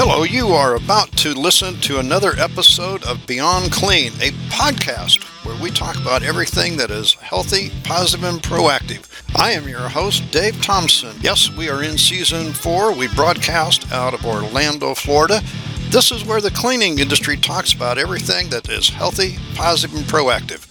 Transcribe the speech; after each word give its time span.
Hello, 0.00 0.22
you 0.22 0.50
are 0.50 0.76
about 0.76 1.10
to 1.16 1.34
listen 1.34 1.74
to 1.80 1.98
another 1.98 2.34
episode 2.38 3.02
of 3.02 3.26
Beyond 3.26 3.72
Clean, 3.72 4.12
a 4.20 4.30
podcast 4.48 5.24
where 5.44 5.60
we 5.60 5.72
talk 5.72 5.96
about 5.96 6.22
everything 6.22 6.76
that 6.76 6.92
is 6.92 7.14
healthy, 7.14 7.72
positive, 7.82 8.24
and 8.24 8.40
proactive. 8.40 9.08
I 9.34 9.50
am 9.50 9.66
your 9.66 9.88
host, 9.88 10.30
Dave 10.30 10.62
Thompson. 10.62 11.16
Yes, 11.20 11.50
we 11.50 11.68
are 11.68 11.82
in 11.82 11.98
season 11.98 12.52
four. 12.52 12.92
We 12.92 13.08
broadcast 13.08 13.90
out 13.90 14.14
of 14.14 14.24
Orlando, 14.24 14.94
Florida. 14.94 15.42
This 15.90 16.12
is 16.12 16.24
where 16.24 16.40
the 16.40 16.52
cleaning 16.52 17.00
industry 17.00 17.36
talks 17.36 17.72
about 17.72 17.98
everything 17.98 18.50
that 18.50 18.68
is 18.68 18.88
healthy, 18.90 19.36
positive, 19.56 19.96
and 19.96 20.06
proactive. 20.06 20.64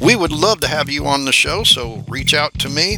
We 0.00 0.16
would 0.16 0.32
love 0.32 0.60
to 0.60 0.68
have 0.68 0.88
you 0.88 1.04
on 1.04 1.26
the 1.26 1.32
show, 1.32 1.62
so 1.62 2.06
reach 2.08 2.32
out 2.32 2.58
to 2.60 2.70
me, 2.70 2.96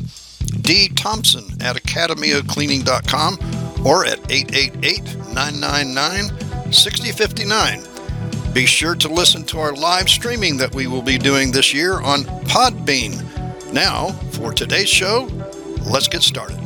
D. 0.60 0.88
Thompson 0.90 1.60
at 1.60 1.74
academyofcleaning.com 1.74 3.63
or 3.84 4.06
at 4.06 4.18
888 4.30 5.02
999 5.34 6.72
6059. 6.72 8.52
Be 8.52 8.66
sure 8.66 8.94
to 8.94 9.08
listen 9.08 9.44
to 9.44 9.58
our 9.58 9.74
live 9.74 10.08
streaming 10.08 10.56
that 10.56 10.74
we 10.74 10.86
will 10.86 11.02
be 11.02 11.18
doing 11.18 11.50
this 11.50 11.74
year 11.74 12.00
on 12.00 12.20
Podbean. 12.46 13.20
Now, 13.72 14.10
for 14.32 14.52
today's 14.52 14.88
show, 14.88 15.28
let's 15.90 16.08
get 16.08 16.22
started. 16.22 16.56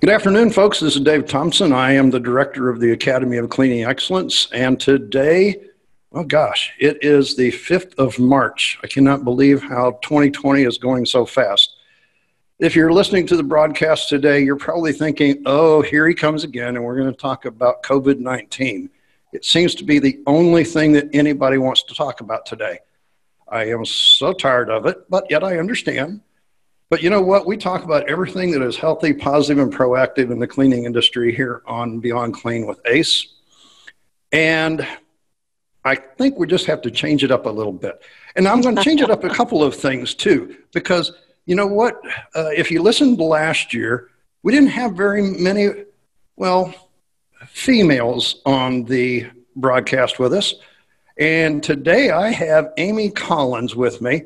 Good 0.00 0.10
afternoon, 0.10 0.50
folks. 0.50 0.80
This 0.80 0.94
is 0.94 1.02
Dave 1.02 1.26
Thompson. 1.26 1.72
I 1.72 1.92
am 1.92 2.10
the 2.10 2.20
director 2.20 2.68
of 2.68 2.78
the 2.78 2.92
Academy 2.92 3.38
of 3.38 3.48
Cleaning 3.48 3.84
Excellence. 3.84 4.48
And 4.52 4.78
today, 4.78 5.60
oh 6.12 6.24
gosh, 6.24 6.72
it 6.78 7.02
is 7.02 7.36
the 7.36 7.50
5th 7.50 7.94
of 7.98 8.18
March. 8.18 8.78
I 8.82 8.86
cannot 8.86 9.24
believe 9.24 9.62
how 9.62 9.98
2020 10.02 10.62
is 10.62 10.78
going 10.78 11.04
so 11.04 11.26
fast. 11.26 11.77
If 12.58 12.74
you're 12.74 12.92
listening 12.92 13.24
to 13.28 13.36
the 13.36 13.44
broadcast 13.44 14.08
today, 14.08 14.40
you're 14.40 14.56
probably 14.56 14.92
thinking, 14.92 15.44
oh, 15.46 15.80
here 15.80 16.08
he 16.08 16.14
comes 16.14 16.42
again, 16.42 16.74
and 16.74 16.84
we're 16.84 16.96
going 16.96 17.10
to 17.10 17.16
talk 17.16 17.44
about 17.44 17.84
COVID 17.84 18.18
19. 18.18 18.90
It 19.32 19.44
seems 19.44 19.76
to 19.76 19.84
be 19.84 20.00
the 20.00 20.20
only 20.26 20.64
thing 20.64 20.90
that 20.94 21.08
anybody 21.12 21.58
wants 21.58 21.84
to 21.84 21.94
talk 21.94 22.20
about 22.20 22.46
today. 22.46 22.80
I 23.46 23.66
am 23.66 23.84
so 23.84 24.32
tired 24.32 24.70
of 24.70 24.86
it, 24.86 25.08
but 25.08 25.30
yet 25.30 25.44
I 25.44 25.58
understand. 25.60 26.20
But 26.90 27.00
you 27.00 27.10
know 27.10 27.22
what? 27.22 27.46
We 27.46 27.56
talk 27.56 27.84
about 27.84 28.10
everything 28.10 28.50
that 28.50 28.62
is 28.62 28.76
healthy, 28.76 29.12
positive, 29.12 29.62
and 29.62 29.72
proactive 29.72 30.32
in 30.32 30.40
the 30.40 30.48
cleaning 30.48 30.84
industry 30.84 31.32
here 31.32 31.62
on 31.64 32.00
Beyond 32.00 32.34
Clean 32.34 32.66
with 32.66 32.80
ACE. 32.86 33.34
And 34.32 34.84
I 35.84 35.94
think 35.94 36.40
we 36.40 36.48
just 36.48 36.66
have 36.66 36.82
to 36.82 36.90
change 36.90 37.22
it 37.22 37.30
up 37.30 37.46
a 37.46 37.50
little 37.50 37.72
bit. 37.72 38.02
And 38.34 38.48
I'm 38.48 38.62
going 38.62 38.74
to 38.74 38.82
change 38.82 39.00
it 39.00 39.10
up 39.10 39.22
a 39.22 39.30
couple 39.30 39.62
of 39.62 39.76
things 39.76 40.12
too, 40.12 40.56
because 40.72 41.12
you 41.48 41.54
know 41.54 41.66
what? 41.66 41.98
Uh, 42.36 42.50
if 42.54 42.70
you 42.70 42.82
listened 42.82 43.18
last 43.18 43.72
year, 43.72 44.10
we 44.42 44.52
didn't 44.52 44.68
have 44.68 44.92
very 44.92 45.22
many, 45.22 45.70
well, 46.36 46.74
females 47.46 48.42
on 48.44 48.84
the 48.84 49.26
broadcast 49.56 50.18
with 50.18 50.34
us. 50.34 50.54
And 51.16 51.62
today 51.62 52.10
I 52.10 52.28
have 52.28 52.72
Amy 52.76 53.10
Collins 53.10 53.74
with 53.74 54.02
me. 54.02 54.24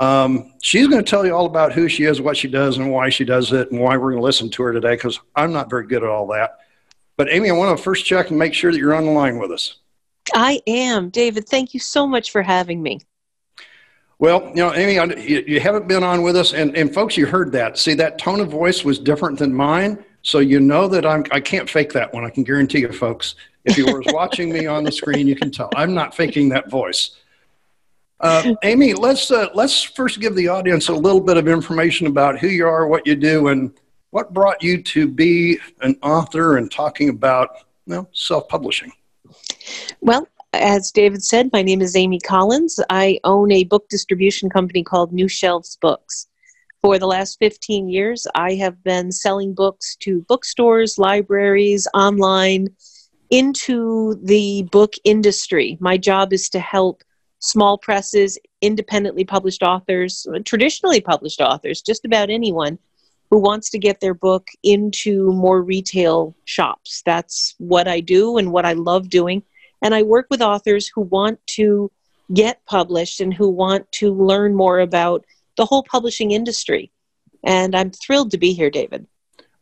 Um, 0.00 0.54
she's 0.62 0.88
going 0.88 1.04
to 1.04 1.08
tell 1.08 1.26
you 1.26 1.34
all 1.34 1.44
about 1.44 1.74
who 1.74 1.90
she 1.90 2.04
is, 2.04 2.22
what 2.22 2.38
she 2.38 2.48
does, 2.48 2.78
and 2.78 2.90
why 2.90 3.10
she 3.10 3.26
does 3.26 3.52
it, 3.52 3.70
and 3.70 3.78
why 3.78 3.98
we're 3.98 4.12
going 4.12 4.22
to 4.22 4.26
listen 4.26 4.48
to 4.52 4.62
her 4.62 4.72
today 4.72 4.94
because 4.94 5.20
I'm 5.36 5.52
not 5.52 5.68
very 5.68 5.86
good 5.86 6.02
at 6.02 6.08
all 6.08 6.26
that. 6.28 6.56
But 7.18 7.28
Amy, 7.30 7.50
I 7.50 7.52
want 7.52 7.76
to 7.76 7.82
first 7.82 8.06
check 8.06 8.30
and 8.30 8.38
make 8.38 8.54
sure 8.54 8.72
that 8.72 8.78
you're 8.78 8.94
on 8.94 9.04
the 9.04 9.10
line 9.10 9.38
with 9.38 9.50
us. 9.50 9.76
I 10.32 10.62
am. 10.66 11.10
David, 11.10 11.46
thank 11.46 11.74
you 11.74 11.80
so 11.80 12.06
much 12.06 12.30
for 12.30 12.42
having 12.42 12.82
me. 12.82 13.00
Well, 14.18 14.48
you 14.48 14.56
know, 14.56 14.72
Amy, 14.74 14.94
you 15.28 15.60
haven't 15.60 15.86
been 15.88 16.02
on 16.02 16.22
with 16.22 16.36
us, 16.36 16.54
and, 16.54 16.74
and 16.74 16.92
folks, 16.92 17.18
you 17.18 17.26
heard 17.26 17.52
that. 17.52 17.76
See, 17.76 17.92
that 17.94 18.18
tone 18.18 18.40
of 18.40 18.48
voice 18.48 18.82
was 18.82 18.98
different 18.98 19.38
than 19.38 19.52
mine, 19.52 20.02
so 20.22 20.38
you 20.38 20.58
know 20.58 20.88
that 20.88 21.04
I'm, 21.04 21.24
I 21.30 21.40
can't 21.40 21.68
fake 21.68 21.92
that 21.92 22.14
one. 22.14 22.24
I 22.24 22.30
can 22.30 22.42
guarantee 22.42 22.80
you, 22.80 22.92
folks. 22.92 23.34
If 23.66 23.76
you 23.76 23.92
were 23.92 24.02
watching 24.06 24.50
me 24.50 24.66
on 24.66 24.84
the 24.84 24.92
screen, 24.92 25.26
you 25.26 25.36
can 25.36 25.50
tell 25.50 25.68
I'm 25.76 25.92
not 25.92 26.14
faking 26.14 26.48
that 26.50 26.70
voice. 26.70 27.16
Uh, 28.20 28.54
Amy, 28.62 28.94
let's 28.94 29.30
uh, 29.30 29.48
let's 29.54 29.82
first 29.82 30.20
give 30.20 30.34
the 30.34 30.48
audience 30.48 30.88
a 30.88 30.94
little 30.94 31.20
bit 31.20 31.36
of 31.36 31.46
information 31.48 32.06
about 32.06 32.38
who 32.38 32.46
you 32.46 32.66
are, 32.66 32.86
what 32.86 33.06
you 33.06 33.16
do, 33.16 33.48
and 33.48 33.74
what 34.10 34.32
brought 34.32 34.62
you 34.62 34.82
to 34.82 35.06
be 35.06 35.58
an 35.82 35.98
author 36.02 36.56
and 36.56 36.70
talking 36.70 37.10
about 37.10 37.50
you 37.84 37.94
know, 37.94 38.08
self-publishing. 38.12 38.92
Well, 40.00 40.26
as 40.52 40.90
David 40.90 41.22
said, 41.22 41.50
my 41.52 41.62
name 41.62 41.80
is 41.80 41.96
Amy 41.96 42.18
Collins. 42.20 42.80
I 42.90 43.20
own 43.24 43.52
a 43.52 43.64
book 43.64 43.88
distribution 43.88 44.50
company 44.50 44.82
called 44.82 45.12
New 45.12 45.28
Shelves 45.28 45.76
Books. 45.80 46.26
For 46.82 46.98
the 46.98 47.06
last 47.06 47.38
15 47.38 47.88
years, 47.88 48.26
I 48.34 48.54
have 48.54 48.82
been 48.84 49.10
selling 49.10 49.54
books 49.54 49.96
to 50.00 50.24
bookstores, 50.28 50.98
libraries, 50.98 51.88
online, 51.94 52.68
into 53.30 54.20
the 54.22 54.62
book 54.70 54.94
industry. 55.04 55.76
My 55.80 55.96
job 55.96 56.32
is 56.32 56.48
to 56.50 56.60
help 56.60 57.02
small 57.40 57.78
presses, 57.78 58.38
independently 58.60 59.24
published 59.24 59.62
authors, 59.62 60.26
traditionally 60.44 61.00
published 61.00 61.40
authors, 61.40 61.82
just 61.82 62.04
about 62.04 62.30
anyone 62.30 62.78
who 63.30 63.38
wants 63.38 63.70
to 63.70 63.78
get 63.78 64.00
their 64.00 64.14
book 64.14 64.48
into 64.62 65.32
more 65.32 65.62
retail 65.62 66.36
shops. 66.44 67.02
That's 67.04 67.54
what 67.58 67.88
I 67.88 68.00
do 68.00 68.36
and 68.38 68.52
what 68.52 68.64
I 68.64 68.74
love 68.74 69.08
doing. 69.08 69.42
And 69.86 69.94
I 69.94 70.02
work 70.02 70.26
with 70.30 70.42
authors 70.42 70.90
who 70.92 71.02
want 71.02 71.38
to 71.58 71.92
get 72.34 72.58
published 72.66 73.20
and 73.20 73.32
who 73.32 73.48
want 73.48 73.92
to 73.92 74.12
learn 74.12 74.52
more 74.52 74.80
about 74.80 75.24
the 75.56 75.64
whole 75.64 75.84
publishing 75.84 76.32
industry. 76.32 76.90
And 77.44 77.76
I'm 77.76 77.92
thrilled 77.92 78.32
to 78.32 78.36
be 78.36 78.52
here, 78.52 78.68
David. 78.68 79.06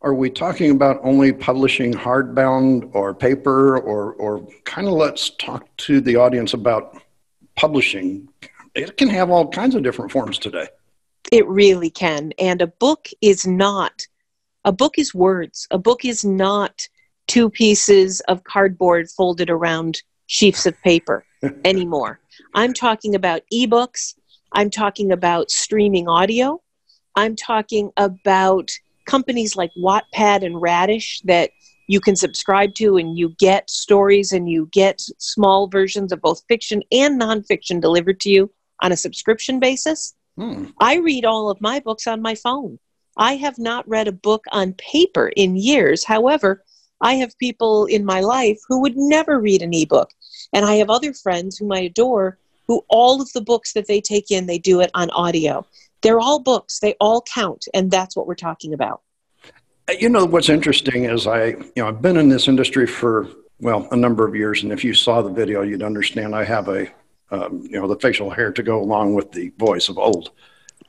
Are 0.01 0.15
we 0.15 0.31
talking 0.31 0.71
about 0.71 0.99
only 1.03 1.31
publishing 1.31 1.93
hardbound 1.93 2.89
or 2.95 3.12
paper, 3.12 3.77
or, 3.77 4.15
or 4.15 4.49
kind 4.65 4.87
of 4.87 4.95
let's 4.95 5.29
talk 5.37 5.69
to 5.89 6.01
the 6.01 6.17
audience 6.17 6.55
about 6.55 7.03
publishing? 7.55 8.27
It 8.75 8.97
can 8.97 9.11
have 9.11 9.29
all 9.29 9.49
kinds 9.49 9.75
of 9.75 9.83
different 9.83 10.11
forms 10.11 10.39
today. 10.39 10.69
It 11.33 11.47
really 11.47 11.91
can. 11.91 12.33
And 12.39 12.62
a 12.62 12.69
book 12.69 13.09
is 13.21 13.47
not, 13.47 14.06
a 14.65 14.73
book 14.73 14.99
is 14.99 15.15
words. 15.15 15.69
A 15.71 15.77
book 15.77 16.06
is 16.06 16.25
not 16.25 16.89
two 17.27 17.51
pieces 17.51 18.21
of 18.21 18.45
cardboard 18.45 19.11
folded 19.11 19.51
around 19.51 20.03
sheets 20.27 20.67
of 20.67 20.81
paper 20.83 21.25
anymore. 21.65 22.21
I'm 22.55 22.73
talking 22.73 23.15
about 23.15 23.43
ebooks. 23.53 24.15
I'm 24.53 24.71
talking 24.71 25.12
about 25.12 25.51
streaming 25.51 26.09
audio. 26.09 26.61
I'm 27.17 27.37
talking 27.37 27.91
about 27.97 28.71
companies 29.07 29.57
like 29.57 29.71
Wattpad 29.77 30.45
and 30.45 30.61
Radish 30.61 31.21
that 31.25 31.51
you 31.87 32.01
can 32.01 32.17
subscribe 32.17 32.75
to 32.75 32.97
and 32.97 33.19
you 33.19 33.35
get 33.39 33.69
stories 33.69 34.33
and 34.33 34.49
you 34.49 34.69
get 34.73 35.01
small 35.19 35.69
versions 35.69 36.12
of 36.12 36.21
both 36.21 36.43
fiction 36.49 36.83
and 36.91 37.21
nonfiction 37.21 37.81
delivered 37.81 38.21
to 38.21 38.31
you 38.31 38.51
on 38.81 38.93
a 38.93 38.97
subscription 38.97 39.61
basis. 39.61 40.15
Hmm. 40.37 40.67
I 40.81 40.97
read 40.97 41.25
all 41.25 41.51
of 41.51 41.61
my 41.61 41.81
books 41.81 42.06
on 42.06 42.23
my 42.23 42.35
phone. 42.35 42.79
I 43.17 43.37
have 43.37 43.59
not 43.59 43.89
read 43.89 44.09
a 44.09 44.12
book 44.12 44.45
on 44.51 44.73
paper 44.75 45.29
in 45.37 45.56
years. 45.56 46.05
However, 46.05 46.65
I 47.05 47.15
have 47.17 47.39
people 47.39 47.85
in 47.85 48.05
my 48.05 48.21
life 48.21 48.59
who 48.67 48.81
would 48.81 48.97
never 48.97 49.39
read 49.39 49.61
an 49.61 49.75
ebook. 49.75 50.11
And 50.55 50.65
I 50.65 50.77
have 50.77 50.89
other 50.89 51.13
friends 51.13 51.59
whom 51.59 51.71
I 51.71 51.81
adore 51.81 52.39
who 52.67 52.83
all 52.89 53.21
of 53.21 53.31
the 53.33 53.43
books 53.43 53.75
that 53.75 53.87
they 53.87 54.01
take 54.01 54.31
in, 54.31 54.47
they 54.47 54.59
do 54.59 54.81
it 54.81 54.91
on 54.95 55.11
audio. 55.11 55.67
They're 56.01 56.19
all 56.19 56.41
books, 56.41 56.81
they 56.81 56.95
all 57.01 57.23
count. 57.23 57.69
And 57.75 57.91
that's 57.91 58.17
what 58.17 58.27
we're 58.27 58.35
talking 58.35 58.73
about. 58.73 59.03
You 59.99 60.09
know, 60.09 60.25
what's 60.25 60.49
interesting 60.49 61.05
is 61.05 61.27
I, 61.27 61.49
you 61.49 61.73
know, 61.77 61.89
I've 61.89 62.01
been 62.01 62.17
in 62.17 62.31
this 62.31 62.49
industry 62.49 62.87
for, 62.87 63.29
well, 63.61 63.87
a 63.91 63.97
number 63.97 64.27
of 64.27 64.35
years. 64.35 64.63
And 64.63 64.73
if 64.73 64.83
you 64.83 64.95
saw 64.95 65.21
the 65.21 65.31
video, 65.31 65.61
you'd 65.61 65.83
understand 65.83 66.35
I 66.35 66.45
have 66.45 66.69
a, 66.69 66.91
um, 67.31 67.67
you 67.69 67.79
know, 67.79 67.87
the 67.87 67.97
facial 67.97 68.31
hair 68.31 68.51
to 68.51 68.63
go 68.63 68.81
along 68.81 69.13
with 69.13 69.31
the 69.31 69.53
voice 69.59 69.91
of 69.91 69.99
old. 69.99 70.31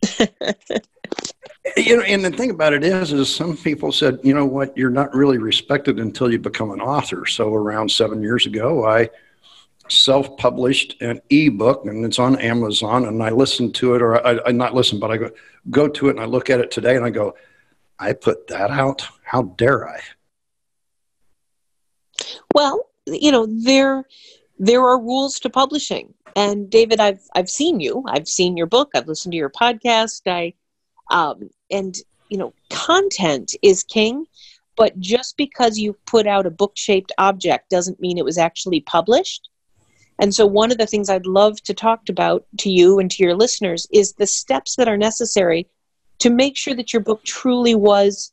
you 1.77 1.97
know, 1.97 2.03
and 2.03 2.23
the 2.23 2.31
thing 2.31 2.51
about 2.51 2.73
it 2.73 2.83
is, 2.83 3.11
is 3.13 3.33
some 3.33 3.57
people 3.57 3.91
said, 3.91 4.19
you 4.23 4.33
know 4.33 4.45
what, 4.45 4.77
you're 4.77 4.89
not 4.89 5.13
really 5.13 5.37
respected 5.37 5.99
until 5.99 6.31
you 6.31 6.39
become 6.39 6.71
an 6.71 6.81
author. 6.81 7.25
So 7.25 7.53
around 7.53 7.89
seven 7.89 8.21
years 8.21 8.45
ago, 8.45 8.85
I 8.85 9.09
self-published 9.87 11.01
an 11.01 11.21
ebook, 11.29 11.85
and 11.85 12.05
it's 12.05 12.19
on 12.19 12.35
Amazon. 12.37 13.05
And 13.05 13.21
I 13.21 13.29
listen 13.29 13.71
to 13.73 13.95
it, 13.95 14.01
or 14.01 14.25
I, 14.25 14.39
I 14.47 14.51
not 14.51 14.73
listen, 14.73 14.99
but 14.99 15.11
I 15.11 15.17
go 15.17 15.31
go 15.69 15.87
to 15.87 16.07
it 16.07 16.11
and 16.11 16.19
I 16.19 16.25
look 16.25 16.49
at 16.49 16.59
it 16.59 16.71
today, 16.71 16.95
and 16.95 17.05
I 17.05 17.09
go, 17.09 17.35
I 17.99 18.13
put 18.13 18.47
that 18.47 18.71
out. 18.71 19.07
How 19.23 19.43
dare 19.43 19.87
I? 19.87 19.99
Well, 22.53 22.89
you 23.05 23.31
know, 23.31 23.47
there 23.47 24.05
there 24.57 24.81
are 24.81 24.99
rules 24.99 25.39
to 25.41 25.49
publishing. 25.49 26.13
And 26.35 26.69
David, 26.69 26.99
I've 26.99 27.21
I've 27.35 27.49
seen 27.49 27.79
you. 27.79 28.03
I've 28.07 28.27
seen 28.27 28.57
your 28.57 28.67
book. 28.67 28.91
I've 28.95 29.07
listened 29.07 29.33
to 29.33 29.37
your 29.37 29.49
podcast. 29.49 30.21
I 30.27 30.53
um, 31.11 31.49
and 31.71 31.95
you 32.29 32.37
know, 32.37 32.53
content 32.69 33.55
is 33.61 33.83
king. 33.83 34.25
But 34.77 34.99
just 34.99 35.37
because 35.37 35.77
you 35.77 35.95
put 36.05 36.27
out 36.27 36.45
a 36.45 36.51
book-shaped 36.51 37.13
object 37.17 37.69
doesn't 37.69 38.01
mean 38.01 38.17
it 38.17 38.25
was 38.25 38.37
actually 38.37 38.81
published. 38.81 39.49
And 40.19 40.33
so, 40.33 40.45
one 40.45 40.71
of 40.71 40.77
the 40.77 40.87
things 40.87 41.09
I'd 41.09 41.25
love 41.25 41.61
to 41.63 41.73
talk 41.73 42.09
about 42.09 42.45
to 42.59 42.69
you 42.69 42.99
and 42.99 43.09
to 43.11 43.23
your 43.23 43.35
listeners 43.35 43.87
is 43.91 44.13
the 44.13 44.27
steps 44.27 44.75
that 44.75 44.87
are 44.87 44.97
necessary 44.97 45.67
to 46.19 46.29
make 46.29 46.57
sure 46.57 46.73
that 46.73 46.93
your 46.93 47.01
book 47.01 47.23
truly 47.23 47.75
was 47.75 48.31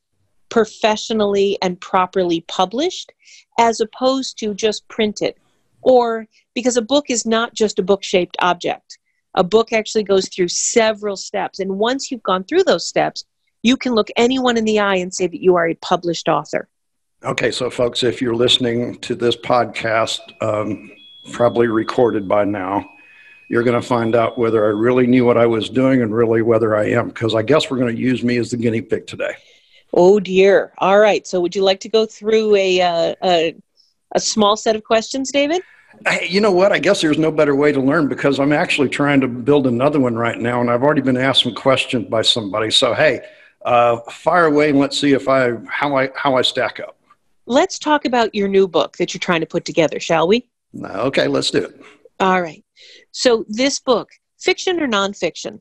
professionally 0.49 1.58
and 1.62 1.81
properly 1.81 2.43
published 2.43 3.12
as 3.58 3.81
opposed 3.81 4.38
to 4.38 4.55
just 4.55 4.87
printed. 4.88 5.35
Or 5.82 6.26
because 6.55 6.76
a 6.76 6.82
book 6.82 7.06
is 7.08 7.26
not 7.26 7.55
just 7.55 7.78
a 7.78 7.82
book 7.85 8.05
shaped 8.05 8.37
object, 8.40 8.99
a 9.34 9.44
book 9.44 9.73
actually 9.73 10.05
goes 10.05 10.29
through 10.29 10.49
several 10.49 11.17
steps. 11.17 11.58
And 11.58 11.79
once 11.79 12.11
you've 12.11 12.23
gone 12.23 12.44
through 12.44 12.64
those 12.64 12.87
steps, 12.87 13.25
you 13.62 13.76
can 13.76 13.94
look 13.94 14.08
anyone 14.17 14.56
in 14.56 14.64
the 14.64 14.81
eye 14.81 14.96
and 14.96 15.12
say 15.12 15.26
that 15.26 15.43
you 15.43 15.56
are 15.56 15.69
a 15.69 15.75
published 15.75 16.29
author. 16.29 16.69
Okay, 17.25 17.50
so 17.50 17.70
folks, 17.70 18.02
if 18.02 18.20
you're 18.20 18.34
listening 18.34 18.99
to 19.00 19.14
this 19.14 19.37
podcast, 19.37 20.19
um, 20.43 20.90
probably 21.32 21.69
recorded 21.69 22.26
by 22.26 22.44
now, 22.44 22.84
you're 23.49 23.62
going 23.62 23.81
to 23.81 23.87
find 23.87 24.17
out 24.17 24.38
whether 24.38 24.64
I 24.64 24.70
really 24.70 25.06
knew 25.06 25.25
what 25.25 25.37
I 25.37 25.46
was 25.46 25.69
doing 25.69 26.02
and 26.02 26.12
really 26.12 26.43
whether 26.43 26.75
I 26.75 26.90
am, 26.90 27.08
because 27.08 27.35
I 27.35 27.43
guess 27.43 27.70
we're 27.70 27.78
going 27.78 27.94
to 27.94 28.00
use 28.00 28.25
me 28.25 28.38
as 28.38 28.50
the 28.50 28.56
guinea 28.56 28.81
pig 28.81 29.06
today. 29.06 29.35
Oh 29.93 30.19
dear. 30.19 30.73
All 30.78 30.99
right. 30.99 31.26
So, 31.26 31.40
would 31.40 31.55
you 31.55 31.62
like 31.62 31.81
to 31.81 31.88
go 31.88 32.06
through 32.06 32.56
a 32.56 32.81
uh, 32.81 33.14
a, 33.23 33.55
a 34.14 34.20
small 34.20 34.56
set 34.56 34.75
of 34.75 34.85
questions, 34.85 35.31
David? 35.31 35.62
Hey, 36.06 36.26
you 36.28 36.40
know 36.40 36.52
what? 36.52 36.72
I 36.72 36.78
guess 36.78 37.00
there's 37.00 37.18
no 37.18 37.30
better 37.30 37.54
way 37.54 37.72
to 37.72 37.80
learn 37.80 38.08
because 38.08 38.40
I'm 38.40 38.52
actually 38.52 38.88
trying 38.88 39.20
to 39.20 39.28
build 39.28 39.66
another 39.66 40.00
one 40.00 40.16
right 40.16 40.38
now, 40.38 40.60
and 40.60 40.70
I've 40.70 40.82
already 40.82 41.02
been 41.02 41.16
asked 41.16 41.42
some 41.42 41.54
questions 41.54 42.08
by 42.08 42.22
somebody. 42.22 42.70
So, 42.70 42.94
hey, 42.94 43.20
uh, 43.64 44.00
fire 44.10 44.46
away 44.46 44.70
and 44.70 44.78
let's 44.78 44.98
see 44.98 45.12
if 45.12 45.28
I 45.28 45.52
how 45.68 45.96
I 45.96 46.10
how 46.14 46.36
I 46.36 46.42
stack 46.42 46.80
up. 46.80 46.96
Let's 47.46 47.78
talk 47.78 48.04
about 48.04 48.34
your 48.34 48.48
new 48.48 48.66
book 48.68 48.96
that 48.96 49.12
you're 49.12 49.20
trying 49.20 49.40
to 49.40 49.46
put 49.46 49.64
together, 49.64 50.00
shall 50.00 50.28
we? 50.28 50.48
Okay, 50.84 51.28
let's 51.28 51.50
do 51.50 51.64
it. 51.64 51.80
All 52.20 52.40
right. 52.40 52.64
So, 53.10 53.44
this 53.48 53.78
book, 53.78 54.10
fiction 54.38 54.80
or 54.80 54.88
nonfiction? 54.88 55.60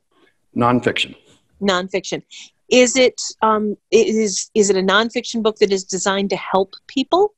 Nonfiction. 0.56 1.16
Nonfiction. 1.62 2.24
Is 2.70 2.96
it 2.96 3.22
um, 3.42 3.78
is 3.92 4.50
is 4.56 4.70
it 4.70 4.78
a 4.78 4.82
nonfiction 4.82 5.44
book 5.44 5.58
that 5.58 5.72
is 5.72 5.84
designed 5.84 6.30
to 6.30 6.38
help 6.38 6.76
people? 6.88 7.34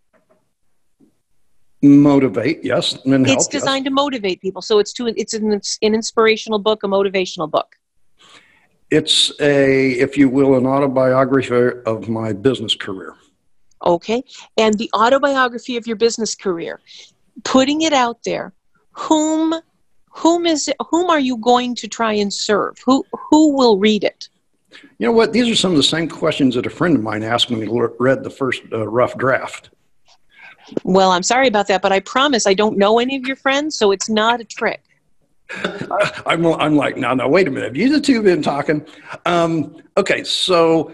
Motivate, 1.84 2.64
yes, 2.64 2.98
and 3.04 3.28
help. 3.28 3.38
It's 3.38 3.48
designed 3.48 3.84
yes. 3.84 3.92
to 3.92 3.94
motivate 3.94 4.40
people. 4.40 4.62
So 4.62 4.80
it's 4.80 4.94
to 4.94 5.08
it's 5.08 5.34
an, 5.34 5.52
it's 5.52 5.78
an 5.82 5.94
inspirational 5.94 6.58
book, 6.58 6.84
a 6.84 6.88
motivational 6.88 7.52
book. 7.52 7.76
It's 8.90 9.34
a, 9.42 9.92
if 9.92 10.18
you 10.18 10.30
will, 10.30 10.56
an 10.56 10.66
autobiography 10.66 11.82
of 11.86 12.08
my 12.08 12.32
business 12.32 12.74
career. 12.74 13.16
Okay, 13.86 14.24
and 14.58 14.78
the 14.78 14.90
autobiography 14.96 15.76
of 15.76 15.86
your 15.86 15.98
business 15.98 16.36
career, 16.36 16.80
putting 17.44 17.82
it 17.82 17.92
out 17.92 18.20
there. 18.24 18.54
Whom 18.94 19.54
whom 20.08 20.46
is 20.46 20.70
it, 20.70 20.78
whom 20.90 21.10
are 21.10 21.20
you 21.20 21.36
going 21.36 21.76
to 21.76 21.90
try 21.90 22.14
and 22.14 22.34
serve? 22.34 22.78
Who 22.86 23.06
who 23.30 23.54
will 23.58 23.78
read 23.78 24.06
it? 24.06 24.30
You 25.00 25.08
know 25.08 25.12
what? 25.12 25.34
These 25.34 25.50
are 25.50 25.56
some 25.56 25.72
of 25.72 25.78
the 25.78 25.84
same 25.84 26.08
questions 26.08 26.56
that 26.56 26.66
a 26.66 26.70
friend 26.70 26.96
of 26.96 27.04
mine 27.04 27.24
asked 27.24 27.50
when 27.50 27.62
he 27.62 27.68
read 28.00 28.24
the 28.24 28.30
first 28.30 28.62
uh, 28.72 28.88
rough 28.88 29.18
draft. 29.18 29.70
Well, 30.84 31.12
I'm 31.12 31.24
sorry 31.24 31.48
about 31.48 31.68
that, 31.68 31.82
but 31.82 31.92
I 31.92 32.00
promise 32.00 32.48
I 32.48 32.54
don't 32.54 32.78
know 32.78 33.00
any 33.00 33.16
of 33.16 33.26
your 33.26 33.36
friends, 33.36 33.78
so 33.78 33.92
it's 33.92 34.10
not 34.10 34.42
a 34.42 34.44
trick. 34.44 34.82
I'm, 36.26 36.46
I'm 36.46 36.76
like, 36.76 36.98
no, 36.98 37.14
now, 37.14 37.28
wait 37.28 37.48
a 37.48 37.52
minute. 37.52 37.68
Have 37.68 37.78
you 37.78 38.00
two 38.00 38.22
been 38.24 38.42
talking? 38.42 38.86
Um, 39.26 39.82
okay, 39.98 40.24
so, 40.24 40.94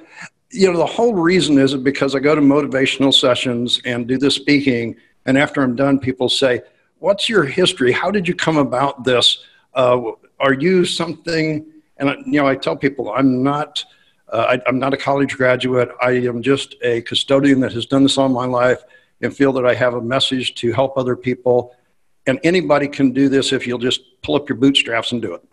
you 0.52 0.72
know, 0.72 0.78
the 0.78 0.86
whole 0.86 1.14
reason 1.14 1.58
is 1.58 1.76
because 1.76 2.16
I 2.16 2.20
go 2.20 2.36
to 2.36 2.42
motivational 2.42 3.14
sessions 3.14 3.80
and 3.86 4.08
do 4.08 4.18
the 4.18 4.32
speaking, 4.32 4.96
and 5.26 5.38
after 5.38 5.62
I'm 5.62 5.76
done, 5.76 6.00
people 6.00 6.30
say, 6.30 6.62
What's 6.98 7.30
your 7.30 7.46
history? 7.46 7.94
How 7.94 8.12
did 8.12 8.28
you 8.28 8.36
come 8.36 8.58
about 8.58 9.06
this? 9.06 9.46
Uh, 9.74 10.02
are 10.42 10.54
you 10.54 10.84
something 10.84 11.66
and 12.00 12.26
you 12.26 12.42
know, 12.42 12.48
I 12.48 12.56
tell 12.56 12.76
people 12.76 13.12
I'm 13.14 13.44
not. 13.44 13.84
Uh, 14.32 14.58
I, 14.66 14.70
am 14.70 14.78
not 14.78 14.94
a 14.94 14.98
college 14.98 15.36
graduate. 15.36 15.90
I 16.02 16.12
am 16.12 16.44
just 16.44 16.76
a 16.84 17.02
custodian 17.02 17.60
that 17.62 17.74
has 17.74 17.88
done 17.88 18.04
this 18.04 18.18
all 18.18 18.30
my 18.30 18.46
life 18.46 18.84
and 19.22 19.36
feel 19.36 19.52
that 19.54 19.66
I 19.66 19.74
have 19.76 19.94
a 19.94 20.02
message 20.02 20.56
to 20.56 20.72
help 20.72 20.98
other 20.98 21.16
people. 21.16 21.76
And 22.26 22.40
anybody 22.44 22.88
can 22.88 23.12
do 23.12 23.30
this 23.30 23.52
if 23.52 23.66
you'll 23.66 23.80
just 23.80 24.02
pull 24.22 24.36
up 24.36 24.48
your 24.50 24.58
bootstraps 24.58 25.12
and 25.12 25.22
do 25.22 25.34
it. 25.34 25.44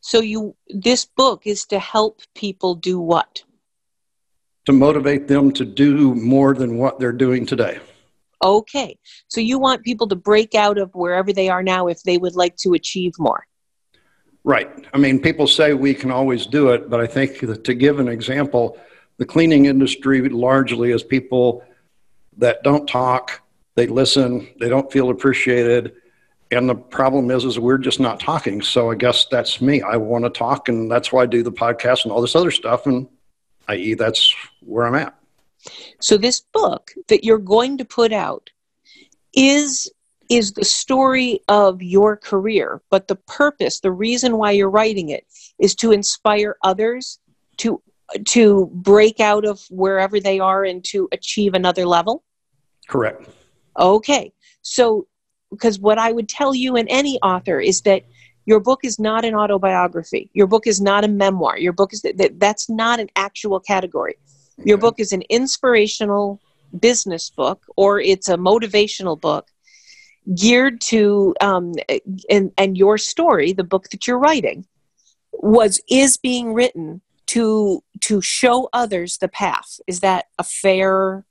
So 0.00 0.20
you 0.20 0.56
this 0.68 1.04
book 1.04 1.46
is 1.46 1.64
to 1.66 1.78
help 1.78 2.22
people 2.34 2.74
do 2.74 2.98
what? 3.00 3.44
To 4.66 4.72
motivate 4.72 5.28
them 5.28 5.52
to 5.52 5.64
do 5.64 6.14
more 6.14 6.54
than 6.54 6.76
what 6.78 6.98
they're 6.98 7.12
doing 7.12 7.46
today. 7.46 7.78
Okay. 8.42 8.98
So 9.28 9.40
you 9.40 9.58
want 9.58 9.84
people 9.84 10.08
to 10.08 10.16
break 10.16 10.54
out 10.54 10.76
of 10.78 10.92
wherever 10.94 11.32
they 11.32 11.48
are 11.48 11.62
now 11.62 11.86
if 11.86 12.02
they 12.02 12.18
would 12.18 12.34
like 12.34 12.56
to 12.56 12.74
achieve 12.74 13.12
more. 13.18 13.46
Right. 14.44 14.68
I 14.92 14.98
mean, 14.98 15.20
people 15.20 15.46
say 15.46 15.72
we 15.74 15.94
can 15.94 16.10
always 16.10 16.46
do 16.46 16.70
it, 16.70 16.90
but 16.90 17.00
I 17.00 17.06
think 17.06 17.38
that 17.40 17.62
to 17.62 17.74
give 17.74 18.00
an 18.00 18.08
example, 18.08 18.76
the 19.18 19.24
cleaning 19.24 19.66
industry 19.66 20.28
largely 20.28 20.90
is 20.90 21.04
people 21.04 21.64
that 22.38 22.62
don't 22.62 22.88
talk, 22.88 23.42
they 23.74 23.86
listen, 23.86 24.48
they 24.60 24.68
don't 24.68 24.90
feel 24.90 25.10
appreciated. 25.10 25.94
And 26.50 26.68
the 26.68 26.74
problem 26.74 27.30
is, 27.30 27.44
is 27.44 27.58
we're 27.58 27.78
just 27.78 28.00
not 28.00 28.20
talking. 28.20 28.60
So 28.60 28.90
I 28.90 28.94
guess 28.94 29.26
that's 29.30 29.60
me. 29.60 29.80
I 29.80 29.96
want 29.96 30.24
to 30.24 30.30
talk, 30.30 30.68
and 30.68 30.90
that's 30.90 31.10
why 31.10 31.22
I 31.22 31.26
do 31.26 31.42
the 31.42 31.52
podcast 31.52 32.04
and 32.04 32.12
all 32.12 32.20
this 32.20 32.36
other 32.36 32.50
stuff. 32.50 32.86
And 32.86 33.08
i.e., 33.68 33.94
that's 33.94 34.34
where 34.60 34.86
I'm 34.86 34.94
at. 34.94 35.14
So 36.00 36.16
this 36.16 36.40
book 36.40 36.92
that 37.08 37.24
you're 37.24 37.38
going 37.38 37.78
to 37.78 37.84
put 37.84 38.12
out 38.12 38.50
is 39.34 39.90
is 40.28 40.52
the 40.52 40.64
story 40.64 41.40
of 41.48 41.82
your 41.82 42.16
career, 42.16 42.80
but 42.90 43.06
the 43.06 43.16
purpose, 43.16 43.80
the 43.80 43.92
reason 43.92 44.38
why 44.38 44.50
you're 44.50 44.70
writing 44.70 45.10
it 45.10 45.26
is 45.58 45.74
to 45.74 45.92
inspire 45.92 46.56
others 46.62 47.18
to 47.58 47.82
to 48.26 48.70
break 48.72 49.20
out 49.20 49.44
of 49.44 49.60
wherever 49.70 50.20
they 50.20 50.38
are 50.38 50.64
and 50.64 50.84
to 50.84 51.08
achieve 51.12 51.54
another 51.54 51.86
level? 51.86 52.24
Correct. 52.88 53.28
Okay. 53.78 54.32
So 54.62 55.06
because 55.50 55.78
what 55.78 55.98
I 55.98 56.12
would 56.12 56.28
tell 56.28 56.54
you 56.54 56.76
and 56.76 56.88
any 56.88 57.18
author 57.20 57.60
is 57.60 57.82
that 57.82 58.04
your 58.46 58.58
book 58.58 58.80
is 58.82 58.98
not 58.98 59.24
an 59.24 59.34
autobiography. 59.34 60.30
Your 60.32 60.46
book 60.46 60.66
is 60.66 60.80
not 60.80 61.04
a 61.04 61.08
memoir. 61.08 61.58
Your 61.58 61.72
book 61.72 61.92
is 61.92 62.02
that 62.02 62.40
that's 62.40 62.68
not 62.68 62.98
an 62.98 63.08
actual 63.14 63.60
category. 63.60 64.16
Your 64.64 64.78
book 64.78 64.98
is 64.98 65.12
an 65.12 65.22
inspirational 65.28 66.40
business 66.80 67.30
book 67.30 67.62
or 67.76 68.00
it's 68.00 68.28
a 68.28 68.36
motivational 68.36 69.20
book 69.20 69.48
geared 70.34 70.80
to 70.80 71.34
um, 71.40 71.72
and 72.30 72.52
and 72.56 72.78
your 72.78 72.98
story, 72.98 73.52
the 73.52 73.64
book 73.64 73.90
that 73.90 74.06
you're 74.06 74.18
writing, 74.18 74.66
was 75.32 75.80
is 75.88 76.16
being 76.16 76.54
written 76.54 77.00
to 77.32 77.82
to 78.00 78.20
show 78.20 78.68
others 78.72 79.18
the 79.18 79.28
path. 79.28 79.80
Is 79.86 80.00
that 80.00 80.26
a 80.38 80.44
fair 80.44 81.24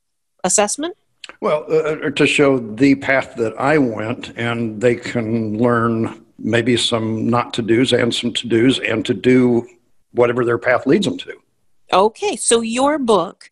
assessment? 0.44 0.98
Well, 1.42 1.66
uh, 1.70 2.08
uh, 2.08 2.10
to 2.10 2.26
show 2.26 2.58
the 2.58 2.96
path 2.96 3.36
that 3.36 3.54
I 3.60 3.78
went, 3.78 4.34
and 4.36 4.82
they 4.82 4.96
can 4.96 5.60
learn 5.60 6.26
maybe 6.40 6.76
some 6.76 7.30
not 7.30 7.54
to 7.54 7.62
dos 7.62 7.94
and 7.94 8.14
some 8.14 8.34
to 8.34 8.48
dos, 8.48 8.80
and 8.80 9.06
to 9.06 9.14
do 9.14 9.68
whatever 10.12 10.44
their 10.44 10.58
path 10.58 10.88
leads 10.88 11.06
them 11.06 11.20
to. 11.20 11.34
Okay, 11.94 12.36
so 12.36 12.62
your 12.62 12.98
book 12.98 13.52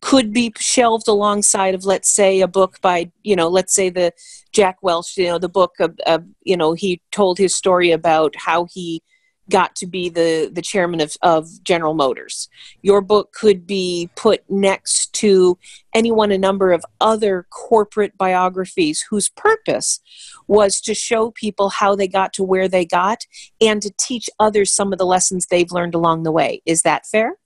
could 0.00 0.32
be 0.32 0.52
shelved 0.58 1.06
alongside 1.06 1.74
of 1.74 1.84
let's 1.84 2.10
say 2.10 2.40
a 2.40 2.48
book 2.48 2.80
by 2.82 3.10
you 3.22 3.36
know 3.36 3.48
let's 3.48 3.74
say 3.74 3.88
the 3.88 4.12
jack 4.52 4.76
welch 4.82 5.16
you 5.16 5.26
know 5.26 5.38
the 5.38 5.48
book 5.48 5.76
of, 5.80 5.98
of 6.06 6.22
you 6.42 6.58
know 6.58 6.74
he 6.74 7.00
told 7.10 7.38
his 7.38 7.54
story 7.54 7.90
about 7.90 8.34
how 8.36 8.66
he 8.70 9.02
got 9.50 9.76
to 9.76 9.86
be 9.86 10.08
the 10.08 10.50
the 10.52 10.62
chairman 10.62 11.00
of, 11.00 11.16
of 11.22 11.62
general 11.64 11.94
motors 11.94 12.48
your 12.82 13.00
book 13.00 13.32
could 13.32 13.66
be 13.66 14.08
put 14.16 14.42
next 14.48 15.12
to 15.12 15.58
anyone 15.94 16.32
a 16.32 16.38
number 16.38 16.72
of 16.72 16.84
other 17.00 17.46
corporate 17.50 18.16
biographies 18.16 19.04
whose 19.10 19.28
purpose 19.30 20.00
was 20.46 20.80
to 20.80 20.94
show 20.94 21.30
people 21.30 21.68
how 21.68 21.94
they 21.94 22.08
got 22.08 22.32
to 22.32 22.42
where 22.42 22.68
they 22.68 22.84
got 22.84 23.26
and 23.60 23.82
to 23.82 23.92
teach 23.98 24.28
others 24.40 24.72
some 24.72 24.92
of 24.92 24.98
the 24.98 25.06
lessons 25.06 25.46
they've 25.46 25.72
learned 25.72 25.94
along 25.94 26.22
the 26.22 26.32
way 26.32 26.62
is 26.64 26.82
that 26.82 27.06
fair 27.06 27.36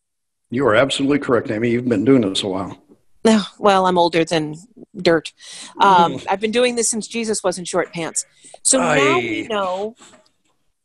you 0.51 0.67
are 0.67 0.75
absolutely 0.75 1.19
correct, 1.19 1.51
Amy. 1.51 1.71
You've 1.71 1.89
been 1.89 2.05
doing 2.05 2.23
this 2.23 2.43
a 2.43 2.49
while. 2.49 2.79
Well, 3.59 3.87
I'm 3.87 3.99
older 3.99 4.25
than 4.25 4.55
dirt. 4.97 5.35
Um. 5.83 6.19
I've 6.31 6.41
been 6.41 6.51
doing 6.51 6.77
this 6.77 6.89
since 6.89 7.07
Jesus 7.07 7.45
was 7.45 7.59
in 7.59 7.67
short 7.67 7.93
pants. 7.93 8.25
So 8.63 8.81
I... 8.81 8.97
now 8.97 9.19
we 9.19 9.47
know. 9.49 9.97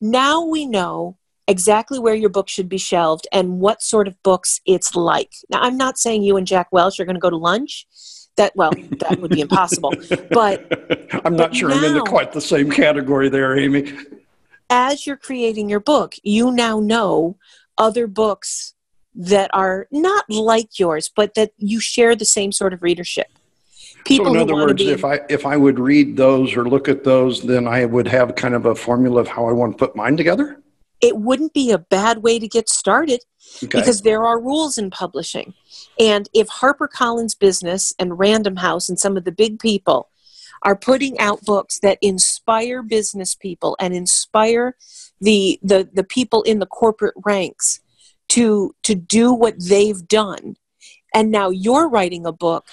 Now 0.03 0.43
we 0.43 0.65
know 0.65 1.17
exactly 1.47 1.97
where 1.97 2.13
your 2.13 2.29
book 2.29 2.49
should 2.49 2.67
be 2.67 2.77
shelved 2.77 3.25
and 3.31 3.61
what 3.61 3.81
sort 3.81 4.05
of 4.05 4.21
books 4.21 4.59
it's 4.65 4.97
like. 4.97 5.31
Now, 5.49 5.61
I'm 5.61 5.77
not 5.77 5.97
saying 5.97 6.23
you 6.23 6.35
and 6.35 6.45
Jack 6.45 6.67
Welch 6.73 6.99
are 6.99 7.05
going 7.05 7.15
to 7.15 7.21
go 7.21 7.29
to 7.29 7.37
lunch. 7.37 7.87
That 8.35 8.53
well, 8.53 8.71
that 8.99 9.19
would 9.21 9.31
be 9.31 9.39
impossible. 9.39 9.93
But 10.29 10.59
I'm 11.25 11.37
not 11.37 11.51
but 11.51 11.55
sure 11.55 11.69
now, 11.69 11.77
I'm 11.77 11.83
in 11.85 11.93
the, 11.93 12.01
quite 12.01 12.33
the 12.33 12.41
same 12.41 12.69
category 12.69 13.29
there, 13.29 13.57
Amy. 13.57 13.93
As 14.69 15.07
you're 15.07 15.15
creating 15.15 15.69
your 15.69 15.79
book, 15.79 16.15
you 16.21 16.51
now 16.51 16.81
know 16.81 17.37
other 17.77 18.05
books 18.05 18.73
that 19.15 19.51
are 19.53 19.87
not 19.89 20.29
like 20.29 20.79
yours, 20.79 21.09
but 21.15 21.35
that 21.35 21.51
you 21.57 21.79
share 21.79 22.13
the 22.13 22.25
same 22.25 22.51
sort 22.51 22.73
of 22.73 22.83
readership. 22.83 23.27
People 24.05 24.25
so 24.27 24.33
in 24.33 24.37
other 24.41 24.55
words, 24.55 24.81
if 24.81 25.05
I 25.05 25.19
if 25.29 25.45
I 25.45 25.55
would 25.57 25.79
read 25.79 26.17
those 26.17 26.55
or 26.57 26.67
look 26.67 26.87
at 26.89 27.03
those, 27.03 27.41
then 27.41 27.67
I 27.67 27.85
would 27.85 28.07
have 28.07 28.35
kind 28.35 28.53
of 28.53 28.65
a 28.65 28.75
formula 28.75 29.21
of 29.21 29.27
how 29.27 29.47
I 29.47 29.51
want 29.53 29.77
to 29.77 29.85
put 29.85 29.95
mine 29.95 30.17
together. 30.17 30.59
it 31.01 31.17
wouldn't 31.17 31.53
be 31.53 31.71
a 31.71 31.77
bad 31.77 32.23
way 32.23 32.39
to 32.39 32.47
get 32.47 32.69
started 32.69 33.21
Okay. 33.61 33.77
because 33.79 34.01
there 34.03 34.23
are 34.23 34.39
rules 34.39 34.77
in 34.77 34.89
publishing. 34.89 35.53
And 35.99 36.29
if 36.33 36.47
HarperCollins 36.47 37.37
Business 37.37 37.93
and 37.99 38.17
Random 38.17 38.55
House 38.55 38.87
and 38.89 38.97
some 38.97 39.17
of 39.17 39.25
the 39.25 39.31
big 39.33 39.59
people 39.59 40.09
are 40.63 40.77
putting 40.77 41.19
out 41.19 41.43
books 41.43 41.79
that 41.79 41.97
inspire 42.01 42.81
business 42.81 43.35
people 43.35 43.75
and 43.79 43.93
inspire 43.93 44.75
the 45.19 45.59
the, 45.61 45.89
the 45.93 46.03
people 46.05 46.41
in 46.43 46.59
the 46.59 46.65
corporate 46.65 47.15
ranks 47.25 47.79
to 48.29 48.73
to 48.83 48.95
do 48.95 49.33
what 49.33 49.55
they've 49.59 50.07
done, 50.07 50.55
and 51.13 51.29
now 51.31 51.49
you're 51.49 51.89
writing 51.89 52.25
a 52.25 52.31
book 52.31 52.65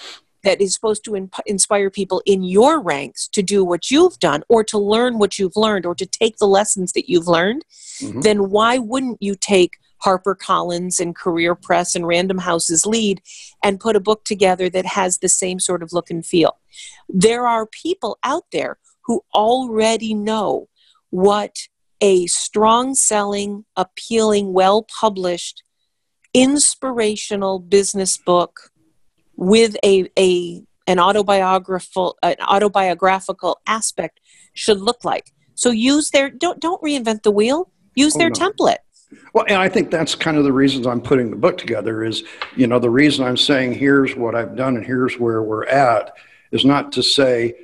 that 0.43 0.61
is 0.61 0.73
supposed 0.73 1.03
to 1.05 1.15
in- 1.15 1.29
inspire 1.45 1.89
people 1.89 2.21
in 2.25 2.43
your 2.43 2.81
ranks 2.81 3.27
to 3.29 3.43
do 3.43 3.63
what 3.63 3.91
you've 3.91 4.19
done 4.19 4.43
or 4.49 4.63
to 4.63 4.77
learn 4.77 5.19
what 5.19 5.37
you've 5.37 5.55
learned 5.55 5.85
or 5.85 5.95
to 5.95 6.05
take 6.05 6.37
the 6.37 6.47
lessons 6.47 6.93
that 6.93 7.09
you've 7.09 7.27
learned, 7.27 7.63
Mhm. 8.01 8.23
then 8.23 8.49
why 8.49 8.77
wouldn't 8.77 9.21
you 9.21 9.35
take 9.35 9.73
HarperCollins 10.03 10.99
and 10.99 11.15
Career 11.15 11.53
Press 11.53 11.93
and 11.95 12.07
Random 12.07 12.39
House's 12.39 12.85
lead 12.87 13.21
and 13.63 13.79
put 13.79 13.95
a 13.95 13.99
book 13.99 14.23
together 14.23 14.67
that 14.69 14.85
has 14.85 15.19
the 15.19 15.29
same 15.29 15.59
sort 15.59 15.83
of 15.83 15.93
look 15.93 16.09
and 16.09 16.25
feel? 16.25 16.57
There 17.07 17.47
are 17.47 17.67
people 17.67 18.17
out 18.23 18.45
there 18.51 18.79
who 19.05 19.21
already 19.35 20.13
know 20.15 20.69
what 21.11 21.67
a 22.01 22.25
strong 22.25 22.95
selling, 22.95 23.65
appealing, 23.77 24.53
well 24.53 24.81
published, 24.99 25.61
inspirational 26.33 27.59
business 27.59 28.17
book 28.17 28.70
with 29.41 29.75
a, 29.83 30.07
a 30.19 30.61
an 30.85 30.99
autobiographical 30.99 32.15
an 32.21 32.35
autobiographical 32.47 33.59
aspect 33.65 34.19
should 34.53 34.79
look 34.79 35.03
like. 35.03 35.33
So 35.55 35.71
use 35.71 36.11
their 36.11 36.29
don't 36.29 36.59
don't 36.59 36.79
reinvent 36.83 37.23
the 37.23 37.31
wheel. 37.31 37.71
Use 37.95 38.15
Oh, 38.15 38.19
their 38.19 38.29
no. 38.29 38.35
template. 38.35 38.77
Well, 39.33 39.45
and 39.47 39.57
I 39.57 39.67
think 39.67 39.89
that's 39.89 40.13
kind 40.13 40.37
of 40.37 40.43
the 40.43 40.53
reasons 40.53 40.85
I'm 40.85 41.01
putting 41.01 41.31
the 41.31 41.35
book 41.37 41.57
together 41.57 42.03
is, 42.03 42.23
you 42.55 42.67
know, 42.67 42.77
the 42.77 42.91
reason 42.91 43.25
I'm 43.25 43.35
saying 43.35 43.73
here's 43.73 44.15
what 44.15 44.35
I've 44.35 44.55
done 44.55 44.77
and 44.77 44.85
here's 44.85 45.17
where 45.19 45.41
we're 45.41 45.65
at 45.65 46.13
is 46.51 46.63
not 46.63 46.91
to 46.93 47.03
say 47.03 47.55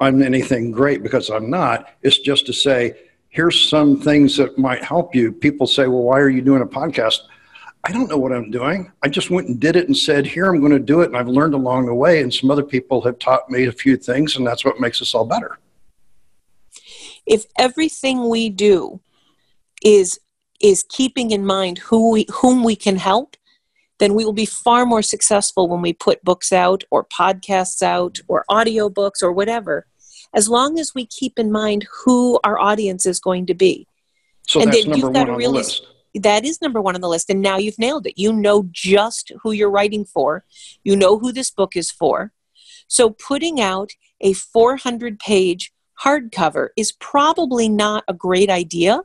I'm 0.00 0.20
anything 0.22 0.72
great 0.72 1.02
because 1.02 1.30
I'm 1.30 1.48
not. 1.48 1.90
It's 2.02 2.18
just 2.18 2.44
to 2.46 2.52
say 2.52 2.94
here's 3.28 3.68
some 3.68 4.00
things 4.00 4.36
that 4.36 4.58
might 4.58 4.82
help 4.82 5.14
you. 5.14 5.30
People 5.30 5.68
say, 5.68 5.86
well, 5.86 6.02
why 6.02 6.18
are 6.18 6.28
you 6.28 6.42
doing 6.42 6.62
a 6.62 6.66
podcast? 6.66 7.20
I 7.82 7.92
don't 7.92 8.08
know 8.08 8.18
what 8.18 8.32
I'm 8.32 8.50
doing. 8.50 8.92
I 9.02 9.08
just 9.08 9.30
went 9.30 9.48
and 9.48 9.58
did 9.58 9.74
it 9.74 9.86
and 9.86 9.96
said, 9.96 10.26
here, 10.26 10.46
I'm 10.46 10.60
going 10.60 10.72
to 10.72 10.78
do 10.78 11.00
it. 11.00 11.06
And 11.06 11.16
I've 11.16 11.28
learned 11.28 11.54
along 11.54 11.86
the 11.86 11.94
way. 11.94 12.20
And 12.20 12.32
some 12.32 12.50
other 12.50 12.62
people 12.62 13.00
have 13.02 13.18
taught 13.18 13.48
me 13.48 13.66
a 13.66 13.72
few 13.72 13.96
things, 13.96 14.36
and 14.36 14.46
that's 14.46 14.64
what 14.64 14.80
makes 14.80 15.00
us 15.00 15.14
all 15.14 15.24
better. 15.24 15.58
If 17.26 17.46
everything 17.58 18.28
we 18.28 18.50
do 18.50 19.00
is 19.82 20.20
is 20.60 20.84
keeping 20.90 21.30
in 21.30 21.46
mind 21.46 21.78
who 21.78 22.10
we 22.10 22.26
whom 22.30 22.62
we 22.62 22.76
can 22.76 22.96
help, 22.96 23.36
then 23.98 24.14
we 24.14 24.24
will 24.24 24.34
be 24.34 24.46
far 24.46 24.84
more 24.84 25.02
successful 25.02 25.68
when 25.68 25.80
we 25.80 25.92
put 25.92 26.22
books 26.22 26.52
out 26.52 26.84
or 26.90 27.04
podcasts 27.04 27.82
out 27.82 28.18
or 28.28 28.44
audiobooks 28.50 29.22
or 29.22 29.32
whatever. 29.32 29.86
As 30.34 30.48
long 30.48 30.78
as 30.78 30.94
we 30.94 31.06
keep 31.06 31.38
in 31.38 31.50
mind 31.50 31.86
who 32.04 32.38
our 32.44 32.58
audience 32.58 33.06
is 33.06 33.20
going 33.20 33.46
to 33.46 33.54
be. 33.54 33.86
So 34.46 34.60
And 34.60 34.72
that's 34.72 34.86
number 34.86 35.12
got 35.12 35.18
one 35.18 35.26
to 35.26 35.32
on 35.32 35.38
really 35.38 35.52
the 35.52 35.58
list. 35.58 35.86
That 36.14 36.44
is 36.44 36.60
number 36.60 36.80
one 36.80 36.94
on 36.94 37.00
the 37.00 37.08
list 37.08 37.30
and 37.30 37.40
now 37.40 37.56
you've 37.56 37.78
nailed 37.78 38.06
it 38.06 38.14
you 38.16 38.32
know 38.32 38.66
just 38.70 39.32
who 39.42 39.52
you're 39.52 39.70
writing 39.70 40.04
for 40.04 40.44
you 40.82 40.96
know 40.96 41.18
who 41.18 41.32
this 41.32 41.50
book 41.50 41.76
is 41.76 41.90
for 41.90 42.32
so 42.88 43.10
putting 43.10 43.60
out 43.60 43.92
a 44.20 44.32
400 44.32 45.18
page 45.18 45.72
hardcover 46.02 46.68
is 46.76 46.92
probably 46.92 47.68
not 47.68 48.04
a 48.08 48.14
great 48.14 48.50
idea 48.50 49.02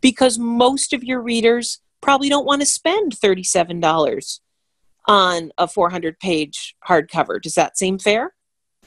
because 0.00 0.38
most 0.38 0.92
of 0.92 1.02
your 1.02 1.20
readers 1.20 1.80
probably 2.00 2.28
don't 2.28 2.46
want 2.46 2.60
to 2.60 2.66
spend 2.66 3.16
$37 3.16 4.40
on 5.08 5.50
a 5.56 5.66
400 5.66 6.18
page 6.20 6.76
hardcover 6.86 7.40
does 7.40 7.54
that 7.54 7.78
seem 7.78 7.98
fair 7.98 8.34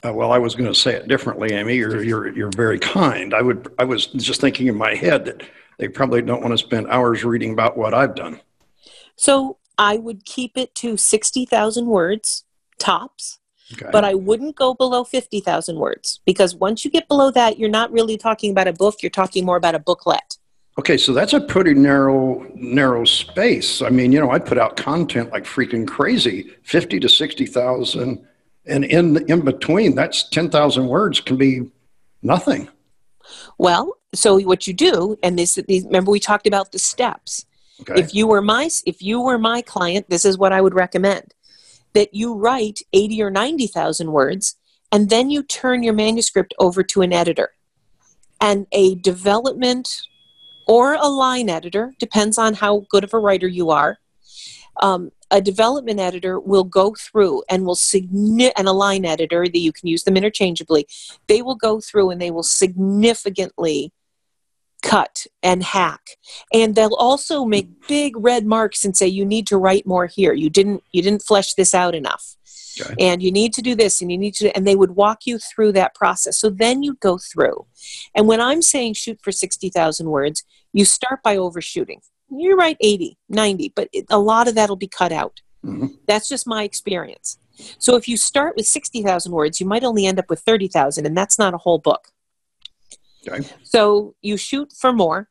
Uh, 0.02 0.14
well, 0.14 0.32
I 0.32 0.38
was 0.38 0.54
going 0.54 0.72
to 0.72 0.74
say 0.74 0.94
it 0.94 1.08
differently, 1.08 1.52
Amy. 1.52 1.74
You're, 1.76 2.02
you're, 2.02 2.28
you're 2.28 2.50
very 2.56 2.78
kind. 2.78 3.34
I 3.34 3.42
would. 3.42 3.68
I 3.78 3.84
was 3.84 4.06
just 4.06 4.40
thinking 4.40 4.66
in 4.66 4.74
my 4.74 4.94
head 4.94 5.26
that 5.26 5.42
they 5.80 5.88
probably 5.88 6.22
don't 6.22 6.42
want 6.42 6.52
to 6.52 6.58
spend 6.58 6.86
hours 6.88 7.24
reading 7.24 7.52
about 7.52 7.76
what 7.76 7.94
I've 7.94 8.14
done. 8.14 8.40
so 9.16 9.56
i 9.78 9.96
would 9.96 10.24
keep 10.24 10.56
it 10.58 10.74
to 10.74 10.96
60000 10.96 11.86
words 11.86 12.44
tops 12.78 13.38
Okay. 13.72 13.86
but 13.92 14.04
I 14.04 14.14
wouldn't 14.14 14.56
go 14.56 14.74
below 14.74 15.04
50,000 15.04 15.76
words 15.78 16.18
because 16.26 16.56
once 16.56 16.84
you 16.84 16.90
get 16.90 17.06
below 17.06 17.30
that, 17.30 17.56
you're 17.56 17.68
not 17.70 17.92
really 17.92 18.16
talking 18.16 18.50
about 18.50 18.66
a 18.66 18.72
book, 18.72 18.96
you're 19.00 19.10
talking 19.10 19.44
more 19.46 19.56
about 19.56 19.76
a 19.76 19.78
booklet. 19.78 20.38
okay, 20.76 20.96
so 20.96 21.12
that's 21.12 21.34
a 21.34 21.40
pretty 21.40 21.74
narrow 21.74 22.44
narrow 22.56 23.04
space. 23.04 23.80
I 23.80 23.90
mean, 23.90 24.10
you 24.10 24.18
know, 24.18 24.32
I 24.32 24.40
put 24.40 24.58
out 24.58 24.76
content 24.76 25.30
like 25.30 25.44
freaking 25.44 25.86
crazy, 25.86 26.50
fifty 26.64 26.98
to 26.98 27.08
sixty 27.08 27.46
thousand, 27.46 28.26
and 28.66 28.84
in 28.84 29.04
in 29.30 29.42
between, 29.42 29.94
that's 29.94 30.28
ten 30.30 30.50
thousand 30.50 30.88
words 30.88 31.20
can 31.20 31.36
be 31.36 31.70
nothing. 32.22 32.68
Well, 33.56 33.96
so 34.14 34.40
what 34.40 34.66
you 34.66 34.72
do, 34.72 35.16
and 35.22 35.38
this, 35.38 35.54
these, 35.68 35.84
remember 35.84 36.10
we 36.10 36.20
talked 36.20 36.46
about 36.46 36.72
the 36.72 36.78
steps. 36.78 37.46
Okay. 37.82 38.00
If 38.00 38.14
you 38.14 38.26
were 38.26 38.42
my 38.42 38.68
if 38.84 39.00
you 39.00 39.20
were 39.20 39.38
my 39.38 39.62
client, 39.62 40.10
this 40.10 40.24
is 40.24 40.36
what 40.36 40.52
I 40.52 40.60
would 40.60 40.74
recommend: 40.74 41.34
that 41.94 42.12
you 42.12 42.34
write 42.34 42.80
80 42.92 43.22
or 43.22 43.30
90,000 43.30 44.12
words, 44.12 44.56
and 44.92 45.08
then 45.08 45.30
you 45.30 45.42
turn 45.42 45.82
your 45.82 45.94
manuscript 45.94 46.52
over 46.58 46.82
to 46.82 47.02
an 47.02 47.12
editor, 47.12 47.52
and 48.40 48.66
a 48.72 48.96
development 48.96 49.88
or 50.66 50.94
a 50.94 51.08
line 51.08 51.48
editor 51.48 51.94
depends 51.98 52.36
on 52.36 52.54
how 52.54 52.84
good 52.90 53.04
of 53.04 53.14
a 53.14 53.18
writer 53.18 53.48
you 53.48 53.70
are. 53.70 53.98
Um, 54.82 55.10
a 55.30 55.40
development 55.40 56.00
editor 56.00 56.38
will 56.40 56.64
go 56.64 56.94
through 56.94 57.44
and 57.48 57.64
will 57.64 57.76
signi- 57.76 58.52
and 58.56 58.68
a 58.68 58.72
line 58.72 59.04
editor 59.04 59.46
that 59.46 59.58
you 59.58 59.72
can 59.72 59.88
use 59.88 60.04
them 60.04 60.16
interchangeably. 60.16 60.86
They 61.28 61.42
will 61.42 61.54
go 61.54 61.80
through 61.80 62.10
and 62.10 62.20
they 62.20 62.30
will 62.30 62.42
significantly 62.42 63.92
cut 64.82 65.26
and 65.42 65.62
hack. 65.62 66.00
And 66.52 66.74
they'll 66.74 66.94
also 66.94 67.44
make 67.44 67.68
big 67.88 68.14
red 68.16 68.46
marks 68.46 68.84
and 68.84 68.96
say 68.96 69.06
you 69.06 69.24
need 69.24 69.46
to 69.48 69.56
write 69.58 69.86
more 69.86 70.06
here. 70.06 70.32
You 70.32 70.50
didn't 70.50 70.82
you 70.92 71.02
didn't 71.02 71.22
flesh 71.22 71.54
this 71.54 71.74
out 71.74 71.94
enough. 71.94 72.36
Okay. 72.80 72.94
and 73.00 73.20
you 73.20 73.32
need 73.32 73.52
to 73.54 73.62
do 73.62 73.74
this 73.74 74.00
and 74.00 74.12
you 74.12 74.16
need 74.16 74.32
to 74.34 74.56
and 74.56 74.64
they 74.66 74.76
would 74.76 74.92
walk 74.92 75.26
you 75.26 75.38
through 75.38 75.72
that 75.72 75.94
process. 75.94 76.38
So 76.38 76.48
then 76.50 76.82
you 76.82 76.94
go 77.00 77.18
through. 77.18 77.66
And 78.14 78.28
when 78.28 78.40
i'm 78.40 78.62
saying 78.62 78.94
shoot 78.94 79.18
for 79.22 79.32
60000 79.32 80.06
words 80.08 80.44
you 80.72 80.84
start 80.84 81.20
by 81.22 81.36
overshooting. 81.36 82.00
You 82.30 82.56
write 82.56 82.76
80 82.80 83.18
90 83.28 83.72
but 83.74 83.88
it, 83.92 84.06
a 84.08 84.18
lot 84.18 84.46
of 84.48 84.54
that'll 84.54 84.76
be 84.76 84.88
cut 84.88 85.12
out. 85.12 85.40
Mhm. 85.66 85.98
that's 86.06 86.28
just 86.28 86.46
my 86.46 86.62
experience. 86.62 87.36
So 87.78 87.96
if 87.96 88.08
you 88.08 88.16
start 88.16 88.54
with 88.56 88.66
60000 88.66 89.32
words 89.32 89.60
you 89.60 89.66
might 89.66 89.84
only 89.84 90.06
end 90.06 90.18
up 90.20 90.30
with 90.30 90.40
30000 90.40 91.04
and 91.06 91.16
that's 91.16 91.38
not 91.38 91.54
a 91.54 91.58
whole 91.58 91.78
book 91.78 92.08
Okay. 93.28 93.46
so 93.62 94.14
you 94.22 94.36
shoot 94.36 94.72
for 94.72 94.92
more. 94.92 95.28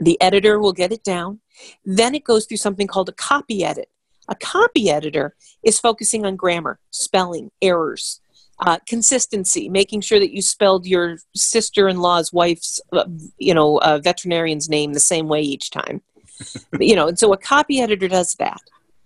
The 0.00 0.20
editor 0.20 0.58
will 0.58 0.72
get 0.72 0.92
it 0.92 1.02
down. 1.02 1.40
Then 1.84 2.14
it 2.14 2.24
goes 2.24 2.46
through 2.46 2.58
something 2.58 2.86
called 2.86 3.08
a 3.08 3.12
copy 3.12 3.64
edit. 3.64 3.88
A 4.28 4.34
copy 4.34 4.90
editor 4.90 5.34
is 5.62 5.80
focusing 5.80 6.26
on 6.26 6.36
grammar, 6.36 6.78
spelling, 6.90 7.50
errors, 7.62 8.20
uh, 8.60 8.78
consistency, 8.86 9.68
making 9.68 10.02
sure 10.02 10.18
that 10.18 10.32
you 10.32 10.42
spelled 10.42 10.86
your 10.86 11.18
sister-in-law's 11.34 12.32
wife's, 12.32 12.80
uh, 12.92 13.06
you 13.38 13.54
know, 13.54 13.78
uh, 13.78 13.98
veterinarian's 14.02 14.68
name 14.68 14.92
the 14.92 15.00
same 15.00 15.28
way 15.28 15.40
each 15.40 15.70
time. 15.70 16.02
you 16.80 16.94
know, 16.94 17.08
and 17.08 17.18
so 17.18 17.32
a 17.32 17.36
copy 17.38 17.80
editor 17.80 18.06
does 18.06 18.34
that 18.34 18.60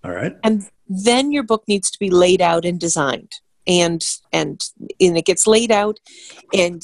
All 0.04 0.10
right. 0.10 0.36
and 0.44 0.68
then 0.88 1.32
your 1.32 1.42
book 1.42 1.64
needs 1.66 1.90
to 1.90 1.98
be 1.98 2.10
laid 2.10 2.42
out 2.42 2.64
and 2.66 2.78
designed 2.78 3.32
and 3.66 4.04
and 4.32 4.60
and 5.00 5.16
it 5.16 5.24
gets 5.24 5.46
laid 5.46 5.70
out 5.70 5.98
and 6.52 6.82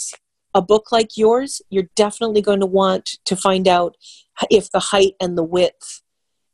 a 0.59 0.63
book 0.63 0.91
like 0.91 1.17
yours 1.17 1.63
you're 1.71 1.89
definitely 1.95 2.43
going 2.43 2.59
to 2.59 2.67
want 2.67 3.11
to 3.25 3.37
find 3.37 3.69
out 3.69 3.97
if 4.51 4.71
the 4.73 4.81
height 4.81 5.15
and 5.21 5.39
the 5.39 5.45
width. 5.45 6.03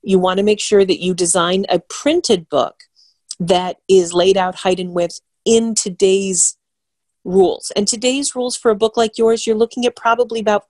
You 0.02 0.18
want 0.18 0.36
to 0.36 0.44
make 0.44 0.60
sure 0.60 0.84
that 0.84 1.02
you 1.02 1.14
design 1.14 1.64
a 1.70 1.78
printed 1.78 2.50
book 2.50 2.74
that 3.40 3.78
is 3.88 4.12
laid 4.12 4.36
out 4.36 4.56
height 4.56 4.78
and 4.78 4.92
width 4.92 5.20
in 5.46 5.74
today's 5.74 6.58
rules. 7.24 7.72
And 7.74 7.88
today's 7.88 8.36
rules 8.36 8.58
for 8.58 8.70
a 8.70 8.76
book 8.76 8.98
like 8.98 9.16
yours 9.16 9.46
you're 9.46 9.56
looking 9.56 9.86
at 9.86 9.96
probably 9.96 10.38
about 10.38 10.64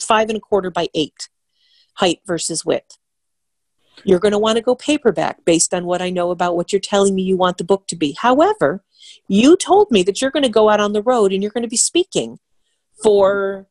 five 0.00 0.28
and 0.28 0.36
a 0.36 0.40
quarter 0.40 0.72
by 0.72 0.88
eight 0.94 1.28
height 1.94 2.18
versus 2.26 2.64
width. 2.64 2.98
You're 4.02 4.18
going 4.18 4.32
to 4.32 4.38
want 4.38 4.56
to 4.56 4.62
go 4.62 4.74
paperback 4.74 5.44
based 5.44 5.72
on 5.72 5.84
what 5.84 6.02
I 6.02 6.10
know 6.10 6.32
about 6.32 6.56
what 6.56 6.72
you're 6.72 6.80
telling 6.80 7.14
me 7.14 7.22
you 7.22 7.36
want 7.36 7.58
the 7.58 7.64
book 7.64 7.86
to 7.86 7.96
be. 7.96 8.16
However, 8.20 8.82
you 9.28 9.56
told 9.56 9.92
me 9.92 10.02
that 10.02 10.20
you're 10.20 10.32
going 10.32 10.42
to 10.42 10.48
go 10.48 10.68
out 10.68 10.80
on 10.80 10.92
the 10.92 11.02
road 11.02 11.32
and 11.32 11.40
you're 11.40 11.52
going 11.52 11.62
to 11.62 11.68
be 11.68 11.76
speaking 11.76 12.40
for 13.02 13.66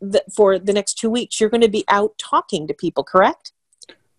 the, 0.00 0.22
for 0.34 0.58
the 0.58 0.72
next 0.72 0.94
two 0.94 1.10
weeks. 1.10 1.40
You're 1.40 1.50
going 1.50 1.60
to 1.60 1.68
be 1.68 1.84
out 1.88 2.16
talking 2.18 2.66
to 2.66 2.74
people, 2.74 3.04
correct? 3.04 3.52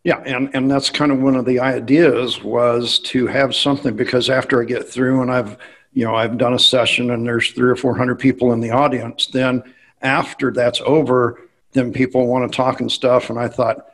Yeah, 0.03 0.21
and, 0.23 0.53
and 0.53 0.69
that's 0.69 0.91
kind 0.91 1.11
of 1.11 1.19
one 1.19 1.35
of 1.35 1.45
the 1.45 1.59
ideas 1.59 2.43
was 2.43 2.99
to 2.99 3.25
have 3.25 3.55
something 3.55 3.95
because 3.95 4.29
after 4.29 4.61
I 4.61 4.65
get 4.65 4.87
through 4.87 5.23
and 5.23 5.31
I've 5.31 5.57
you 5.93 6.05
know 6.05 6.13
I've 6.13 6.37
done 6.37 6.53
a 6.53 6.59
session 6.59 7.09
and 7.09 7.25
there's 7.25 7.51
three 7.51 7.69
or 7.69 7.75
four 7.75 7.97
hundred 7.97 8.19
people 8.19 8.53
in 8.53 8.59
the 8.59 8.69
audience, 8.69 9.25
then 9.27 9.63
after 10.03 10.51
that's 10.51 10.79
over, 10.81 11.41
then 11.71 11.91
people 11.91 12.27
want 12.27 12.49
to 12.49 12.55
talk 12.55 12.81
and 12.81 12.91
stuff. 12.91 13.31
And 13.31 13.39
I 13.39 13.47
thought, 13.47 13.87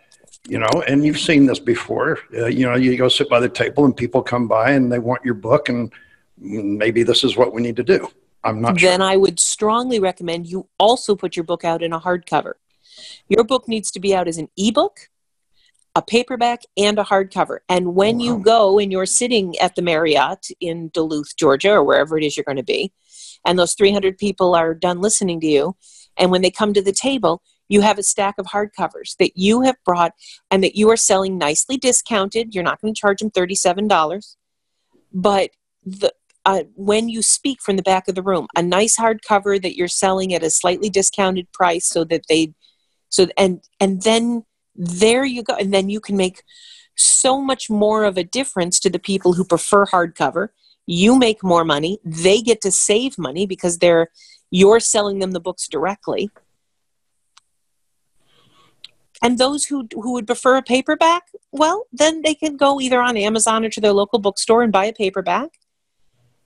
you 0.49 0.59
know, 0.59 0.83
and 0.85 1.05
you've 1.05 1.19
seen 1.19 1.45
this 1.45 1.59
before. 1.59 2.19
Uh, 2.35 2.47
you 2.47 2.67
know, 2.67 2.75
you 2.75 2.97
go 2.97 3.07
sit 3.07 3.29
by 3.29 3.39
the 3.39 3.47
table 3.47 3.85
and 3.85 3.95
people 3.95 4.21
come 4.21 4.49
by 4.49 4.71
and 4.71 4.91
they 4.91 4.99
want 4.99 5.23
your 5.23 5.35
book, 5.35 5.69
and 5.69 5.93
maybe 6.37 7.03
this 7.03 7.23
is 7.23 7.37
what 7.37 7.53
we 7.53 7.61
need 7.61 7.77
to 7.77 7.83
do. 7.83 8.09
I'm 8.43 8.62
not 8.62 8.79
then 8.79 9.00
sure. 9.00 9.07
I 9.07 9.17
would 9.17 9.39
strongly 9.39 10.00
recommend 10.00 10.48
you 10.48 10.67
also 10.79 11.15
put 11.15 11.36
your 11.36 11.43
book 11.43 11.63
out 11.63 11.83
in 11.83 11.93
a 11.93 12.00
hardcover. 12.00 12.53
Your 13.29 13.43
book 13.43 13.67
needs 13.67 13.91
to 13.91 14.00
be 14.00 14.15
out 14.15 14.27
as 14.27 14.38
an 14.38 14.50
ebook, 14.57 15.10
a 15.95 16.01
paperback, 16.01 16.63
and 16.77 16.98
a 17.00 17.03
hardcover. 17.03 17.60
And 17.69 17.95
when 17.95 18.17
Wow. 18.19 18.25
you 18.25 18.38
go 18.39 18.79
and 18.79 18.91
you're 18.91 19.05
sitting 19.05 19.57
at 19.60 19.75
the 19.75 19.81
Marriott 19.81 20.48
in 20.60 20.89
Duluth, 20.89 21.36
Georgia, 21.36 21.71
or 21.71 21.83
wherever 21.83 22.17
it 22.17 22.24
is 22.24 22.36
you're 22.36 22.43
going 22.43 22.57
to 22.57 22.63
be, 22.63 22.93
and 23.45 23.57
those 23.57 23.74
300 23.74 24.17
people 24.17 24.55
are 24.55 24.74
done 24.74 25.01
listening 25.01 25.39
to 25.41 25.48
you, 25.48 25.75
and 26.17 26.31
when 26.31 26.41
they 26.41 26.51
come 26.51 26.74
to 26.74 26.81
the 26.81 26.91
table, 26.91 27.41
you 27.67 27.81
have 27.81 27.98
a 27.98 28.03
stack 28.03 28.36
of 28.38 28.48
hardcovers 28.48 29.15
that 29.17 29.38
you 29.38 29.62
have 29.62 29.77
brought 29.86 30.13
and 30.50 30.62
that 30.63 30.75
you 30.75 30.89
are 30.89 30.98
selling 30.98 31.38
nicely 31.38 31.77
discounted. 31.77 32.53
You're 32.53 32.65
not 32.65 32.81
going 32.81 32.93
to 32.93 33.00
charge 33.00 33.19
them 33.21 33.31
$37, 33.31 34.36
but 35.13 35.51
the 35.86 36.13
uh, 36.45 36.63
when 36.75 37.10
you 37.10 37.21
speak 37.21 37.62
from 37.62 37.75
the 37.75 37.83
back 37.83 38.07
of 38.07 38.15
the 38.15 38.24
room, 38.24 38.48
a 38.55 38.62
nice 38.62 38.98
hardcover 38.98 39.62
that 39.62 39.75
you're 39.75 39.88
selling 39.88 40.33
at 40.33 40.43
a 40.43 40.50
slightly 40.50 40.89
discounted 40.89 41.51
price, 41.51 41.86
so 41.86 42.03
that 42.05 42.24
they, 42.27 42.53
so 43.10 43.27
and 43.38 43.63
and 43.79 44.01
then 44.01 44.43
there 44.75 45.24
you 45.24 45.43
go, 45.43 45.55
and 45.55 45.74
then 45.74 45.89
you 45.89 46.00
can 46.00 46.17
make 46.17 46.43
so 46.95 47.41
much 47.41 47.69
more 47.69 48.03
of 48.03 48.17
a 48.17 48.24
difference 48.24 48.79
to 48.79 48.89
the 48.89 49.00
people 49.00 49.33
who 49.33 49.45
prefer 49.45 49.86
hardcover. 49.86 50.50
You 50.88 51.17
make 51.17 51.43
more 51.43 51.63
money; 51.63 52.00
they 52.03 52.41
get 52.41 52.62
to 52.62 52.71
save 52.71 53.17
money 53.17 53.45
because 53.45 53.77
they're 53.77 54.07
you're 54.50 54.79
selling 54.79 55.19
them 55.19 55.31
the 55.31 55.39
books 55.39 55.67
directly. 55.67 56.31
And 59.24 59.38
those 59.38 59.65
who 59.65 59.88
who 59.93 60.13
would 60.13 60.25
prefer 60.25 60.57
a 60.57 60.63
paperback, 60.63 61.25
well, 61.51 61.86
then 61.93 62.24
they 62.24 62.33
can 62.33 62.57
go 62.57 62.81
either 62.81 63.00
on 63.00 63.15
Amazon 63.15 63.63
or 63.63 63.69
to 63.69 63.79
their 63.79 63.93
local 63.93 64.17
bookstore 64.17 64.63
and 64.63 64.71
buy 64.71 64.86
a 64.86 64.93
paperback 64.93 65.51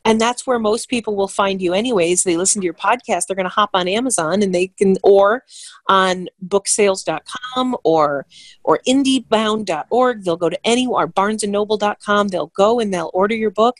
and 0.06 0.22
that's 0.22 0.46
where 0.46 0.60
most 0.60 0.88
people 0.88 1.16
will 1.16 1.28
find 1.28 1.62
you 1.62 1.74
anyways. 1.74 2.24
They 2.24 2.38
listen 2.38 2.62
to 2.62 2.66
your 2.66 2.76
podcast 2.76 3.26
they're 3.28 3.36
going 3.36 3.46
to 3.46 3.50
hop 3.50 3.72
on 3.74 3.88
amazon 3.88 4.42
and 4.42 4.54
they 4.54 4.68
can 4.68 4.96
or 5.04 5.44
on 5.88 6.28
booksales.com 6.48 7.76
or 7.84 8.26
or 8.64 8.80
indiebound.org 8.88 10.24
they'll 10.24 10.38
go 10.38 10.50
to 10.50 10.60
any 10.64 10.88
or 10.88 11.08
barnesandnoble.com 11.08 12.28
they'll 12.30 12.52
go 12.56 12.80
and 12.80 12.94
they'll 12.94 13.12
order 13.14 13.36
your 13.36 13.52
book 13.52 13.78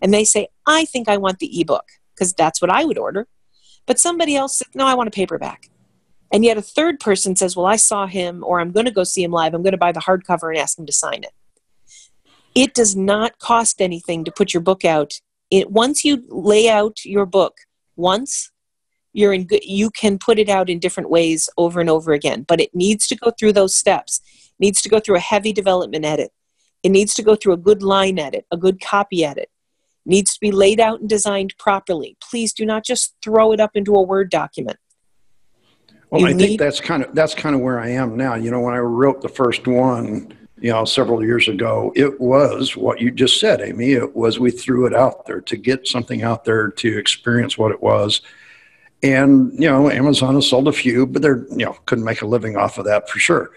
and 0.00 0.12
they 0.12 0.24
say 0.24 0.48
i 0.66 0.84
think 0.86 1.08
i 1.08 1.16
want 1.16 1.38
the 1.38 1.60
ebook 1.60 1.84
because 2.14 2.32
that's 2.32 2.60
what 2.60 2.70
i 2.70 2.84
would 2.84 2.98
order. 2.98 3.28
But 3.86 4.00
somebody 4.00 4.34
else 4.34 4.58
says 4.58 4.68
no 4.74 4.86
i 4.86 4.94
want 4.94 5.08
a 5.08 5.12
paperback. 5.12 5.70
And 6.32 6.44
yet 6.44 6.58
a 6.58 6.62
third 6.62 6.98
person 7.00 7.36
says 7.36 7.54
well 7.54 7.66
i 7.66 7.76
saw 7.76 8.06
him 8.06 8.42
or 8.44 8.60
i'm 8.60 8.72
going 8.72 8.86
to 8.86 8.92
go 8.92 9.04
see 9.04 9.22
him 9.22 9.32
live. 9.32 9.54
I'm 9.54 9.62
going 9.62 9.72
to 9.72 9.78
buy 9.78 9.92
the 9.92 10.00
hardcover 10.00 10.48
and 10.48 10.58
ask 10.58 10.78
him 10.78 10.86
to 10.86 10.92
sign 10.92 11.22
it. 11.22 11.32
It 12.54 12.72
does 12.72 12.96
not 12.96 13.38
cost 13.38 13.82
anything 13.82 14.24
to 14.24 14.32
put 14.32 14.54
your 14.54 14.62
book 14.62 14.84
out 14.84 15.20
it 15.50 15.70
once 15.70 16.04
you 16.04 16.24
lay 16.28 16.68
out 16.68 17.04
your 17.04 17.26
book 17.26 17.58
once 17.96 18.50
you're 19.12 19.32
in 19.32 19.44
good 19.46 19.64
you 19.64 19.90
can 19.90 20.18
put 20.18 20.38
it 20.38 20.48
out 20.48 20.68
in 20.68 20.78
different 20.78 21.08
ways 21.08 21.48
over 21.56 21.80
and 21.80 21.88
over 21.88 22.12
again. 22.12 22.42
But 22.46 22.60
it 22.60 22.74
needs 22.74 23.06
to 23.08 23.16
go 23.16 23.30
through 23.30 23.52
those 23.54 23.74
steps. 23.74 24.20
It 24.36 24.60
needs 24.60 24.82
to 24.82 24.88
go 24.88 25.00
through 25.00 25.16
a 25.16 25.20
heavy 25.20 25.52
development 25.52 26.04
edit. 26.04 26.32
It 26.82 26.90
needs 26.90 27.14
to 27.14 27.22
go 27.22 27.34
through 27.34 27.54
a 27.54 27.58
good 27.58 27.82
line 27.82 28.18
edit 28.18 28.44
a 28.50 28.56
good 28.56 28.80
copy 28.80 29.24
edit. 29.24 29.50
It 30.04 30.10
needs 30.10 30.34
to 30.34 30.40
be 30.40 30.52
laid 30.52 30.80
out 30.80 31.00
and 31.00 31.08
designed 31.08 31.54
properly. 31.58 32.16
Please 32.20 32.52
do 32.52 32.66
not 32.66 32.84
just 32.84 33.14
throw 33.22 33.52
it 33.52 33.60
up 33.60 33.70
into 33.74 33.94
a 33.94 34.02
word 34.02 34.30
document. 34.30 34.76
Well, 36.10 36.20
You 36.20 36.28
I 36.28 36.32
need- 36.34 36.46
think 36.46 36.60
that's 36.60 36.80
kind 36.80 37.02
of 37.02 37.14
that's 37.14 37.34
kind 37.34 37.54
of 37.56 37.60
where 37.62 37.80
I 37.80 37.88
am 37.90 38.16
now. 38.16 38.34
You 38.34 38.50
know, 38.50 38.60
when 38.60 38.74
I 38.74 38.78
wrote 38.78 39.22
the 39.22 39.28
first 39.28 39.66
one, 39.66 40.32
you 40.58 40.70
know, 40.70 40.84
several 40.84 41.22
years 41.22 41.48
ago, 41.48 41.92
it 41.94 42.20
was 42.20 42.76
what 42.76 43.00
you 43.00 43.10
just 43.10 43.38
said, 43.38 43.60
Amy. 43.60 43.92
It 43.92 44.16
was 44.16 44.38
we 44.38 44.50
threw 44.50 44.86
it 44.86 44.94
out 44.94 45.26
there 45.26 45.40
to 45.42 45.56
get 45.56 45.86
something 45.86 46.22
out 46.22 46.44
there 46.44 46.68
to 46.68 46.98
experience 46.98 47.58
what 47.58 47.72
it 47.72 47.82
was. 47.82 48.22
And 49.02 49.52
you 49.52 49.68
know, 49.68 49.90
Amazon 49.90 50.34
has 50.34 50.48
sold 50.48 50.68
a 50.68 50.72
few, 50.72 51.06
but 51.06 51.20
they're 51.20 51.46
you 51.50 51.66
know 51.66 51.76
couldn't 51.84 52.04
make 52.04 52.22
a 52.22 52.26
living 52.26 52.56
off 52.56 52.78
of 52.78 52.86
that 52.86 53.10
for 53.10 53.18
sure. 53.18 53.50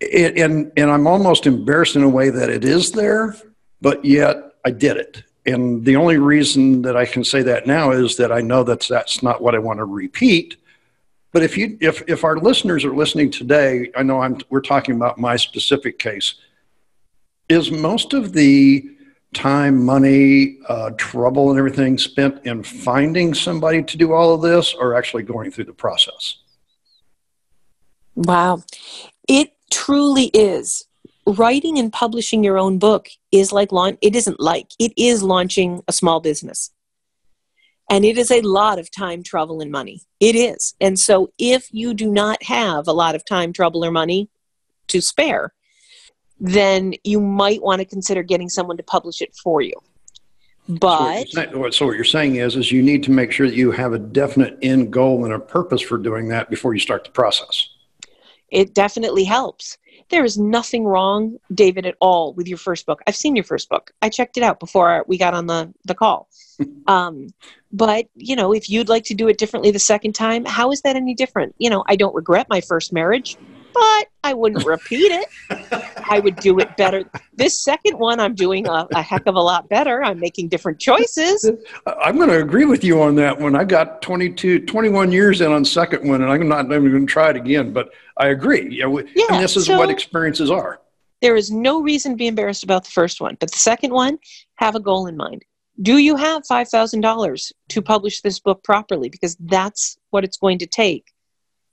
It, 0.00 0.38
and 0.38 0.70
and 0.76 0.90
I'm 0.90 1.06
almost 1.06 1.46
embarrassed 1.46 1.96
in 1.96 2.04
a 2.04 2.08
way 2.08 2.30
that 2.30 2.48
it 2.50 2.64
is 2.64 2.92
there, 2.92 3.36
but 3.80 4.04
yet 4.04 4.36
I 4.64 4.70
did 4.70 4.96
it. 4.96 5.24
And 5.46 5.84
the 5.84 5.96
only 5.96 6.18
reason 6.18 6.82
that 6.82 6.96
I 6.96 7.06
can 7.06 7.24
say 7.24 7.42
that 7.42 7.66
now 7.66 7.90
is 7.90 8.16
that 8.18 8.30
I 8.30 8.40
know 8.40 8.62
that 8.64 8.86
that's 8.88 9.22
not 9.22 9.42
what 9.42 9.54
I 9.54 9.58
want 9.58 9.78
to 9.78 9.84
repeat. 9.84 10.56
But 11.32 11.42
if 11.42 11.56
you 11.56 11.78
if 11.80 12.02
if 12.08 12.24
our 12.24 12.38
listeners 12.38 12.84
are 12.84 12.94
listening 12.94 13.30
today, 13.30 13.90
I 13.96 14.02
know 14.02 14.20
I'm 14.20 14.38
we're 14.48 14.60
talking 14.60 14.96
about 14.96 15.18
my 15.18 15.36
specific 15.36 15.98
case. 15.98 16.34
Is 17.48 17.70
most 17.70 18.12
of 18.14 18.32
the 18.32 18.88
time, 19.32 19.84
money, 19.84 20.58
uh, 20.68 20.90
trouble, 20.96 21.50
and 21.50 21.58
everything 21.58 21.98
spent 21.98 22.44
in 22.46 22.62
finding 22.62 23.32
somebody 23.32 23.82
to 23.82 23.96
do 23.96 24.12
all 24.12 24.34
of 24.34 24.42
this, 24.42 24.74
or 24.74 24.96
actually 24.96 25.22
going 25.22 25.50
through 25.50 25.64
the 25.64 25.72
process? 25.72 26.36
Wow. 28.16 28.62
It 29.28 29.52
truly 29.70 30.26
is. 30.34 30.84
Writing 31.26 31.78
and 31.78 31.92
publishing 31.92 32.42
your 32.42 32.58
own 32.58 32.78
book 32.78 33.08
is 33.30 33.52
like 33.52 33.70
launch 33.70 33.98
it 34.00 34.16
isn't 34.16 34.40
like 34.40 34.68
it 34.80 34.92
is 34.96 35.22
launching 35.22 35.82
a 35.86 35.92
small 35.92 36.20
business. 36.20 36.70
And 37.90 38.04
it 38.04 38.16
is 38.16 38.30
a 38.30 38.40
lot 38.42 38.78
of 38.78 38.90
time, 38.90 39.22
trouble, 39.22 39.60
and 39.60 39.70
money. 39.70 40.02
It 40.20 40.36
is. 40.36 40.74
And 40.80 40.98
so 40.98 41.32
if 41.38 41.68
you 41.72 41.92
do 41.92 42.10
not 42.10 42.42
have 42.44 42.86
a 42.86 42.92
lot 42.92 43.16
of 43.16 43.24
time, 43.24 43.52
trouble, 43.52 43.84
or 43.84 43.90
money 43.90 44.30
to 44.86 45.00
spare, 45.00 45.52
then 46.38 46.94
you 47.04 47.20
might 47.20 47.62
want 47.62 47.80
to 47.80 47.84
consider 47.84 48.22
getting 48.22 48.48
someone 48.48 48.76
to 48.76 48.82
publish 48.84 49.20
it 49.20 49.34
for 49.34 49.60
you. 49.60 49.74
But 50.68 51.28
so, 51.30 51.40
what 51.40 51.52
you're 51.52 51.52
saying, 51.52 51.72
so 51.72 51.86
what 51.86 51.96
you're 51.96 52.04
saying 52.04 52.36
is, 52.36 52.54
is 52.54 52.70
you 52.70 52.80
need 52.80 53.02
to 53.04 53.10
make 53.10 53.32
sure 53.32 53.48
that 53.48 53.56
you 53.56 53.72
have 53.72 53.92
a 53.92 53.98
definite 53.98 54.56
end 54.62 54.92
goal 54.92 55.24
and 55.24 55.34
a 55.34 55.38
purpose 55.38 55.82
for 55.82 55.98
doing 55.98 56.28
that 56.28 56.48
before 56.48 56.74
you 56.74 56.80
start 56.80 57.04
the 57.04 57.10
process. 57.10 57.68
it 58.50 58.72
definitely 58.72 59.24
helps. 59.24 59.78
There 60.10 60.24
is 60.24 60.36
nothing 60.38 60.84
wrong, 60.84 61.38
David, 61.54 61.86
at 61.86 61.96
all 62.00 62.34
with 62.34 62.48
your 62.48 62.58
first 62.58 62.84
book. 62.84 63.00
I've 63.06 63.16
seen 63.16 63.36
your 63.36 63.44
first 63.44 63.68
book. 63.68 63.92
I 64.02 64.08
checked 64.08 64.36
it 64.36 64.42
out 64.42 64.60
before 64.60 65.04
we 65.06 65.16
got 65.16 65.34
on 65.34 65.46
the, 65.46 65.72
the 65.84 65.94
call. 65.94 66.28
Um, 66.86 67.28
but, 67.72 68.08
you 68.16 68.34
know, 68.34 68.52
if 68.52 68.68
you'd 68.68 68.88
like 68.88 69.04
to 69.04 69.14
do 69.14 69.28
it 69.28 69.38
differently 69.38 69.70
the 69.70 69.78
second 69.78 70.12
time, 70.12 70.44
how 70.44 70.72
is 70.72 70.82
that 70.82 70.96
any 70.96 71.14
different? 71.14 71.54
You 71.58 71.70
know, 71.70 71.84
I 71.86 71.94
don't 71.94 72.14
regret 72.14 72.48
my 72.50 72.60
first 72.60 72.92
marriage, 72.92 73.36
but 73.72 74.06
I 74.24 74.34
wouldn't 74.34 74.64
repeat 74.64 75.12
it. 75.12 75.28
I 76.10 76.20
would 76.20 76.36
do 76.36 76.58
it 76.58 76.76
better. 76.76 77.04
This 77.34 77.58
second 77.58 77.98
one, 77.98 78.20
I'm 78.20 78.34
doing 78.34 78.66
a, 78.66 78.86
a 78.94 79.02
heck 79.02 79.26
of 79.26 79.34
a 79.34 79.40
lot 79.40 79.68
better. 79.68 80.02
I'm 80.02 80.18
making 80.20 80.48
different 80.48 80.78
choices. 80.78 81.50
I'm 81.86 82.16
going 82.16 82.28
to 82.28 82.40
agree 82.40 82.64
with 82.64 82.84
you 82.84 83.00
on 83.02 83.14
that 83.16 83.38
one. 83.38 83.54
I 83.56 83.64
got 83.64 84.02
22, 84.02 84.66
21 84.66 85.12
years 85.12 85.40
in 85.40 85.52
on 85.52 85.64
second 85.64 86.08
one, 86.08 86.22
and 86.22 86.30
I'm 86.30 86.48
not 86.48 86.66
even 86.66 86.90
going 86.90 87.06
to 87.06 87.12
try 87.12 87.30
it 87.30 87.36
again. 87.36 87.72
But 87.72 87.90
I 88.16 88.28
agree. 88.28 88.68
Yeah, 88.76 88.86
we, 88.86 89.04
Yeah, 89.14 89.26
and 89.30 89.42
this 89.42 89.56
is 89.56 89.66
so- 89.66 89.78
what 89.78 89.90
experiences 89.90 90.50
are. 90.50 90.80
There 91.22 91.36
is 91.36 91.50
no 91.50 91.82
reason 91.82 92.12
to 92.12 92.16
be 92.16 92.26
embarrassed 92.28 92.64
about 92.64 92.84
the 92.84 92.90
first 92.90 93.20
one. 93.20 93.36
But 93.38 93.50
the 93.50 93.58
second 93.58 93.92
one, 93.92 94.18
have 94.56 94.74
a 94.74 94.80
goal 94.80 95.06
in 95.06 95.18
mind. 95.18 95.44
Do 95.82 95.98
you 95.98 96.16
have 96.16 96.42
$5,000 96.50 97.52
to 97.68 97.82
publish 97.82 98.20
this 98.22 98.38
book 98.38 98.62
properly? 98.64 99.08
Because 99.08 99.36
that's 99.40 99.98
what 100.10 100.24
it's 100.24 100.36
going 100.38 100.58
to 100.58 100.66
take. 100.66 101.12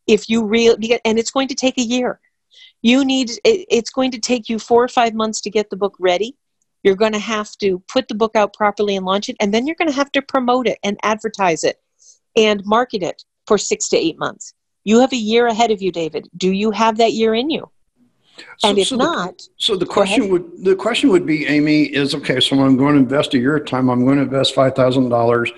If 0.08 0.30
you 0.30 0.46
really, 0.46 1.00
and 1.06 1.20
it's 1.20 1.32
going 1.32 1.48
to 1.50 1.56
take 1.56 1.78
a 1.78 1.84
year. 1.84 2.20
You 2.82 3.04
need, 3.04 3.32
it, 3.44 3.66
it's 3.70 3.90
going 3.90 4.12
to 4.12 4.20
take 4.20 4.50
you 4.50 4.60
four 4.60 4.84
or 4.84 4.88
five 4.88 5.14
months 5.14 5.42
to 5.42 5.50
get 5.50 5.70
the 5.70 5.76
book 5.76 5.96
ready. 6.00 6.36
You're 6.84 6.96
going 6.96 7.14
to 7.14 7.20
have 7.20 7.52
to 7.58 7.80
put 7.88 8.08
the 8.08 8.16
book 8.16 8.36
out 8.36 8.54
properly 8.54 8.96
and 8.96 9.06
launch 9.06 9.30
it. 9.30 9.36
And 9.40 9.54
then 9.54 9.66
you're 9.68 9.76
going 9.76 9.90
to 9.90 9.96
have 9.96 10.12
to 10.14 10.22
promote 10.22 10.68
it 10.68 10.78
and 10.84 10.98
advertise 11.04 11.64
it 11.64 11.78
and 12.36 12.64
market 12.66 13.04
it 13.04 13.24
for 13.48 13.58
six 13.58 13.90
to 13.90 13.98
eight 13.98 14.18
months. 14.20 14.54
You 14.84 15.00
have 15.00 15.12
a 15.12 15.18
year 15.18 15.48
ahead 15.48 15.72
of 15.72 15.82
you, 15.82 15.92
David. 15.92 16.30
Do 16.38 16.52
you 16.52 16.72
have 16.72 16.98
that 16.98 17.14
year 17.14 17.34
in 17.34 17.50
you? 17.50 17.70
So- 18.60 18.70
and 18.70 18.78
if 18.78 18.88
so 18.88 18.98
the- 18.98 19.04
not, 19.04 19.42
So 19.58 19.76
the 19.76 19.86
question 19.86 20.30
would 20.30 20.64
the 20.64 20.76
question 20.76 21.10
would 21.10 21.26
be, 21.26 21.46
Amy, 21.48 21.84
is 21.84 22.14
okay. 22.16 22.40
So 22.40 22.60
I'm 22.60 22.78
going 22.78 22.94
to 22.94 23.00
invest 23.00 23.34
a 23.34 23.40
year 23.40 23.56
a 23.56 23.66
time. 23.66 23.90
I'm 23.90 24.06
going 24.06 24.18
to 24.18 24.24
invest 24.24 24.54
five 24.54 24.76
thousand 24.76 25.10
dollars. 25.10 25.52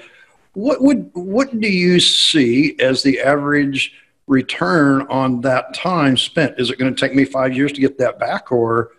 What 0.53 0.81
would 0.81 1.11
what 1.13 1.59
do 1.59 1.67
you 1.67 1.99
see 1.99 2.75
as 2.79 3.03
the 3.03 3.19
average 3.19 3.93
return 4.29 5.01
on 5.09 5.41
that 5.41 5.73
time 5.73 6.15
spent? 6.15 6.59
Is 6.59 6.69
it 6.69 6.79
going 6.79 6.93
to 6.93 6.99
take 6.99 7.13
me 7.13 7.25
five 7.25 7.53
years 7.53 7.73
to 7.73 7.81
get 7.81 7.97
that 7.97 8.17
back, 8.19 8.51
or 8.51 8.91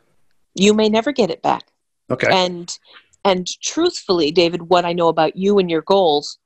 you 0.55 0.75
may 0.75 0.89
never 0.89 1.13
get 1.13 1.31
it 1.31 1.43
back. 1.43 1.63
okay? 2.11 2.29
and 2.31 2.79
and 3.25 3.47
truthfully 3.63 4.31
david 4.31 4.63
what 4.63 4.85
i 4.85 4.93
know 4.93 5.09
about 5.09 5.37
you 5.37 5.59
and 5.59 5.71
your 5.71 5.83
goals 5.83 6.39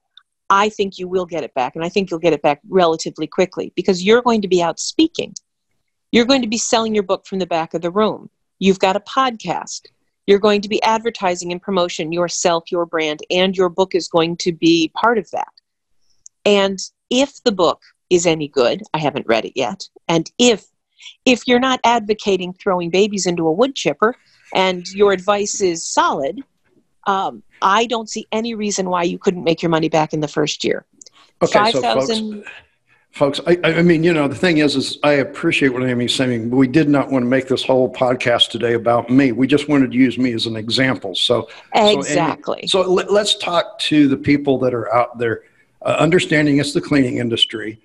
i 0.51 0.69
think 0.69 0.99
you 0.99 1.09
will 1.09 1.27
get 1.27 1.45
it 1.45 1.55
back 1.55 1.75
and 1.75 1.85
i 1.85 1.89
think 1.89 2.11
you'll 2.11 2.21
get 2.21 2.33
it 2.33 2.43
back 2.43 2.61
relatively 2.69 3.27
quickly 3.27 3.73
because 3.77 4.03
you're 4.05 4.23
going 4.23 4.43
to 4.43 4.49
be 4.49 4.63
out 4.63 4.79
speaking 4.79 5.33
you're 6.13 6.25
going 6.25 6.43
to 6.43 6.49
be 6.49 6.59
selling 6.59 6.95
your 6.95 7.03
book 7.03 7.27
from 7.27 7.39
the 7.39 7.47
back 7.47 7.75
of 7.75 7.83
the 7.83 7.91
room 7.91 8.29
you've 8.59 8.79
got 8.79 8.97
a 8.97 9.01
podcast 9.01 9.83
you're 10.27 10.39
going 10.39 10.61
to 10.61 10.69
be 10.69 10.83
advertising 10.83 11.53
and 11.53 11.63
promotion 11.63 12.13
yourself 12.13 12.71
your 12.71 12.87
brand 12.87 13.21
and 13.31 13.57
your 13.57 13.69
book 13.69 13.95
is 13.95 14.09
going 14.09 14.37
to 14.37 14.53
be 14.53 14.91
part 14.95 15.17
of 15.17 15.31
that 15.31 15.53
and 16.45 16.79
if 17.11 17.43
the 17.45 17.53
book 17.53 17.81
is 18.11 18.27
any 18.27 18.49
good. 18.49 18.83
I 18.93 18.99
haven't 18.99 19.27
read 19.27 19.45
it 19.45 19.53
yet. 19.55 19.89
And 20.09 20.31
if 20.39 20.67
if 21.27 21.47
you're 21.47 21.61
not 21.61 21.81
advocating 21.85 22.53
throwing 22.55 22.91
babies 22.91 23.27
into 23.27 23.47
a 23.47 23.53
wood 23.53 23.75
chipper 23.75 24.15
and 24.55 24.87
your 24.93 25.13
advice 25.13 25.61
is 25.61 25.85
solid, 25.85 26.41
um, 27.07 27.43
I 27.61 27.87
don't 27.87 28.09
see 28.09 28.27
any 28.33 28.55
reason 28.55 28.89
why 28.89 29.03
you 29.03 29.19
couldn't 29.19 29.45
make 29.45 29.63
your 29.63 29.71
money 29.71 29.89
back 29.89 30.13
in 30.13 30.21
the 30.21 30.29
first 30.29 30.65
year. 30.65 30.87
Okay, 31.43 31.73
so 31.73 31.83
folks, 31.83 32.21
folks 33.11 33.41
I, 33.47 33.59
I, 33.63 33.83
mean, 33.83 34.05
you 34.05 34.13
know, 34.13 34.29
the 34.29 34.35
thing 34.35 34.59
is, 34.59 34.77
is 34.77 34.99
I 35.03 35.15
appreciate 35.15 35.71
what 35.71 35.83
Amy's 35.83 36.15
saying, 36.15 36.51
but 36.51 36.57
we 36.57 36.69
did 36.69 36.89
not 36.89 37.11
want 37.11 37.25
to 37.25 37.29
make 37.29 37.49
this 37.49 37.63
whole 37.63 37.93
podcast 37.93 38.51
today 38.51 38.75
about 38.75 39.11
me. 39.11 39.33
We 39.33 39.47
just 39.47 39.69
wanted 39.69 39.93
to 39.93 39.97
use 39.97 40.17
me 40.17 40.33
as 40.33 40.47
an 40.47 40.57
example. 40.57 41.15
So 41.15 41.49
exactly. 41.75 42.67
So, 42.67 42.81
Amy, 42.81 42.87
so 42.87 42.93
let, 42.93 43.11
us 43.11 43.37
talk 43.37 43.79
to 43.81 44.09
the 44.09 44.17
people 44.17 44.59
that 44.61 44.73
are 44.73 44.93
out 44.95 45.19
there, 45.19 45.43
uh, 45.83 45.97
understanding 45.99 46.59
it's 46.59 46.73
the 46.73 46.81
cleaning 46.81 47.19
industry, 47.19 47.79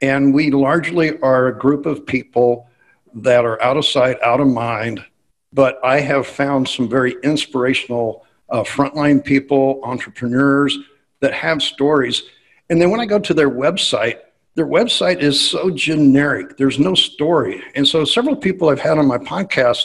and 0.00 0.32
we 0.32 0.50
largely 0.50 1.18
are 1.20 1.48
a 1.48 1.58
group 1.58 1.86
of 1.86 2.06
people 2.06 2.68
that 3.14 3.44
are 3.44 3.60
out 3.62 3.76
of 3.76 3.84
sight, 3.84 4.20
out 4.22 4.40
of 4.40 4.46
mind. 4.46 5.04
But 5.52 5.78
I 5.84 6.00
have 6.00 6.26
found 6.26 6.68
some 6.68 6.88
very 6.88 7.16
inspirational 7.22 8.26
uh, 8.50 8.62
frontline 8.62 9.24
people, 9.24 9.80
entrepreneurs 9.82 10.78
that 11.20 11.32
have 11.34 11.62
stories. 11.62 12.22
And 12.70 12.80
then 12.80 12.90
when 12.90 13.00
I 13.00 13.06
go 13.06 13.18
to 13.18 13.34
their 13.34 13.50
website, 13.50 14.18
their 14.54 14.66
website 14.66 15.20
is 15.20 15.40
so 15.40 15.70
generic. 15.70 16.56
There's 16.56 16.78
no 16.78 16.94
story. 16.94 17.62
And 17.74 17.86
so 17.86 18.04
several 18.04 18.36
people 18.36 18.68
I've 18.68 18.80
had 18.80 18.98
on 18.98 19.06
my 19.06 19.18
podcast 19.18 19.84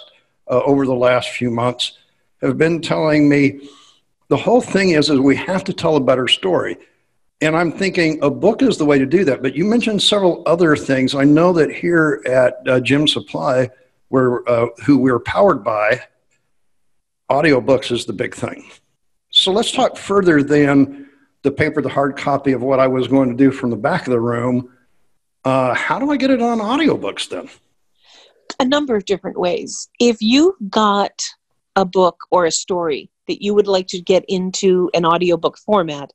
uh, 0.50 0.62
over 0.64 0.86
the 0.86 0.96
last 0.96 1.30
few 1.30 1.50
months 1.50 1.98
have 2.42 2.58
been 2.58 2.82
telling 2.82 3.30
me 3.30 3.70
the 4.28 4.38
whole 4.38 4.62
thing 4.62 4.92
is 4.92 5.10
is 5.10 5.20
we 5.20 5.36
have 5.36 5.64
to 5.66 5.74
tell 5.74 5.96
a 5.96 6.02
better 6.02 6.28
story. 6.28 6.78
And 7.44 7.58
I'm 7.58 7.74
thinking 7.74 8.24
a 8.24 8.30
book 8.30 8.62
is 8.62 8.78
the 8.78 8.86
way 8.86 8.98
to 8.98 9.06
do 9.06 9.26
that. 9.26 9.42
But 9.42 9.54
you 9.54 9.66
mentioned 9.66 10.02
several 10.02 10.44
other 10.46 10.78
things. 10.78 11.14
I 11.14 11.26
know 11.26 11.52
that 11.52 11.70
here 11.70 12.24
at 12.26 12.66
uh, 12.66 12.80
Gem 12.80 13.06
Supply, 13.06 13.70
where 14.08 14.50
uh, 14.50 14.68
who 14.86 14.98
we're 14.98 15.20
powered 15.20 15.62
by, 15.62 16.04
audiobooks 17.30 17.92
is 17.92 18.06
the 18.06 18.14
big 18.14 18.34
thing. 18.34 18.72
So 19.30 19.52
let's 19.52 19.74
talk 19.74 19.98
further 19.98 20.42
than 20.42 21.10
the 21.42 21.52
paper, 21.52 21.82
the 21.82 21.90
hard 21.90 22.16
copy 22.16 22.54
of 22.54 22.62
what 22.62 22.80
I 22.80 22.88
was 22.88 23.10
going 23.10 23.28
to 23.30 23.36
do 23.36 23.52
from 23.52 23.72
the 23.72 23.76
back 23.76 24.08
of 24.08 24.12
the 24.12 24.22
room. 24.22 24.70
Uh, 25.44 25.74
how 25.74 26.00
do 26.00 26.12
I 26.12 26.16
get 26.16 26.32
it 26.32 26.42
on 26.42 26.60
audiobooks 26.60 27.28
then? 27.28 27.50
A 28.62 28.64
number 28.64 28.96
of 28.96 29.04
different 29.04 29.38
ways. 29.38 29.90
If 30.00 30.22
you've 30.22 30.56
got 30.70 31.22
a 31.76 31.84
book 31.84 32.22
or 32.32 32.46
a 32.46 32.52
story 32.52 33.10
that 33.28 33.44
you 33.44 33.54
would 33.54 33.68
like 33.68 33.88
to 33.88 34.00
get 34.00 34.24
into 34.30 34.90
an 34.94 35.06
audiobook 35.06 35.58
format, 35.58 36.14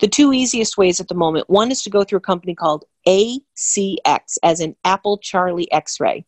the 0.00 0.08
two 0.08 0.32
easiest 0.32 0.76
ways 0.76 1.00
at 1.00 1.08
the 1.08 1.14
moment 1.14 1.48
one 1.48 1.70
is 1.70 1.82
to 1.82 1.90
go 1.90 2.04
through 2.04 2.18
a 2.18 2.22
company 2.22 2.54
called 2.54 2.84
ACX, 3.06 4.38
as 4.42 4.60
in 4.60 4.76
Apple 4.84 5.18
Charlie 5.18 5.70
X 5.72 6.00
ray. 6.00 6.24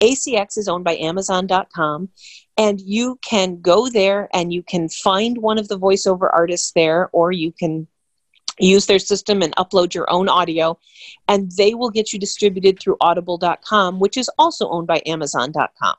ACX 0.00 0.58
is 0.58 0.68
owned 0.68 0.84
by 0.84 0.96
Amazon.com, 0.96 2.08
and 2.56 2.80
you 2.80 3.18
can 3.22 3.60
go 3.60 3.88
there 3.88 4.28
and 4.32 4.52
you 4.52 4.62
can 4.62 4.88
find 4.88 5.38
one 5.38 5.58
of 5.58 5.68
the 5.68 5.78
voiceover 5.78 6.28
artists 6.32 6.72
there, 6.72 7.08
or 7.12 7.32
you 7.32 7.52
can 7.52 7.86
use 8.58 8.86
their 8.86 8.98
system 8.98 9.42
and 9.42 9.54
upload 9.56 9.94
your 9.94 10.10
own 10.10 10.28
audio, 10.28 10.78
and 11.26 11.50
they 11.52 11.74
will 11.74 11.90
get 11.90 12.12
you 12.12 12.18
distributed 12.18 12.78
through 12.78 12.96
Audible.com, 13.00 13.98
which 13.98 14.16
is 14.16 14.30
also 14.38 14.68
owned 14.68 14.86
by 14.86 15.02
Amazon.com. 15.06 15.96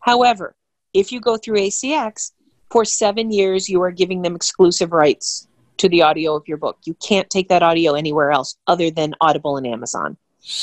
However, 0.00 0.56
if 0.92 1.12
you 1.12 1.20
go 1.20 1.36
through 1.36 1.58
ACX, 1.58 2.32
for 2.70 2.84
seven 2.84 3.30
years 3.30 3.68
you 3.68 3.80
are 3.82 3.92
giving 3.92 4.22
them 4.22 4.34
exclusive 4.34 4.92
rights 4.92 5.46
to 5.78 5.88
the 5.88 6.02
audio 6.02 6.34
of 6.34 6.46
your 6.46 6.56
book. 6.56 6.78
You 6.84 6.94
can't 6.94 7.28
take 7.30 7.48
that 7.48 7.62
audio 7.62 7.94
anywhere 7.94 8.30
else 8.30 8.56
other 8.66 8.90
than 8.90 9.14
Audible 9.20 9.56
and 9.56 9.66
Amazon. 9.66 10.16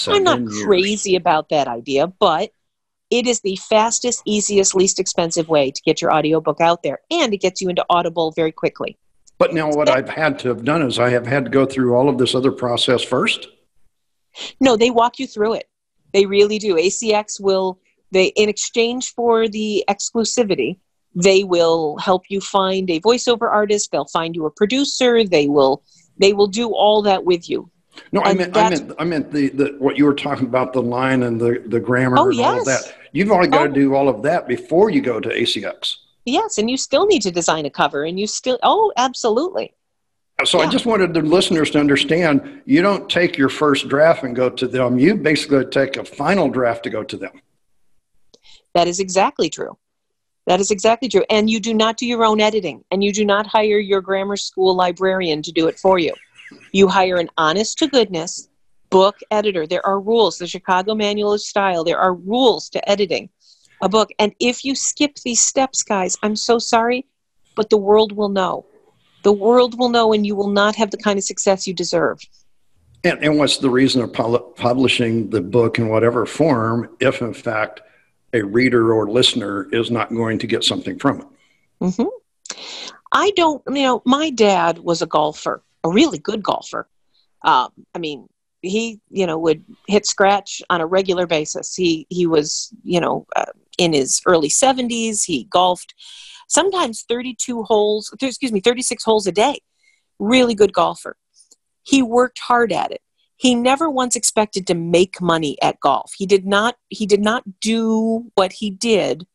i 0.07 0.15
I'm 0.15 0.23
not 0.23 0.39
years. 0.39 0.63
crazy 0.63 1.15
about 1.15 1.49
that 1.49 1.67
idea, 1.67 2.07
but 2.07 2.51
it 3.09 3.27
is 3.27 3.41
the 3.41 3.57
fastest, 3.57 4.21
easiest, 4.25 4.73
least 4.73 4.99
expensive 4.99 5.49
way 5.49 5.71
to 5.71 5.81
get 5.83 6.01
your 6.01 6.13
audiobook 6.13 6.61
out 6.61 6.81
there, 6.81 6.99
and 7.11 7.33
it 7.33 7.41
gets 7.41 7.61
you 7.61 7.69
into 7.69 7.85
Audible 7.89 8.31
very 8.31 8.51
quickly. 8.51 8.97
But 9.37 9.53
now, 9.53 9.69
what 9.69 9.89
I've 9.89 10.09
had 10.09 10.37
to 10.39 10.49
have 10.49 10.63
done 10.63 10.83
is 10.83 10.99
I 10.99 11.09
have 11.09 11.25
had 11.25 11.45
to 11.45 11.51
go 11.51 11.65
through 11.65 11.95
all 11.95 12.07
of 12.07 12.17
this 12.17 12.35
other 12.35 12.51
process 12.51 13.03
first. 13.03 13.47
No, 14.59 14.77
they 14.77 14.91
walk 14.91 15.19
you 15.19 15.27
through 15.27 15.55
it. 15.55 15.67
They 16.13 16.25
really 16.25 16.59
do. 16.59 16.75
ACX 16.75 17.41
will 17.41 17.79
they 18.11 18.27
in 18.27 18.49
exchange 18.49 19.13
for 19.13 19.47
the 19.47 19.83
exclusivity, 19.89 20.77
they 21.15 21.43
will 21.43 21.97
help 21.97 22.23
you 22.29 22.39
find 22.41 22.89
a 22.89 22.99
voiceover 22.99 23.51
artist. 23.51 23.91
They'll 23.91 24.05
find 24.05 24.35
you 24.35 24.45
a 24.45 24.51
producer. 24.51 25.23
They 25.23 25.47
will 25.47 25.83
they 26.17 26.33
will 26.33 26.47
do 26.47 26.69
all 26.69 27.01
that 27.03 27.25
with 27.25 27.49
you. 27.49 27.69
No, 28.11 28.21
I 28.21 28.33
meant, 28.33 28.55
I 28.55 28.69
meant, 28.69 28.91
I 28.99 29.03
meant 29.03 29.31
the, 29.31 29.49
the 29.49 29.75
what 29.79 29.97
you 29.97 30.05
were 30.05 30.13
talking 30.13 30.47
about 30.47 30.73
the 30.73 30.81
line 30.81 31.23
and 31.23 31.39
the 31.39 31.63
the 31.65 31.79
grammar 31.79 32.17
oh, 32.17 32.29
and 32.29 32.35
yes. 32.35 32.45
all 32.45 32.59
of 32.59 32.65
that. 32.65 32.95
You've 33.11 33.31
only 33.31 33.49
got 33.49 33.61
oh. 33.61 33.67
to 33.67 33.73
do 33.73 33.95
all 33.95 34.07
of 34.07 34.21
that 34.23 34.47
before 34.47 34.89
you 34.89 35.01
go 35.01 35.19
to 35.19 35.29
ACX. 35.29 35.97
Yes, 36.25 36.57
and 36.57 36.69
you 36.69 36.77
still 36.77 37.05
need 37.05 37.21
to 37.23 37.31
design 37.31 37.65
a 37.65 37.69
cover, 37.69 38.03
and 38.03 38.19
you 38.19 38.27
still 38.27 38.59
oh, 38.63 38.93
absolutely. 38.95 39.73
So 40.45 40.59
yeah. 40.59 40.67
I 40.67 40.69
just 40.69 40.85
wanted 40.85 41.13
the 41.13 41.21
listeners 41.21 41.71
to 41.71 41.79
understand: 41.79 42.61
you 42.65 42.81
don't 42.81 43.09
take 43.09 43.37
your 43.37 43.49
first 43.49 43.89
draft 43.89 44.23
and 44.23 44.35
go 44.35 44.49
to 44.49 44.67
them. 44.67 44.97
You 44.97 45.15
basically 45.15 45.65
take 45.65 45.97
a 45.97 46.05
final 46.05 46.49
draft 46.49 46.83
to 46.83 46.89
go 46.89 47.03
to 47.03 47.17
them. 47.17 47.41
That 48.73 48.87
is 48.87 49.01
exactly 49.01 49.49
true. 49.49 49.77
That 50.47 50.59
is 50.59 50.71
exactly 50.71 51.07
true. 51.07 51.23
And 51.29 51.49
you 51.49 51.59
do 51.59 51.73
not 51.73 51.97
do 51.97 52.05
your 52.05 52.25
own 52.25 52.41
editing, 52.41 52.83
and 52.91 53.03
you 53.03 53.13
do 53.13 53.25
not 53.25 53.45
hire 53.45 53.79
your 53.79 54.01
grammar 54.01 54.37
school 54.37 54.75
librarian 54.75 55.41
to 55.43 55.51
do 55.51 55.67
it 55.67 55.77
for 55.77 55.99
you. 55.99 56.13
You 56.71 56.87
hire 56.87 57.17
an 57.17 57.29
honest 57.37 57.77
to 57.79 57.87
goodness 57.87 58.49
book 58.89 59.17
editor. 59.31 59.65
There 59.65 59.85
are 59.85 59.99
rules, 59.99 60.37
the 60.37 60.47
Chicago 60.47 60.95
Manual 60.95 61.33
of 61.33 61.41
Style, 61.41 61.83
there 61.83 61.99
are 61.99 62.13
rules 62.13 62.69
to 62.69 62.89
editing 62.89 63.29
a 63.81 63.89
book. 63.89 64.09
And 64.19 64.33
if 64.39 64.63
you 64.63 64.75
skip 64.75 65.15
these 65.23 65.41
steps, 65.41 65.81
guys, 65.81 66.17
I'm 66.21 66.35
so 66.35 66.59
sorry, 66.59 67.05
but 67.55 67.69
the 67.69 67.77
world 67.77 68.11
will 68.11 68.29
know. 68.29 68.65
The 69.23 69.31
world 69.31 69.77
will 69.77 69.89
know, 69.89 70.13
and 70.13 70.25
you 70.25 70.35
will 70.35 70.49
not 70.49 70.75
have 70.75 70.91
the 70.91 70.97
kind 70.97 71.17
of 71.17 71.23
success 71.23 71.67
you 71.67 71.73
deserve. 71.73 72.19
And, 73.03 73.23
and 73.23 73.37
what's 73.37 73.57
the 73.57 73.69
reason 73.69 74.01
of 74.03 74.13
publishing 74.13 75.29
the 75.29 75.41
book 75.41 75.79
in 75.79 75.89
whatever 75.89 76.25
form 76.25 76.95
if, 76.99 77.21
in 77.21 77.33
fact, 77.33 77.81
a 78.33 78.41
reader 78.41 78.93
or 78.93 79.09
listener 79.09 79.67
is 79.71 79.91
not 79.91 80.09
going 80.09 80.39
to 80.39 80.47
get 80.47 80.63
something 80.63 80.97
from 80.97 81.21
it. 81.21 81.27
Mm-hmm. 81.81 82.55
I 83.11 83.31
don't, 83.35 83.61
you 83.67 83.83
know, 83.83 84.01
my 84.05 84.29
dad 84.29 84.79
was 84.79 85.01
a 85.01 85.05
golfer, 85.05 85.63
a 85.83 85.89
really 85.89 86.17
good 86.17 86.41
golfer. 86.41 86.87
Um, 87.43 87.69
I 87.93 87.99
mean, 87.99 88.27
he, 88.61 88.99
you 89.09 89.25
know, 89.25 89.37
would 89.39 89.65
hit 89.87 90.05
scratch 90.05 90.61
on 90.69 90.81
a 90.81 90.85
regular 90.85 91.27
basis. 91.27 91.75
He 91.75 92.05
he 92.09 92.27
was, 92.27 92.71
you 92.83 92.99
know, 92.99 93.25
uh, 93.35 93.45
in 93.77 93.93
his 93.93 94.21
early 94.25 94.49
70s. 94.49 95.25
He 95.25 95.45
golfed 95.45 95.95
sometimes 96.47 97.03
32 97.07 97.63
holes, 97.63 98.13
excuse 98.21 98.51
me, 98.51 98.59
36 98.59 99.03
holes 99.03 99.27
a 99.27 99.31
day. 99.31 99.59
Really 100.19 100.53
good 100.53 100.73
golfer. 100.73 101.17
He 101.83 102.03
worked 102.03 102.39
hard 102.39 102.71
at 102.71 102.91
it 102.91 103.01
he 103.41 103.55
never 103.55 103.89
once 103.89 104.15
expected 104.15 104.67
to 104.67 104.75
make 104.75 105.19
money 105.19 105.57
at 105.63 105.79
golf. 105.79 106.11
He 106.15 106.27
did 106.27 106.45
not 106.45 106.75
he 106.89 107.07
did 107.07 107.21
not 107.21 107.43
do 107.59 108.29
what 108.35 108.51
he 108.53 108.69
did 108.69 109.25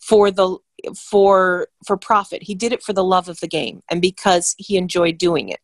for 0.00 0.30
the 0.30 0.56
for 0.96 1.68
for 1.86 1.98
profit. 1.98 2.42
He 2.42 2.54
did 2.54 2.72
it 2.72 2.82
for 2.82 2.94
the 2.94 3.04
love 3.04 3.28
of 3.28 3.40
the 3.40 3.46
game 3.46 3.82
and 3.90 4.00
because 4.00 4.54
he 4.56 4.78
enjoyed 4.78 5.18
doing 5.18 5.50
it. 5.50 5.60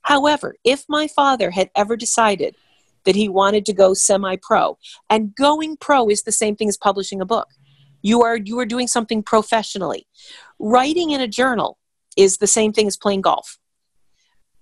However, 0.00 0.56
if 0.64 0.86
my 0.88 1.08
father 1.08 1.50
had 1.50 1.68
ever 1.76 1.94
decided 1.94 2.56
that 3.04 3.16
he 3.16 3.28
wanted 3.28 3.66
to 3.66 3.74
go 3.74 3.92
semi-pro, 3.92 4.78
and 5.10 5.34
going 5.34 5.76
pro 5.76 6.08
is 6.08 6.22
the 6.22 6.32
same 6.32 6.56
thing 6.56 6.68
as 6.70 6.78
publishing 6.78 7.20
a 7.20 7.26
book. 7.26 7.48
You 8.00 8.22
are 8.22 8.36
you 8.36 8.58
are 8.60 8.66
doing 8.66 8.88
something 8.88 9.22
professionally. 9.22 10.06
Writing 10.58 11.10
in 11.10 11.20
a 11.20 11.28
journal 11.28 11.76
is 12.16 12.38
the 12.38 12.46
same 12.46 12.72
thing 12.72 12.86
as 12.86 12.96
playing 12.96 13.20
golf. 13.20 13.58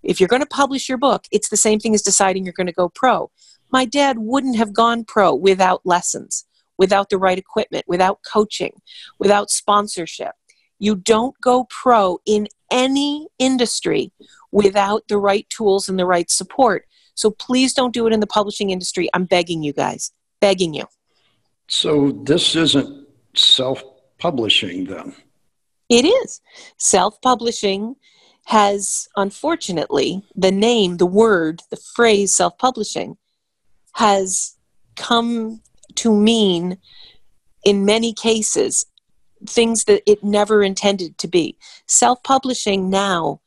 If 0.02 0.20
you're 0.20 0.28
going 0.28 0.42
to 0.42 0.46
publish 0.46 0.88
your 0.88 0.98
book, 0.98 1.24
it's 1.30 1.48
the 1.48 1.56
same 1.56 1.80
thing 1.80 1.94
as 1.94 2.02
deciding 2.02 2.44
you're 2.44 2.52
going 2.52 2.66
to 2.66 2.72
go 2.72 2.88
pro. 2.88 3.30
My 3.70 3.84
dad 3.84 4.18
wouldn't 4.18 4.56
have 4.56 4.72
gone 4.72 5.04
pro 5.04 5.34
without 5.34 5.84
lessons, 5.84 6.46
without 6.78 7.10
the 7.10 7.18
right 7.18 7.38
equipment, 7.38 7.84
without 7.86 8.20
coaching, 8.30 8.80
without 9.18 9.50
sponsorship. 9.50 10.32
You 10.78 10.94
don't 10.94 11.34
go 11.40 11.66
pro 11.68 12.18
in 12.24 12.46
any 12.70 13.28
industry 13.38 14.12
without 14.52 15.02
the 15.08 15.18
right 15.18 15.48
tools 15.50 15.88
and 15.88 15.98
the 15.98 16.06
right 16.06 16.30
support. 16.30 16.86
So 17.14 17.30
please 17.30 17.74
don't 17.74 17.92
do 17.92 18.06
it 18.06 18.12
in 18.12 18.20
the 18.20 18.26
publishing 18.26 18.70
industry. 18.70 19.08
I'm 19.12 19.24
begging 19.24 19.62
you 19.62 19.72
guys, 19.72 20.12
begging 20.40 20.72
you. 20.72 20.84
So 21.66 22.12
this 22.24 22.54
isn't 22.54 23.08
self 23.34 23.82
publishing 24.18 24.84
then? 24.84 25.14
It 25.88 26.04
is. 26.04 26.40
Self 26.76 27.20
publishing 27.20 27.96
has 28.48 29.06
unfortunately 29.14 30.22
the 30.34 30.50
name, 30.50 30.96
the 30.96 31.04
word, 31.04 31.60
the 31.70 31.76
phrase 31.76 32.34
self 32.34 32.56
publishing 32.56 33.18
has 33.92 34.56
come 34.96 35.60
to 35.96 36.14
mean 36.14 36.78
in 37.62 37.84
many 37.84 38.14
cases 38.14 38.86
things 39.46 39.84
that 39.84 40.02
it 40.10 40.24
never 40.24 40.62
intended 40.62 41.18
to 41.18 41.28
be. 41.28 41.58
Self 41.86 42.22
publishing 42.22 42.88
now 42.88 43.42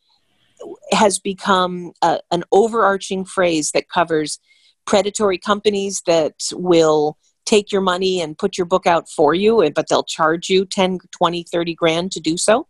has 0.92 1.18
become 1.18 1.94
a, 2.04 2.20
an 2.30 2.44
overarching 2.52 3.26
phrase 3.26 3.72
that 3.72 3.90
covers 3.90 4.38
predatory 4.86 5.40
companies 5.40 6.04
that 6.06 6.36
will 6.52 7.18
take 7.46 7.72
your 7.72 7.82
money 7.82 8.22
and 8.22 8.38
put 8.38 8.56
your 8.56 8.66
book 8.66 8.86
out 8.86 9.10
for 9.10 9.34
you, 9.34 9.68
but 9.74 9.90
they'll 9.90 10.04
charge 10.04 10.48
you 10.48 10.64
10, 10.64 11.00
20, 11.12 11.44
30 11.52 11.74
grand 11.74 12.12
to 12.12 12.20
do 12.20 12.38
so. 12.38 12.68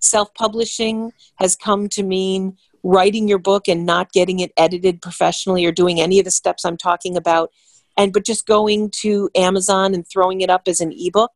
Self 0.00 0.32
publishing 0.34 1.12
has 1.36 1.56
come 1.56 1.88
to 1.90 2.02
mean 2.02 2.56
writing 2.82 3.28
your 3.28 3.38
book 3.38 3.68
and 3.68 3.84
not 3.84 4.12
getting 4.12 4.40
it 4.40 4.52
edited 4.56 5.02
professionally 5.02 5.66
or 5.66 5.72
doing 5.72 6.00
any 6.00 6.18
of 6.18 6.24
the 6.24 6.30
steps 6.30 6.64
I'm 6.64 6.76
talking 6.76 7.16
about, 7.16 7.50
and 7.96 8.12
but 8.12 8.24
just 8.24 8.46
going 8.46 8.90
to 9.02 9.28
Amazon 9.34 9.94
and 9.94 10.06
throwing 10.06 10.40
it 10.40 10.50
up 10.50 10.62
as 10.68 10.80
an 10.80 10.92
ebook 10.96 11.32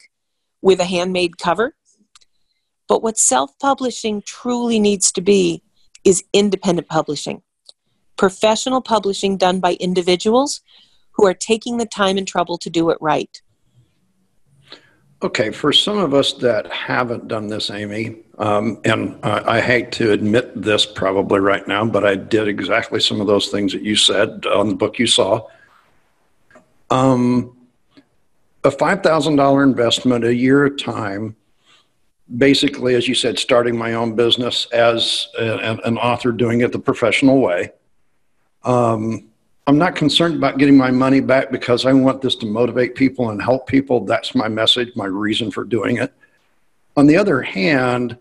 with 0.60 0.80
a 0.80 0.84
handmade 0.84 1.38
cover. 1.38 1.74
But 2.88 3.02
what 3.02 3.18
self 3.18 3.58
publishing 3.58 4.22
truly 4.24 4.78
needs 4.78 5.10
to 5.12 5.20
be 5.20 5.62
is 6.04 6.24
independent 6.32 6.88
publishing. 6.88 7.42
Professional 8.16 8.80
publishing 8.80 9.36
done 9.36 9.60
by 9.60 9.74
individuals 9.74 10.60
who 11.12 11.26
are 11.26 11.34
taking 11.34 11.76
the 11.76 11.86
time 11.86 12.16
and 12.16 12.26
trouble 12.26 12.58
to 12.58 12.70
do 12.70 12.90
it 12.90 12.98
right. 13.00 13.42
Okay, 15.22 15.52
for 15.52 15.72
some 15.72 15.98
of 15.98 16.14
us 16.14 16.32
that 16.34 16.66
haven't 16.72 17.28
done 17.28 17.46
this, 17.46 17.70
Amy, 17.70 18.16
um, 18.38 18.80
and 18.84 19.16
I, 19.22 19.58
I, 19.58 19.60
hate 19.60 19.92
to 19.92 20.10
admit 20.10 20.60
this 20.60 20.84
probably 20.84 21.38
right 21.38 21.66
now, 21.68 21.84
but 21.84 22.04
I 22.04 22.16
did 22.16 22.48
exactly 22.48 22.98
some 22.98 23.20
of 23.20 23.28
those 23.28 23.48
things 23.48 23.72
that 23.72 23.82
you 23.82 23.94
said 23.94 24.44
on 24.46 24.68
the 24.68 24.74
book 24.74 24.98
you 24.98 25.06
saw. 25.06 25.46
Um, 26.90 27.56
a 28.64 28.70
$5,000 28.70 29.62
investment 29.62 30.24
a 30.24 30.34
year 30.34 30.68
time, 30.68 31.36
basically, 32.36 32.96
as 32.96 33.06
you 33.06 33.14
said, 33.14 33.38
starting 33.38 33.78
my 33.78 33.94
own 33.94 34.16
business 34.16 34.66
as 34.72 35.28
a, 35.38 35.78
an 35.84 35.98
author 35.98 36.32
doing 36.32 36.62
it 36.62 36.72
the 36.72 36.80
professional 36.80 37.40
way. 37.40 37.70
Um, 38.64 39.28
I'm 39.66 39.78
not 39.78 39.94
concerned 39.94 40.34
about 40.34 40.58
getting 40.58 40.76
my 40.76 40.90
money 40.90 41.20
back 41.20 41.50
because 41.52 41.86
I 41.86 41.92
want 41.92 42.20
this 42.20 42.34
to 42.36 42.46
motivate 42.46 42.94
people 42.94 43.30
and 43.30 43.40
help 43.40 43.66
people. 43.66 44.04
That's 44.04 44.34
my 44.34 44.48
message, 44.48 44.94
my 44.96 45.06
reason 45.06 45.50
for 45.50 45.64
doing 45.64 45.98
it. 45.98 46.12
On 46.96 47.06
the 47.06 47.16
other 47.16 47.42
hand, 47.42 48.18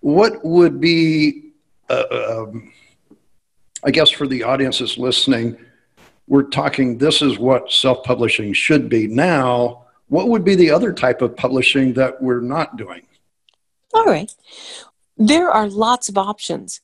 what 0.00 0.44
would 0.44 0.80
be, 0.80 1.52
uh, 1.90 2.44
um, 2.48 2.72
I 3.84 3.90
guess, 3.90 4.10
for 4.10 4.26
the 4.26 4.42
audiences 4.42 4.96
listening, 4.96 5.56
we're 6.26 6.44
talking 6.44 6.96
this 6.98 7.20
is 7.20 7.38
what 7.38 7.70
self 7.70 8.02
publishing 8.04 8.54
should 8.54 8.88
be. 8.88 9.06
Now, 9.06 9.84
what 10.08 10.28
would 10.28 10.44
be 10.44 10.54
the 10.54 10.70
other 10.70 10.92
type 10.92 11.20
of 11.22 11.36
publishing 11.36 11.92
that 11.94 12.20
we're 12.22 12.40
not 12.40 12.76
doing? 12.76 13.06
All 13.92 14.04
right. 14.04 14.34
There 15.18 15.50
are 15.50 15.68
lots 15.68 16.08
of 16.08 16.16
options. 16.16 16.80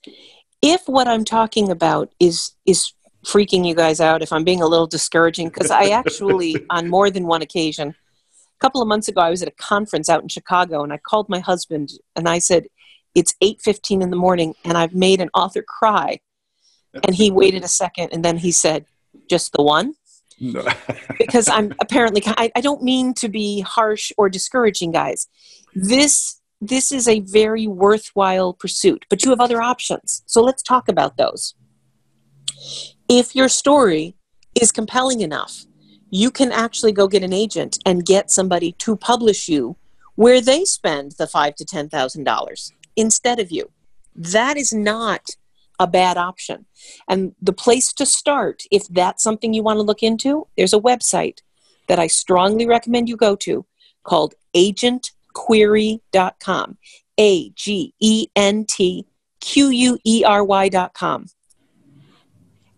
If 0.61 0.89
what 0.89 1.09
I'm 1.09 1.25
talking 1.25 1.71
about 1.71 2.13
is 2.21 2.53
is 2.67 2.93
freaking 3.29 3.67
you 3.67 3.75
guys 3.75 4.01
out 4.01 4.23
if 4.23 4.33
I'm 4.33 4.45
being 4.45 4.63
a 4.63 4.67
little 4.67 4.87
discouraging 4.87 5.49
because 5.49 5.71
I 5.71 5.91
actually, 5.91 6.57
on 6.71 6.89
more 6.89 7.11
than 7.11 7.27
one 7.27 7.43
occasion, 7.43 7.89
a 7.91 8.61
couple 8.61 8.81
of 8.81 8.89
months 8.89 9.09
ago, 9.09 9.21
I 9.21 9.31
was 9.31 9.43
at 9.43 9.49
a 9.49 9.53
conference 9.53 10.09
out 10.09 10.23
in 10.23 10.29
Chicago 10.29 10.83
and 10.83 10.93
I 10.93 10.99
called 10.99 11.29
my 11.29 11.41
husband 11.41 11.91
and 12.17 12.29
I 12.29 12.39
said, 12.39 12.69
"It's 13.15 13.35
8:15 13.43 14.03
in 14.03 14.11
the 14.11 14.17
morning 14.17 14.55
and 14.65 14.79
I've 14.79 14.95
made 14.95 15.21
an 15.21 15.31
author 15.35 15.63
cry." 15.63 16.21
And 17.05 17.15
he 17.15 17.31
waited 17.31 17.63
a 17.65 17.69
second 17.69 18.09
and 18.13 18.25
then 18.25 18.39
he 18.39 18.51
said, 18.51 18.87
"Just 19.29 19.53
the 19.53 19.63
one." 19.63 19.95
No. 20.41 20.67
because 21.19 21.49
I'm 21.49 21.75
apparently 21.81 22.23
I, 22.27 22.51
I 22.57 22.61
don't 22.61 22.83
mean 22.83 23.13
to 23.15 23.29
be 23.29 23.61
harsh 23.61 24.11
or 24.17 24.29
discouraging, 24.29 24.93
guys. 24.93 25.29
This 25.75 26.41
this 26.61 26.91
is 26.91 27.07
a 27.07 27.21
very 27.21 27.67
worthwhile 27.67 28.53
pursuit, 28.55 29.05
but 29.11 29.23
you 29.23 29.31
have 29.31 29.41
other 29.41 29.61
options. 29.61 30.23
So 30.27 30.43
let's 30.43 30.63
talk 30.63 30.89
about 30.89 31.17
those 31.17 31.55
if 33.09 33.35
your 33.35 33.49
story 33.49 34.15
is 34.61 34.73
compelling 34.73 35.21
enough, 35.21 35.65
you 36.11 36.31
can 36.31 36.53
actually 36.53 36.93
go 36.93 37.09
get 37.09 37.23
an 37.23 37.33
agent 37.33 37.79
and 37.85 38.05
get 38.05 38.31
somebody 38.31 38.73
to 38.73 38.97
publish 38.97 39.49
you 39.49 39.77
where 40.15 40.41
they 40.41 40.65
spend 40.65 41.13
the 41.13 41.27
five 41.27 41.55
to 41.57 41.65
ten 41.65 41.89
thousand 41.89 42.25
dollars 42.25 42.73
instead 42.97 43.39
of 43.39 43.51
you. 43.51 43.71
That 44.15 44.57
is 44.57 44.73
not 44.73 45.31
a 45.79 45.87
bad 45.87 46.17
option. 46.17 46.67
And 47.09 47.35
the 47.41 47.53
place 47.53 47.93
to 47.95 48.05
start, 48.05 48.65
if 48.71 48.89
that's 48.89 49.23
something 49.23 49.55
you 49.55 49.63
want 49.63 49.79
to 49.79 49.83
look 49.83 50.03
into, 50.03 50.49
there's 50.57 50.73
a 50.73 50.81
website 50.81 51.39
that 51.87 52.01
I 52.01 52.09
strongly 52.09 52.67
recommend 52.67 53.09
you 53.09 53.17
go 53.17 53.37
to 53.37 53.65
called 54.03 54.35
agentquery.com. 54.57 56.79
A 57.21 57.51
G 57.51 57.95
E 58.01 58.29
N 58.37 58.65
T 58.65 59.05
Q 59.41 59.71
U 59.71 59.99
E 60.05 60.23
R 60.25 60.45
Y.com. 60.45 61.27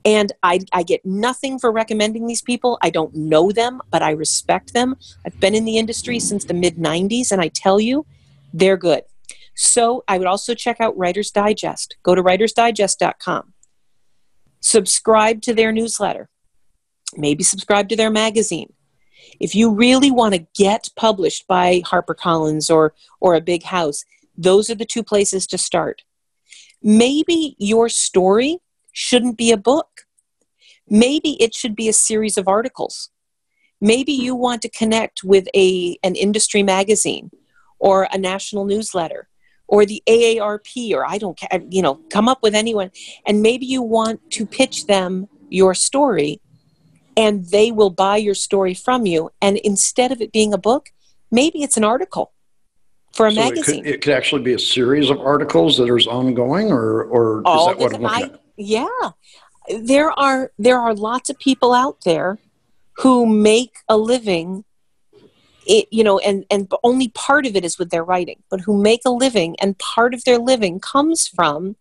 And 0.04 0.32
I, 0.42 0.60
I 0.72 0.82
get 0.82 1.04
nothing 1.04 1.58
for 1.58 1.70
recommending 1.70 2.26
these 2.26 2.42
people. 2.42 2.78
I 2.80 2.90
don't 2.90 3.14
know 3.14 3.52
them, 3.52 3.80
but 3.90 4.02
I 4.02 4.12
respect 4.12 4.72
them. 4.72 4.96
I've 5.26 5.38
been 5.40 5.54
in 5.54 5.64
the 5.64 5.78
industry 5.78 6.18
since 6.18 6.44
the 6.44 6.54
mid 6.54 6.76
90s, 6.76 7.32
and 7.32 7.40
I 7.40 7.48
tell 7.48 7.80
you, 7.80 8.06
they're 8.52 8.78
good. 8.78 9.02
So 9.54 10.04
I 10.08 10.16
would 10.16 10.26
also 10.26 10.54
check 10.54 10.80
out 10.80 10.96
Writer's 10.96 11.30
Digest. 11.30 11.96
Go 12.02 12.14
to 12.14 12.22
writersdigest.com. 12.22 13.52
Subscribe 14.60 15.42
to 15.42 15.54
their 15.54 15.72
newsletter. 15.72 16.30
Maybe 17.16 17.44
subscribe 17.44 17.88
to 17.90 17.96
their 17.96 18.10
magazine. 18.10 18.72
If 19.38 19.54
you 19.54 19.70
really 19.70 20.10
want 20.10 20.34
to 20.34 20.46
get 20.54 20.88
published 20.96 21.46
by 21.46 21.82
HarperCollins 21.82 22.72
or, 22.74 22.94
or 23.20 23.34
a 23.34 23.40
big 23.40 23.64
house, 23.64 24.04
those 24.36 24.70
are 24.70 24.74
the 24.74 24.86
two 24.86 25.02
places 25.02 25.46
to 25.48 25.58
start. 25.58 26.02
Maybe 26.82 27.56
your 27.58 27.88
story 27.88 28.58
shouldn't 28.92 29.36
be 29.36 29.50
a 29.52 29.56
book. 29.56 30.02
Maybe 30.88 31.40
it 31.42 31.54
should 31.54 31.76
be 31.76 31.88
a 31.88 31.92
series 31.92 32.36
of 32.36 32.48
articles. 32.48 33.10
Maybe 33.80 34.12
you 34.12 34.34
want 34.34 34.62
to 34.62 34.68
connect 34.68 35.24
with 35.24 35.48
a, 35.54 35.98
an 36.02 36.14
industry 36.14 36.62
magazine 36.62 37.30
or 37.78 38.08
a 38.12 38.18
national 38.18 38.66
newsletter 38.66 39.28
or 39.66 39.86
the 39.86 40.02
AARP 40.06 40.92
or 40.92 41.06
I 41.06 41.16
don't 41.16 41.38
care, 41.38 41.62
you 41.70 41.80
know, 41.80 42.00
come 42.10 42.28
up 42.28 42.42
with 42.42 42.54
anyone. 42.54 42.90
And 43.26 43.40
maybe 43.40 43.64
you 43.64 43.82
want 43.82 44.30
to 44.32 44.44
pitch 44.44 44.86
them 44.86 45.28
your 45.48 45.74
story 45.74 46.40
and 47.16 47.46
they 47.46 47.70
will 47.70 47.90
buy 47.90 48.16
your 48.16 48.34
story 48.34 48.74
from 48.74 49.06
you. 49.06 49.30
And 49.40 49.56
instead 49.58 50.12
of 50.12 50.20
it 50.20 50.32
being 50.32 50.52
a 50.52 50.58
book, 50.58 50.90
maybe 51.30 51.62
it's 51.62 51.76
an 51.76 51.84
article 51.84 52.32
for 53.12 53.26
a 53.26 53.32
so 53.32 53.40
magazine. 53.40 53.80
It 53.80 53.82
could, 53.82 53.94
it 53.94 54.02
could, 54.02 54.12
actually 54.14 54.42
be 54.42 54.54
a 54.54 54.58
series 54.58 55.10
of 55.10 55.18
articles 55.20 55.76
that 55.78 55.94
is 55.94 56.06
ongoing, 56.06 56.70
or, 56.70 57.04
or 57.04 57.38
is 57.38 57.66
that 57.66 57.78
what 57.78 57.94
I'm 57.94 58.02
looking 58.02 58.30
I, 58.30 58.34
at? 58.34 58.39
Yeah. 58.60 59.10
There 59.68 60.10
are 60.10 60.52
there 60.58 60.80
are 60.80 60.94
lots 60.94 61.30
of 61.30 61.38
people 61.38 61.72
out 61.72 61.98
there 62.04 62.38
who 62.98 63.26
make 63.26 63.76
a 63.88 63.96
living 63.96 64.64
it, 65.66 65.86
you 65.90 66.02
know 66.02 66.18
and 66.18 66.44
and 66.50 66.70
only 66.82 67.08
part 67.08 67.46
of 67.46 67.54
it 67.54 67.64
is 67.64 67.78
with 67.78 67.90
their 67.90 68.02
writing 68.02 68.42
but 68.50 68.60
who 68.62 68.80
make 68.80 69.02
a 69.04 69.10
living 69.10 69.54
and 69.60 69.78
part 69.78 70.14
of 70.14 70.24
their 70.24 70.38
living 70.38 70.80
comes 70.80 71.28
from 71.28 71.76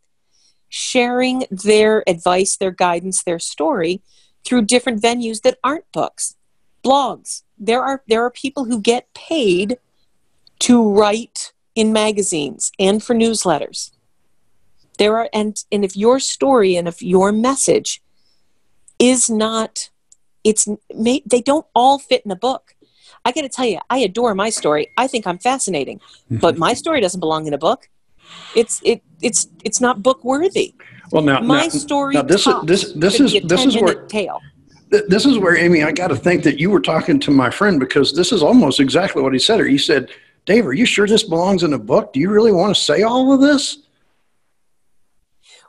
sharing 0.67 1.45
their 1.49 2.03
advice 2.05 2.57
their 2.57 2.71
guidance 2.71 3.23
their 3.23 3.39
story 3.39 4.01
through 4.45 4.61
different 4.63 5.01
venues 5.01 5.41
that 5.41 5.57
aren't 5.63 5.89
books 5.93 6.35
blogs. 6.83 7.43
There 7.57 7.81
are 7.81 8.03
there 8.07 8.23
are 8.23 8.31
people 8.31 8.65
who 8.65 8.81
get 8.81 9.13
paid 9.13 9.77
to 10.59 10.89
write 10.89 11.53
in 11.75 11.93
magazines 11.93 12.71
and 12.79 13.03
for 13.03 13.15
newsletters 13.15 13.91
there 14.99 15.17
are 15.17 15.29
and 15.33 15.63
and 15.71 15.83
if 15.83 15.97
your 15.97 16.19
story 16.19 16.75
and 16.75 16.87
if 16.87 17.01
your 17.01 17.31
message 17.31 18.03
is 18.99 19.29
not 19.29 19.89
it's 20.43 20.67
they 20.93 21.41
don't 21.41 21.65
all 21.73 21.97
fit 21.97 22.21
in 22.23 22.31
a 22.31 22.35
book. 22.35 22.75
I 23.25 23.31
got 23.31 23.41
to 23.41 23.49
tell 23.49 23.65
you 23.65 23.79
i 23.89 23.97
adore 23.97 24.35
my 24.35 24.51
story. 24.51 24.91
I 24.97 25.07
think 25.07 25.25
i'm 25.25 25.39
fascinating 25.39 25.99
but 26.29 26.57
my 26.57 26.73
story 26.81 27.01
doesn't 27.01 27.19
belong 27.19 27.47
in 27.47 27.53
a 27.55 27.57
book. 27.57 27.89
It's 28.55 28.81
it 28.83 29.01
it's 29.21 29.47
it's 29.63 29.81
not 29.81 30.03
book 30.03 30.23
worthy. 30.23 30.75
Well 31.11 31.23
now 31.23 31.39
my 31.39 31.63
now, 31.63 31.69
story 31.69 32.13
now 32.13 32.21
this 32.21 32.45
is 32.45 32.53
this 32.65 32.93
this 32.93 33.19
is 33.19 33.35
this 33.43 33.65
is 33.65 33.75
where 33.77 34.05
tale. 34.05 34.41
This 34.91 35.25
is 35.25 35.37
where 35.37 35.55
amy 35.55 35.83
i 35.83 35.91
got 35.91 36.09
to 36.09 36.15
think 36.15 36.43
that 36.43 36.59
you 36.59 36.69
were 36.69 36.81
talking 36.81 37.19
to 37.21 37.31
my 37.31 37.49
friend 37.49 37.79
because 37.79 38.13
this 38.13 38.31
is 38.31 38.43
almost 38.43 38.79
exactly 38.79 39.21
what 39.21 39.33
he 39.33 39.39
said. 39.39 39.59
Or 39.61 39.65
he 39.65 39.77
said 39.77 40.09
dave 40.45 40.67
are 40.67 40.73
you 40.73 40.85
sure 40.85 41.07
this 41.07 41.23
belongs 41.23 41.63
in 41.63 41.73
a 41.73 41.79
book? 41.79 42.11
Do 42.11 42.19
you 42.19 42.29
really 42.29 42.51
want 42.51 42.75
to 42.75 42.81
say 42.81 43.03
all 43.03 43.31
of 43.33 43.39
this 43.39 43.79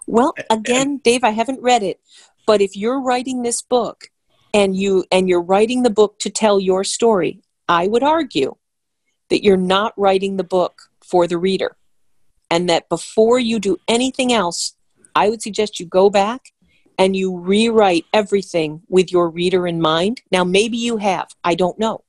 well, 0.07 0.35
again, 0.51 0.99
Dave, 0.99 1.25
I 1.25 1.31
haven't 1.31 1.63
read 1.63 1.83
it, 1.83 2.01
but 2.47 2.61
if 2.61 2.77
you're 2.77 3.01
writing 3.01 3.43
this 3.43 3.63
book 3.63 4.09
and 4.53 4.77
you 4.77 5.05
and 5.13 5.29
you're 5.29 5.43
writing 5.43 5.83
the 5.83 5.91
book 5.91 6.19
to 6.21 6.31
tell 6.31 6.59
your 6.59 6.85
story, 6.85 7.43
I 7.69 7.87
would 7.87 8.03
argue 8.03 8.57
that 9.29 9.45
you're 9.45 9.57
not 9.57 9.95
writing 9.97 10.37
the 10.37 10.45
book 10.45 10.83
for 11.05 11.27
the 11.27 11.39
reader. 11.39 11.77
And 12.51 12.69
that 12.69 12.89
before 12.89 13.39
you 13.39 13.61
do 13.61 13.77
anything 13.87 14.33
else, 14.33 14.75
I 15.15 15.29
would 15.29 15.43
suggest 15.43 15.79
you 15.79 15.87
go 15.87 16.11
back 16.11 16.53
and 16.99 17.15
you 17.15 17.39
rewrite 17.39 18.07
everything 18.13 18.83
with 18.89 19.13
your 19.13 19.31
reader 19.31 19.67
in 19.67 19.81
mind. 19.81 20.23
Now, 20.33 20.43
maybe 20.43 20.77
you 20.77 20.97
have, 20.97 21.29
I 21.45 21.55
don't 21.55 21.79
know. 21.79 22.03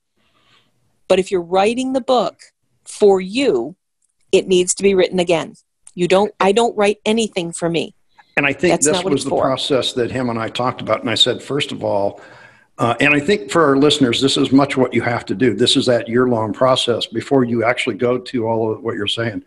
But 1.07 1.19
if 1.19 1.29
you're 1.29 1.41
writing 1.41 1.93
the 1.93 2.01
book 2.01 2.39
for 2.83 3.21
you, 3.21 3.75
it 4.31 4.47
needs 4.47 4.73
to 4.75 4.83
be 4.83 4.95
written 4.95 5.19
again 5.19 5.55
You 5.95 6.07
don't. 6.07 6.33
I 6.39 6.51
don't 6.51 6.75
write 6.77 6.99
anything 7.05 7.51
for 7.51 7.69
me. 7.69 7.93
And 8.37 8.45
I 8.45 8.53
think 8.53 8.73
That's 8.73 8.85
this 8.85 9.03
was 9.03 9.23
the 9.23 9.29
for. 9.29 9.43
process 9.43 9.93
that 9.93 10.11
him 10.11 10.29
and 10.29 10.39
I 10.39 10.49
talked 10.49 10.81
about. 10.81 11.01
And 11.01 11.09
I 11.09 11.15
said, 11.15 11.43
first 11.43 11.71
of 11.71 11.83
all, 11.83 12.21
uh, 12.77 12.95
and 12.99 13.13
I 13.13 13.19
think 13.19 13.51
for 13.51 13.63
our 13.63 13.77
listeners, 13.77 14.21
this 14.21 14.37
is 14.37 14.51
much 14.51 14.77
what 14.77 14.93
you 14.93 15.01
have 15.01 15.25
to 15.25 15.35
do. 15.35 15.53
This 15.53 15.75
is 15.75 15.85
that 15.87 16.07
year 16.07 16.27
long 16.27 16.53
process 16.53 17.05
before 17.05 17.43
you 17.43 17.63
actually 17.63 17.97
go 17.97 18.17
to 18.17 18.47
all 18.47 18.71
of 18.71 18.81
what 18.81 18.95
you're 18.95 19.07
saying. 19.07 19.43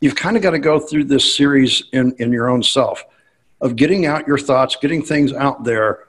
You've 0.00 0.16
kind 0.16 0.36
of 0.36 0.42
got 0.42 0.50
to 0.50 0.58
go 0.58 0.80
through 0.80 1.04
this 1.04 1.36
series 1.36 1.84
in, 1.92 2.14
in 2.18 2.32
your 2.32 2.50
own 2.50 2.62
self 2.62 3.04
of 3.60 3.76
getting 3.76 4.06
out 4.06 4.26
your 4.26 4.38
thoughts, 4.38 4.76
getting 4.76 5.02
things 5.02 5.32
out 5.32 5.64
there, 5.64 6.00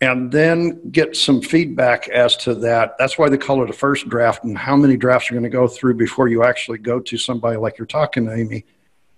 and 0.00 0.32
then 0.32 0.90
get 0.90 1.16
some 1.16 1.40
feedback 1.40 2.08
as 2.08 2.36
to 2.38 2.54
that. 2.56 2.96
That's 2.98 3.18
why 3.18 3.28
they 3.28 3.38
call 3.38 3.62
it 3.62 3.70
a 3.70 3.72
first 3.72 4.08
draft 4.08 4.44
and 4.44 4.56
how 4.56 4.76
many 4.76 4.96
drafts 4.96 5.30
you're 5.30 5.38
going 5.38 5.50
to 5.50 5.56
go 5.56 5.68
through 5.68 5.94
before 5.94 6.28
you 6.28 6.44
actually 6.44 6.78
go 6.78 7.00
to 7.00 7.16
somebody 7.16 7.56
like 7.56 7.78
you're 7.78 7.86
talking 7.86 8.26
to 8.26 8.34
Amy. 8.34 8.64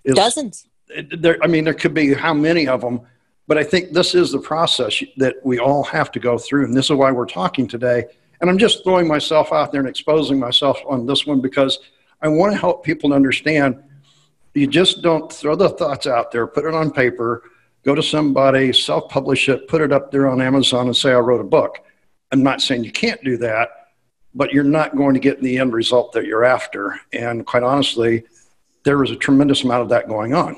Is, 0.07 0.15
Dozens. 0.15 0.67
there, 1.11 1.37
I 1.43 1.47
mean, 1.47 1.65
there 1.65 1.73
could 1.73 1.93
be 1.93 2.13
how 2.13 2.33
many 2.33 2.67
of 2.67 2.81
them, 2.81 3.01
but 3.45 3.57
I 3.57 3.63
think 3.63 3.91
this 3.91 4.15
is 4.15 4.31
the 4.31 4.39
process 4.39 5.03
that 5.17 5.35
we 5.43 5.59
all 5.59 5.83
have 5.83 6.11
to 6.13 6.19
go 6.19 6.37
through. 6.37 6.65
And 6.65 6.73
this 6.73 6.85
is 6.85 6.95
why 6.95 7.11
we're 7.11 7.25
talking 7.25 7.67
today. 7.67 8.05
And 8.39 8.49
I'm 8.49 8.57
just 8.57 8.83
throwing 8.83 9.07
myself 9.07 9.51
out 9.51 9.71
there 9.71 9.81
and 9.81 9.89
exposing 9.89 10.39
myself 10.39 10.79
on 10.87 11.05
this 11.05 11.25
one 11.25 11.41
because 11.41 11.79
I 12.21 12.29
want 12.29 12.53
to 12.53 12.57
help 12.57 12.83
people 12.83 13.13
understand 13.13 13.83
you 14.53 14.65
just 14.65 15.01
don't 15.01 15.31
throw 15.31 15.55
the 15.55 15.69
thoughts 15.69 16.07
out 16.07 16.31
there, 16.31 16.47
put 16.47 16.65
it 16.65 16.73
on 16.73 16.89
paper, 16.89 17.43
go 17.83 17.93
to 17.93 18.01
somebody, 18.01 18.73
self 18.73 19.09
publish 19.09 19.49
it, 19.49 19.67
put 19.67 19.81
it 19.81 19.91
up 19.91 20.09
there 20.09 20.27
on 20.27 20.41
Amazon 20.41 20.87
and 20.87 20.97
say, 20.97 21.11
I 21.11 21.19
wrote 21.19 21.41
a 21.41 21.43
book. 21.43 21.79
I'm 22.31 22.43
not 22.43 22.61
saying 22.61 22.83
you 22.83 22.91
can't 22.91 23.23
do 23.23 23.37
that, 23.37 23.69
but 24.33 24.51
you're 24.51 24.63
not 24.63 24.95
going 24.95 25.13
to 25.13 25.19
get 25.19 25.41
the 25.41 25.59
end 25.59 25.73
result 25.73 26.11
that 26.13 26.25
you're 26.25 26.43
after. 26.43 26.99
And 27.13 27.45
quite 27.45 27.63
honestly, 27.63 28.23
there 28.87 29.03
is 29.03 29.11
a 29.11 29.15
tremendous 29.17 29.65
amount 29.65 29.81
of 29.83 29.89
that 29.89 30.07
going 30.07 30.33
on. 30.33 30.55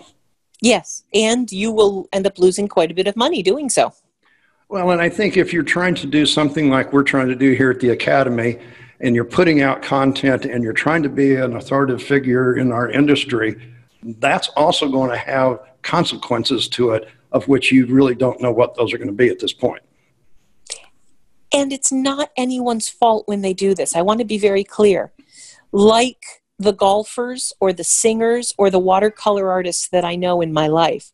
Yes, 0.61 1.03
and 1.15 1.51
you 1.51 1.71
will 1.71 2.07
end 2.13 2.27
up 2.27 2.37
losing 2.37 2.67
quite 2.67 2.91
a 2.91 2.93
bit 2.93 3.07
of 3.07 3.15
money 3.15 3.41
doing 3.41 3.69
so. 3.69 3.91
Well, 4.69 4.91
and 4.91 5.01
I 5.01 5.09
think 5.09 5.35
if 5.35 5.51
you're 5.51 5.63
trying 5.63 5.95
to 5.95 6.05
do 6.05 6.27
something 6.27 6.69
like 6.69 6.93
we're 6.93 7.03
trying 7.03 7.27
to 7.29 7.35
do 7.35 7.53
here 7.53 7.71
at 7.71 7.79
the 7.79 7.89
Academy, 7.89 8.59
and 8.99 9.15
you're 9.15 9.25
putting 9.25 9.61
out 9.61 9.81
content 9.81 10.45
and 10.45 10.63
you're 10.63 10.73
trying 10.73 11.01
to 11.01 11.09
be 11.09 11.35
an 11.35 11.55
authoritative 11.55 12.03
figure 12.03 12.57
in 12.57 12.71
our 12.71 12.87
industry, 12.89 13.73
that's 14.03 14.49
also 14.49 14.89
going 14.89 15.09
to 15.09 15.17
have 15.17 15.59
consequences 15.81 16.67
to 16.67 16.91
it, 16.91 17.07
of 17.31 17.47
which 17.47 17.71
you 17.71 17.87
really 17.87 18.13
don't 18.13 18.39
know 18.41 18.51
what 18.51 18.75
those 18.75 18.93
are 18.93 18.97
going 18.97 19.07
to 19.07 19.13
be 19.13 19.29
at 19.29 19.39
this 19.39 19.53
point. 19.53 19.81
And 21.51 21.73
it's 21.73 21.91
not 21.91 22.29
anyone's 22.37 22.89
fault 22.89 23.27
when 23.27 23.41
they 23.41 23.53
do 23.53 23.73
this. 23.73 23.95
I 23.95 24.03
want 24.03 24.19
to 24.19 24.25
be 24.25 24.37
very 24.37 24.63
clear. 24.63 25.11
Like 25.71 26.38
the 26.59 26.73
golfers 26.73 27.53
or 27.59 27.73
the 27.73 27.83
singers 27.83 28.53
or 28.57 28.69
the 28.69 28.79
watercolor 28.79 29.49
artists 29.49 29.87
that 29.89 30.05
I 30.05 30.15
know 30.15 30.41
in 30.41 30.53
my 30.53 30.67
life, 30.67 31.11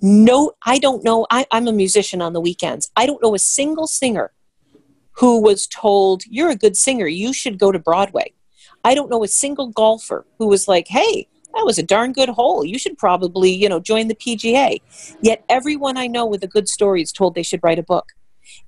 no, 0.00 0.52
I 0.66 0.78
don't 0.78 1.02
know. 1.04 1.26
I, 1.30 1.46
I'm 1.50 1.68
a 1.68 1.72
musician 1.72 2.20
on 2.20 2.32
the 2.32 2.40
weekends. 2.40 2.90
I 2.96 3.06
don't 3.06 3.22
know 3.22 3.34
a 3.34 3.38
single 3.38 3.86
singer 3.86 4.32
who 5.12 5.40
was 5.40 5.66
told, 5.66 6.24
You're 6.26 6.50
a 6.50 6.56
good 6.56 6.76
singer. 6.76 7.06
You 7.06 7.32
should 7.32 7.58
go 7.58 7.72
to 7.72 7.78
Broadway. 7.78 8.32
I 8.84 8.94
don't 8.94 9.10
know 9.10 9.22
a 9.22 9.28
single 9.28 9.68
golfer 9.68 10.26
who 10.38 10.48
was 10.48 10.66
like, 10.66 10.88
Hey, 10.88 11.28
that 11.54 11.64
was 11.64 11.78
a 11.78 11.82
darn 11.82 12.12
good 12.12 12.30
hole. 12.30 12.64
You 12.64 12.78
should 12.78 12.98
probably, 12.98 13.52
you 13.52 13.68
know, 13.68 13.78
join 13.78 14.08
the 14.08 14.14
PGA. 14.14 14.80
Yet 15.20 15.44
everyone 15.48 15.96
I 15.96 16.06
know 16.08 16.26
with 16.26 16.42
a 16.42 16.48
good 16.48 16.68
story 16.68 17.02
is 17.02 17.12
told 17.12 17.34
they 17.34 17.42
should 17.42 17.62
write 17.62 17.78
a 17.78 17.82
book. 17.82 18.12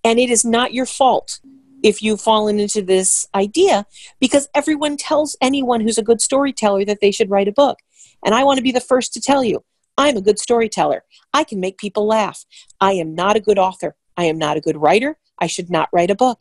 And 0.04 0.18
it 0.18 0.30
is 0.30 0.44
not 0.44 0.72
your 0.72 0.86
fault 0.86 1.40
if 1.84 2.02
you've 2.02 2.20
fallen 2.20 2.58
into 2.58 2.80
this 2.80 3.28
idea 3.34 3.86
because 4.18 4.48
everyone 4.54 4.96
tells 4.96 5.36
anyone 5.42 5.82
who's 5.82 5.98
a 5.98 6.02
good 6.02 6.20
storyteller 6.20 6.84
that 6.86 7.00
they 7.02 7.10
should 7.10 7.30
write 7.30 7.46
a 7.46 7.52
book. 7.52 7.78
And 8.24 8.34
I 8.34 8.42
want 8.42 8.56
to 8.56 8.62
be 8.62 8.72
the 8.72 8.80
first 8.80 9.12
to 9.12 9.20
tell 9.20 9.44
you 9.44 9.62
I'm 9.98 10.16
a 10.16 10.22
good 10.22 10.40
storyteller. 10.40 11.04
I 11.34 11.44
can 11.44 11.60
make 11.60 11.78
people 11.78 12.06
laugh. 12.06 12.44
I 12.80 12.92
am 12.92 13.14
not 13.14 13.36
a 13.36 13.40
good 13.40 13.58
author. 13.58 13.94
I 14.16 14.24
am 14.24 14.38
not 14.38 14.56
a 14.56 14.62
good 14.62 14.78
writer. 14.78 15.18
I 15.38 15.46
should 15.46 15.70
not 15.70 15.90
write 15.92 16.10
a 16.10 16.16
book. 16.16 16.40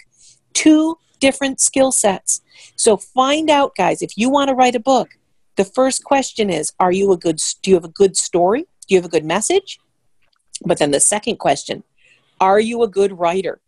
Two 0.53 0.97
different 1.19 1.59
skill 1.59 1.91
sets. 1.91 2.41
So 2.77 2.95
find 2.95 3.49
out, 3.49 3.75
guys, 3.75 4.01
if 4.01 4.17
you 4.17 4.29
want 4.29 4.47
to 4.47 4.55
write 4.55 4.75
a 4.75 4.79
book, 4.79 5.09
the 5.57 5.65
first 5.65 6.05
question 6.05 6.49
is 6.49 6.71
Are 6.79 6.91
you 6.91 7.11
a 7.11 7.17
good, 7.17 7.39
do 7.61 7.69
you 7.69 7.75
have 7.75 7.83
a 7.83 7.89
good 7.89 8.15
story? 8.15 8.61
Do 8.87 8.95
you 8.95 8.97
have 8.97 9.05
a 9.05 9.09
good 9.09 9.25
message? 9.25 9.77
But 10.65 10.79
then 10.79 10.91
the 10.91 11.01
second 11.01 11.35
question 11.37 11.83
Are 12.39 12.61
you 12.61 12.81
a 12.81 12.87
good 12.87 13.19
writer? 13.19 13.59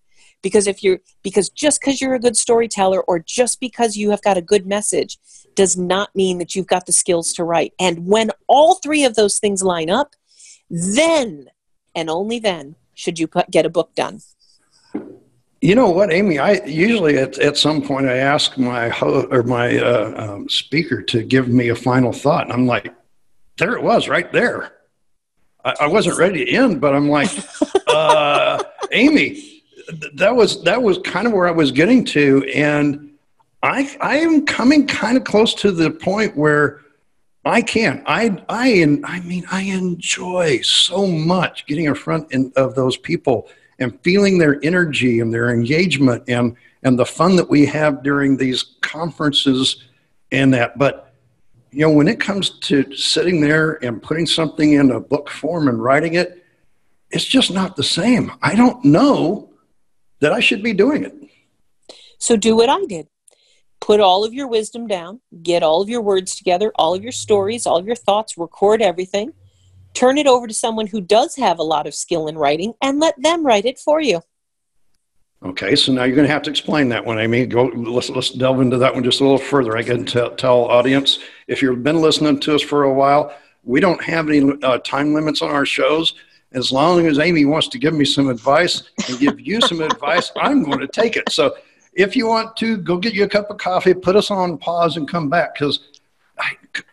Because 0.45 0.67
if 0.67 0.83
you're 0.83 0.99
because 1.23 1.49
just 1.49 1.81
because 1.81 1.99
you're 1.99 2.13
a 2.13 2.19
good 2.19 2.37
storyteller 2.37 3.01
or 3.01 3.17
just 3.17 3.59
because 3.59 3.97
you 3.97 4.11
have 4.11 4.21
got 4.21 4.37
a 4.37 4.43
good 4.43 4.67
message 4.67 5.17
does 5.55 5.75
not 5.75 6.15
mean 6.15 6.37
that 6.37 6.53
you've 6.53 6.67
got 6.67 6.85
the 6.85 6.91
skills 6.91 7.33
to 7.33 7.43
write 7.43 7.73
and 7.79 8.05
when 8.05 8.29
all 8.45 8.75
three 8.75 9.03
of 9.03 9.15
those 9.15 9.39
things 9.39 9.63
line 9.63 9.89
up 9.89 10.13
then 10.69 11.47
and 11.95 12.11
only 12.11 12.37
then 12.37 12.75
should 12.93 13.17
you 13.17 13.25
put, 13.25 13.49
get 13.49 13.65
a 13.65 13.69
book 13.71 13.95
done 13.95 14.21
You 15.61 15.73
know 15.73 15.89
what, 15.89 16.13
Amy? 16.13 16.37
I 16.37 16.63
usually 16.65 17.17
at, 17.17 17.39
at 17.39 17.57
some 17.57 17.81
point 17.81 18.05
I 18.05 18.17
ask 18.17 18.55
my 18.55 18.89
ho- 18.89 19.27
or 19.31 19.41
my 19.41 19.79
uh, 19.79 20.13
um, 20.15 20.47
speaker 20.47 21.01
to 21.01 21.23
give 21.23 21.47
me 21.47 21.69
a 21.69 21.75
final 21.75 22.13
thought, 22.13 22.43
and 22.43 22.53
I'm 22.53 22.67
like, 22.67 22.93
there 23.57 23.73
it 23.75 23.81
was, 23.81 24.07
right 24.07 24.31
there. 24.31 24.73
I, 25.63 25.73
I 25.81 25.87
wasn't 25.87 26.19
ready 26.19 26.45
to 26.45 26.51
end, 26.51 26.81
but 26.81 26.93
I'm 26.93 27.09
like, 27.09 27.31
uh, 27.87 28.61
Amy, 28.91 29.54
that 30.13 30.35
was 30.35 30.63
that 30.63 30.81
was 30.81 30.99
kind 30.99 31.27
of 31.27 31.33
where 31.33 31.47
I 31.47 31.51
was 31.51 31.71
getting 31.71 32.05
to, 32.05 32.43
and 32.53 33.11
I 33.63 33.95
I 34.01 34.17
am 34.17 34.45
coming 34.45 34.87
kind 34.87 35.17
of 35.17 35.23
close 35.23 35.53
to 35.55 35.71
the 35.71 35.91
point 35.91 36.35
where 36.35 36.81
I 37.43 37.61
can. 37.61 38.03
I 38.05 38.43
I 38.49 38.99
I 39.03 39.19
mean 39.21 39.45
I 39.51 39.61
enjoy 39.61 40.61
so 40.61 41.07
much 41.07 41.65
getting 41.65 41.85
in 41.85 41.95
front 41.95 42.31
in, 42.31 42.51
of 42.55 42.75
those 42.75 42.97
people 42.97 43.47
and 43.79 43.99
feeling 44.01 44.37
their 44.37 44.63
energy 44.63 45.19
and 45.19 45.33
their 45.33 45.49
engagement 45.51 46.23
and 46.27 46.55
and 46.83 46.97
the 46.97 47.05
fun 47.05 47.35
that 47.35 47.49
we 47.49 47.65
have 47.65 48.03
during 48.03 48.37
these 48.37 48.75
conferences 48.81 49.83
and 50.31 50.53
that. 50.53 50.77
But 50.77 51.13
you 51.71 51.81
know, 51.81 51.91
when 51.91 52.07
it 52.07 52.19
comes 52.19 52.51
to 52.59 52.95
sitting 52.95 53.41
there 53.41 53.83
and 53.83 54.01
putting 54.01 54.25
something 54.25 54.73
in 54.73 54.91
a 54.91 54.99
book 54.99 55.29
form 55.29 55.67
and 55.67 55.81
writing 55.81 56.13
it, 56.13 56.43
it's 57.11 57.25
just 57.25 57.51
not 57.51 57.75
the 57.75 57.83
same. 57.83 58.31
I 58.41 58.55
don't 58.55 58.83
know 58.85 59.49
that 60.19 60.33
I 60.33 60.39
should 60.39 60.63
be 60.63 60.73
doing 60.73 61.03
it. 61.03 61.13
so 62.19 62.35
do 62.35 62.55
what 62.55 62.69
i 62.69 62.83
did 62.85 63.07
put 63.81 63.99
all 63.99 64.23
of 64.23 64.33
your 64.33 64.47
wisdom 64.47 64.87
down 64.87 65.19
get 65.43 65.63
all 65.63 65.81
of 65.81 65.89
your 65.89 66.01
words 66.01 66.35
together 66.35 66.71
all 66.75 66.95
of 66.95 67.03
your 67.03 67.11
stories 67.11 67.65
all 67.65 67.77
of 67.77 67.85
your 67.85 67.95
thoughts 67.95 68.37
record 68.37 68.81
everything 68.81 69.33
turn 69.93 70.17
it 70.17 70.27
over 70.27 70.47
to 70.47 70.53
someone 70.53 70.87
who 70.87 71.01
does 71.01 71.35
have 71.35 71.59
a 71.59 71.63
lot 71.63 71.87
of 71.87 71.93
skill 71.93 72.27
in 72.27 72.37
writing 72.37 72.73
and 72.81 72.99
let 72.99 73.15
them 73.21 73.45
write 73.45 73.65
it 73.65 73.79
for 73.79 74.01
you 74.01 74.21
Okay, 75.43 75.75
so 75.75 75.93
now 75.93 76.05
you're 76.05 76.15
going 76.15 76.27
to 76.27 76.33
have 76.33 76.41
to 76.43 76.49
explain 76.49 76.89
that 76.89 77.05
one, 77.05 77.19
Amy. 77.19 77.45
Go. 77.45 77.65
Let's 77.65 78.09
let's 78.09 78.31
delve 78.31 78.61
into 78.61 78.77
that 78.77 78.95
one 78.95 79.03
just 79.03 79.19
a 79.19 79.23
little 79.23 79.37
further. 79.37 79.77
I 79.77 79.83
can 79.83 80.03
tell, 80.03 80.35
tell 80.35 80.65
audience 80.65 81.19
if 81.47 81.61
you've 81.61 81.83
been 81.83 82.01
listening 82.01 82.39
to 82.39 82.55
us 82.55 82.63
for 82.63 82.83
a 82.83 82.93
while, 82.93 83.31
we 83.61 83.79
don't 83.79 84.01
have 84.03 84.27
any 84.27 84.53
uh, 84.63 84.79
time 84.79 85.13
limits 85.13 85.43
on 85.43 85.51
our 85.51 85.65
shows. 85.65 86.15
As 86.51 86.71
long 86.71 87.05
as 87.05 87.19
Amy 87.19 87.45
wants 87.45 87.67
to 87.69 87.77
give 87.77 87.93
me 87.93 88.05
some 88.05 88.29
advice 88.29 88.83
and 89.07 89.19
give 89.19 89.39
you 89.39 89.59
some 89.61 89.81
advice, 89.81 90.31
I'm 90.37 90.63
going 90.63 90.79
to 90.79 90.87
take 90.87 91.17
it. 91.17 91.29
So 91.31 91.55
if 91.93 92.15
you 92.15 92.27
want 92.27 92.55
to, 92.57 92.77
go 92.77 92.97
get 92.97 93.13
you 93.13 93.23
a 93.23 93.29
cup 93.29 93.49
of 93.49 93.57
coffee, 93.57 93.93
put 93.93 94.15
us 94.15 94.31
on 94.31 94.57
pause, 94.57 94.97
and 94.97 95.07
come 95.07 95.29
back. 95.29 95.55
Because, 95.55 95.89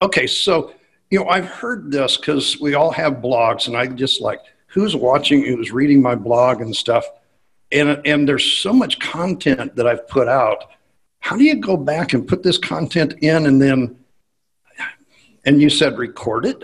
okay, 0.01 0.27
so 0.27 0.75
you 1.11 1.19
know 1.19 1.29
I've 1.29 1.47
heard 1.47 1.93
this 1.93 2.17
because 2.17 2.59
we 2.61 2.75
all 2.75 2.91
have 2.91 3.15
blogs, 3.15 3.69
and 3.69 3.77
I 3.77 3.87
just 3.87 4.21
like 4.21 4.41
who's 4.67 4.97
watching, 4.97 5.45
who's 5.45 5.71
reading 5.71 6.03
my 6.03 6.15
blog 6.15 6.61
and 6.61 6.75
stuff 6.75 7.05
and 7.73 8.01
and 8.05 8.29
there's 8.29 8.45
so 8.45 8.73
much 8.73 8.99
content 9.01 9.75
that 9.77 9.87
I've 9.87 10.07
put 10.07 10.29
out. 10.29 10.65
How 11.21 11.37
do 11.37 11.45
you 11.45 11.57
go 11.57 11.77
back 11.77 12.13
and 12.13 12.27
put 12.27 12.43
this 12.43 12.59
content 12.59 13.15
in 13.21 13.47
and 13.47 13.61
then 13.61 13.97
and 15.45 15.61
you 15.61 15.71
said 15.71 15.99
record 15.99 16.47
it? 16.47 16.63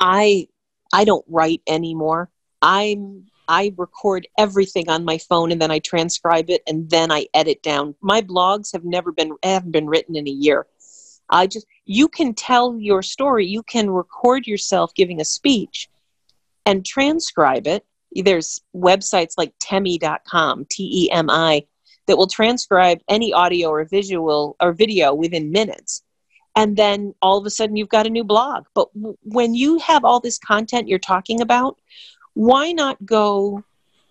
I 0.00 0.48
I 0.92 1.04
don't 1.04 1.24
write 1.28 1.62
anymore. 1.66 2.30
I'm 2.62 3.26
I 3.48 3.74
record 3.76 4.28
everything 4.38 4.88
on 4.88 5.04
my 5.04 5.18
phone 5.18 5.50
and 5.50 5.60
then 5.60 5.72
I 5.72 5.80
transcribe 5.80 6.50
it 6.50 6.62
and 6.68 6.88
then 6.88 7.10
I 7.10 7.26
edit 7.34 7.62
down. 7.64 7.96
My 8.00 8.20
blogs 8.20 8.72
have 8.72 8.84
never 8.84 9.10
been 9.10 9.36
haven't 9.42 9.72
been 9.72 9.88
written 9.88 10.14
in 10.16 10.28
a 10.28 10.32
year. 10.32 10.66
I 11.28 11.46
just 11.46 11.66
you 11.84 12.08
can 12.08 12.34
tell 12.34 12.78
your 12.78 13.02
story. 13.02 13.46
You 13.46 13.62
can 13.62 13.90
record 13.90 14.46
yourself 14.46 14.94
giving 14.94 15.20
a 15.20 15.24
speech 15.24 15.88
and 16.66 16.84
transcribe 16.84 17.66
it. 17.66 17.84
There's 18.12 18.60
websites 18.74 19.34
like 19.36 19.52
temi.com, 19.60 20.66
T 20.70 21.06
E 21.06 21.10
M 21.10 21.30
I, 21.30 21.64
that 22.06 22.18
will 22.18 22.26
transcribe 22.26 23.00
any 23.08 23.32
audio 23.32 23.70
or 23.70 23.84
visual 23.84 24.56
or 24.60 24.72
video 24.72 25.14
within 25.14 25.50
minutes 25.50 26.02
and 26.56 26.76
then 26.76 27.14
all 27.22 27.38
of 27.38 27.46
a 27.46 27.50
sudden 27.50 27.76
you've 27.76 27.88
got 27.88 28.06
a 28.06 28.10
new 28.10 28.24
blog. 28.24 28.64
But 28.74 28.92
w- 28.94 29.16
when 29.22 29.54
you 29.54 29.78
have 29.78 30.04
all 30.04 30.20
this 30.20 30.38
content 30.38 30.88
you're 30.88 30.98
talking 30.98 31.40
about, 31.40 31.78
why 32.34 32.72
not 32.72 33.04
go 33.04 33.62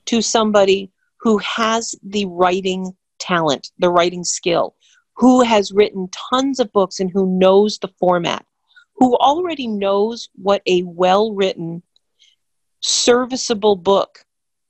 to 0.05 0.21
somebody 0.21 0.91
who 1.19 1.37
has 1.39 1.95
the 2.03 2.25
writing 2.25 2.95
talent, 3.19 3.71
the 3.79 3.89
writing 3.89 4.23
skill, 4.23 4.75
who 5.15 5.41
has 5.41 5.71
written 5.71 6.09
tons 6.31 6.59
of 6.59 6.71
books 6.71 6.99
and 6.99 7.11
who 7.11 7.37
knows 7.37 7.77
the 7.77 7.89
format, 7.99 8.45
who 8.95 9.15
already 9.17 9.67
knows 9.67 10.29
what 10.35 10.61
a 10.65 10.83
well 10.83 11.33
written, 11.33 11.83
serviceable 12.81 13.75
book, 13.75 14.25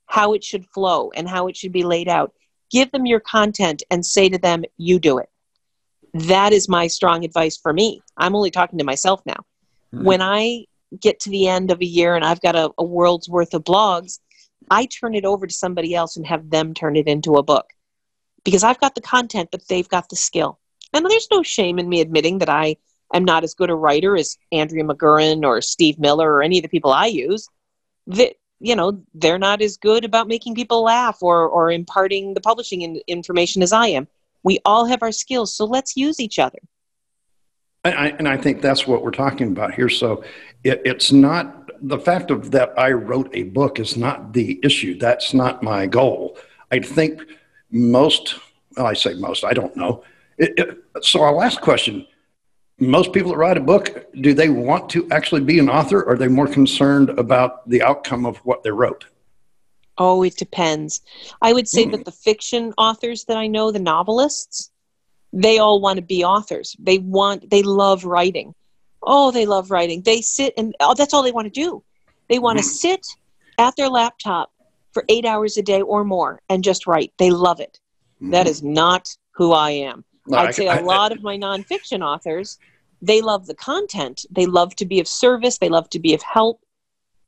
how 0.07 0.33
it 0.33 0.43
should 0.43 0.65
flow 0.65 1.11
and 1.15 1.29
how 1.29 1.47
it 1.47 1.55
should 1.55 1.71
be 1.71 1.83
laid 1.83 2.07
out. 2.07 2.33
Give 2.71 2.91
them 2.91 3.05
your 3.05 3.19
content 3.19 3.83
and 3.91 4.05
say 4.05 4.29
to 4.29 4.37
them, 4.37 4.63
you 4.77 4.99
do 4.99 5.19
it. 5.19 5.29
That 6.13 6.53
is 6.53 6.67
my 6.67 6.87
strong 6.87 7.23
advice 7.23 7.57
for 7.57 7.73
me. 7.73 8.01
I'm 8.17 8.35
only 8.35 8.51
talking 8.51 8.79
to 8.79 8.85
myself 8.85 9.21
now. 9.25 9.45
Mm-hmm. 9.93 10.05
When 10.05 10.21
I 10.21 10.65
get 10.99 11.19
to 11.21 11.29
the 11.29 11.47
end 11.47 11.71
of 11.71 11.81
a 11.81 11.85
year 11.85 12.15
and 12.15 12.25
I've 12.25 12.41
got 12.41 12.55
a, 12.55 12.71
a 12.77 12.83
world's 12.83 13.29
worth 13.29 13.53
of 13.53 13.63
blogs, 13.63 14.19
I 14.71 14.85
turn 14.85 15.15
it 15.15 15.25
over 15.25 15.47
to 15.47 15.53
somebody 15.53 15.95
else 15.95 16.17
and 16.17 16.25
have 16.25 16.49
them 16.49 16.73
turn 16.73 16.95
it 16.95 17.07
into 17.07 17.35
a 17.35 17.43
book 17.43 17.71
because 18.43 18.63
I've 18.63 18.79
got 18.79 18.95
the 18.95 19.01
content, 19.01 19.49
but 19.51 19.67
they've 19.67 19.89
got 19.89 20.09
the 20.09 20.15
skill. 20.15 20.59
And 20.93 21.05
there's 21.05 21.27
no 21.31 21.43
shame 21.43 21.79
in 21.79 21.87
me 21.87 22.01
admitting 22.01 22.39
that 22.39 22.49
I 22.49 22.77
am 23.13 23.23
not 23.23 23.43
as 23.43 23.53
good 23.53 23.69
a 23.69 23.75
writer 23.75 24.15
as 24.15 24.37
Andrea 24.51 24.83
McGurran 24.83 25.43
or 25.43 25.61
Steve 25.61 25.99
Miller 25.99 26.31
or 26.31 26.41
any 26.41 26.57
of 26.57 26.63
the 26.63 26.69
people 26.69 26.91
I 26.91 27.07
use. 27.07 27.47
That 28.07 28.33
you 28.59 28.75
know 28.75 29.03
they're 29.13 29.39
not 29.39 29.61
as 29.61 29.77
good 29.77 30.03
about 30.03 30.27
making 30.27 30.55
people 30.55 30.83
laugh 30.83 31.19
or 31.21 31.47
or 31.47 31.71
imparting 31.71 32.33
the 32.33 32.41
publishing 32.41 32.81
in, 32.81 33.01
information 33.07 33.61
as 33.61 33.71
I 33.71 33.87
am. 33.87 34.07
We 34.43 34.59
all 34.65 34.85
have 34.85 35.01
our 35.01 35.11
skills, 35.11 35.53
so 35.55 35.65
let's 35.65 35.95
use 35.95 36.19
each 36.19 36.39
other. 36.39 36.59
And 37.83 37.95
I, 37.95 38.07
and 38.07 38.27
I 38.27 38.37
think 38.37 38.61
that's 38.61 38.85
what 38.87 39.03
we're 39.03 39.11
talking 39.11 39.47
about 39.47 39.73
here. 39.73 39.89
So 39.89 40.23
it, 40.63 40.81
it's 40.85 41.11
not 41.11 41.69
the 41.81 41.99
fact 41.99 42.29
of 42.29 42.51
that 42.51 42.77
I 42.77 42.91
wrote 42.91 43.29
a 43.33 43.43
book 43.43 43.79
is 43.79 43.95
not 43.95 44.33
the 44.33 44.59
issue. 44.63 44.97
That's 44.97 45.33
not 45.33 45.63
my 45.63 45.85
goal. 45.85 46.37
I 46.71 46.79
think 46.79 47.21
most, 47.71 48.35
well, 48.75 48.85
I 48.85 48.93
say 48.93 49.13
most, 49.13 49.43
I 49.43 49.53
don't 49.53 49.75
know. 49.75 50.03
It, 50.37 50.53
it, 50.57 51.03
so 51.05 51.21
our 51.21 51.33
last 51.33 51.61
question 51.61 52.05
most 52.79 53.11
people 53.11 53.31
that 53.31 53.37
write 53.37 53.57
a 53.57 53.61
book, 53.61 54.07
do 54.21 54.33
they 54.33 54.49
want 54.49 54.89
to 54.91 55.07
actually 55.11 55.41
be 55.41 55.59
an 55.59 55.69
author? 55.69 56.01
Or 56.01 56.13
are 56.13 56.17
they 56.17 56.27
more 56.27 56.47
concerned 56.47 57.09
about 57.11 57.67
the 57.69 57.81
outcome 57.81 58.25
of 58.25 58.37
what 58.37 58.63
they 58.63 58.71
wrote? 58.71 59.05
Oh, 59.99 60.23
it 60.23 60.37
depends. 60.37 61.01
I 61.41 61.53
would 61.53 61.67
say 61.67 61.85
mm. 61.85 61.91
that 61.91 62.05
the 62.05 62.11
fiction 62.11 62.73
authors 62.77 63.25
that 63.25 63.37
I 63.37 63.47
know, 63.47 63.71
the 63.71 63.79
novelists, 63.79 64.71
they 65.33 65.59
all 65.59 65.81
want 65.81 65.97
to 65.97 66.01
be 66.01 66.23
authors. 66.23 66.75
They 66.79 66.97
want, 66.97 67.49
they 67.49 67.61
love 67.61 68.05
writing. 68.05 68.55
Oh, 69.03 69.31
they 69.31 69.45
love 69.45 69.71
writing. 69.71 70.01
They 70.01 70.21
sit 70.21 70.53
and 70.57 70.73
oh, 70.79 70.93
that's 70.93 71.13
all 71.13 71.23
they 71.23 71.31
want 71.31 71.53
to 71.53 71.61
do. 71.61 71.83
They 72.29 72.39
want 72.39 72.59
to 72.59 72.63
mm. 72.63 72.67
sit 72.67 73.05
at 73.57 73.75
their 73.75 73.89
laptop 73.89 74.51
for 74.93 75.03
eight 75.09 75.25
hours 75.25 75.57
a 75.57 75.61
day 75.61 75.81
or 75.81 76.03
more 76.03 76.41
and 76.49 76.63
just 76.63 76.87
write. 76.87 77.13
They 77.17 77.29
love 77.29 77.59
it. 77.59 77.79
Mm. 78.21 78.31
That 78.31 78.47
is 78.47 78.63
not 78.63 79.09
who 79.31 79.51
I 79.53 79.71
am. 79.71 80.03
No, 80.27 80.37
I'd 80.37 80.55
say 80.55 80.67
a 80.67 80.81
lot 80.81 81.11
of 81.11 81.23
my 81.23 81.37
nonfiction 81.37 82.01
authors, 82.01 82.59
they 83.01 83.21
love 83.21 83.47
the 83.47 83.55
content. 83.55 84.25
They 84.29 84.45
love 84.45 84.75
to 84.75 84.85
be 84.85 84.99
of 84.99 85.07
service. 85.07 85.57
They 85.57 85.69
love 85.69 85.89
to 85.91 85.99
be 85.99 86.13
of 86.13 86.21
help. 86.21 86.61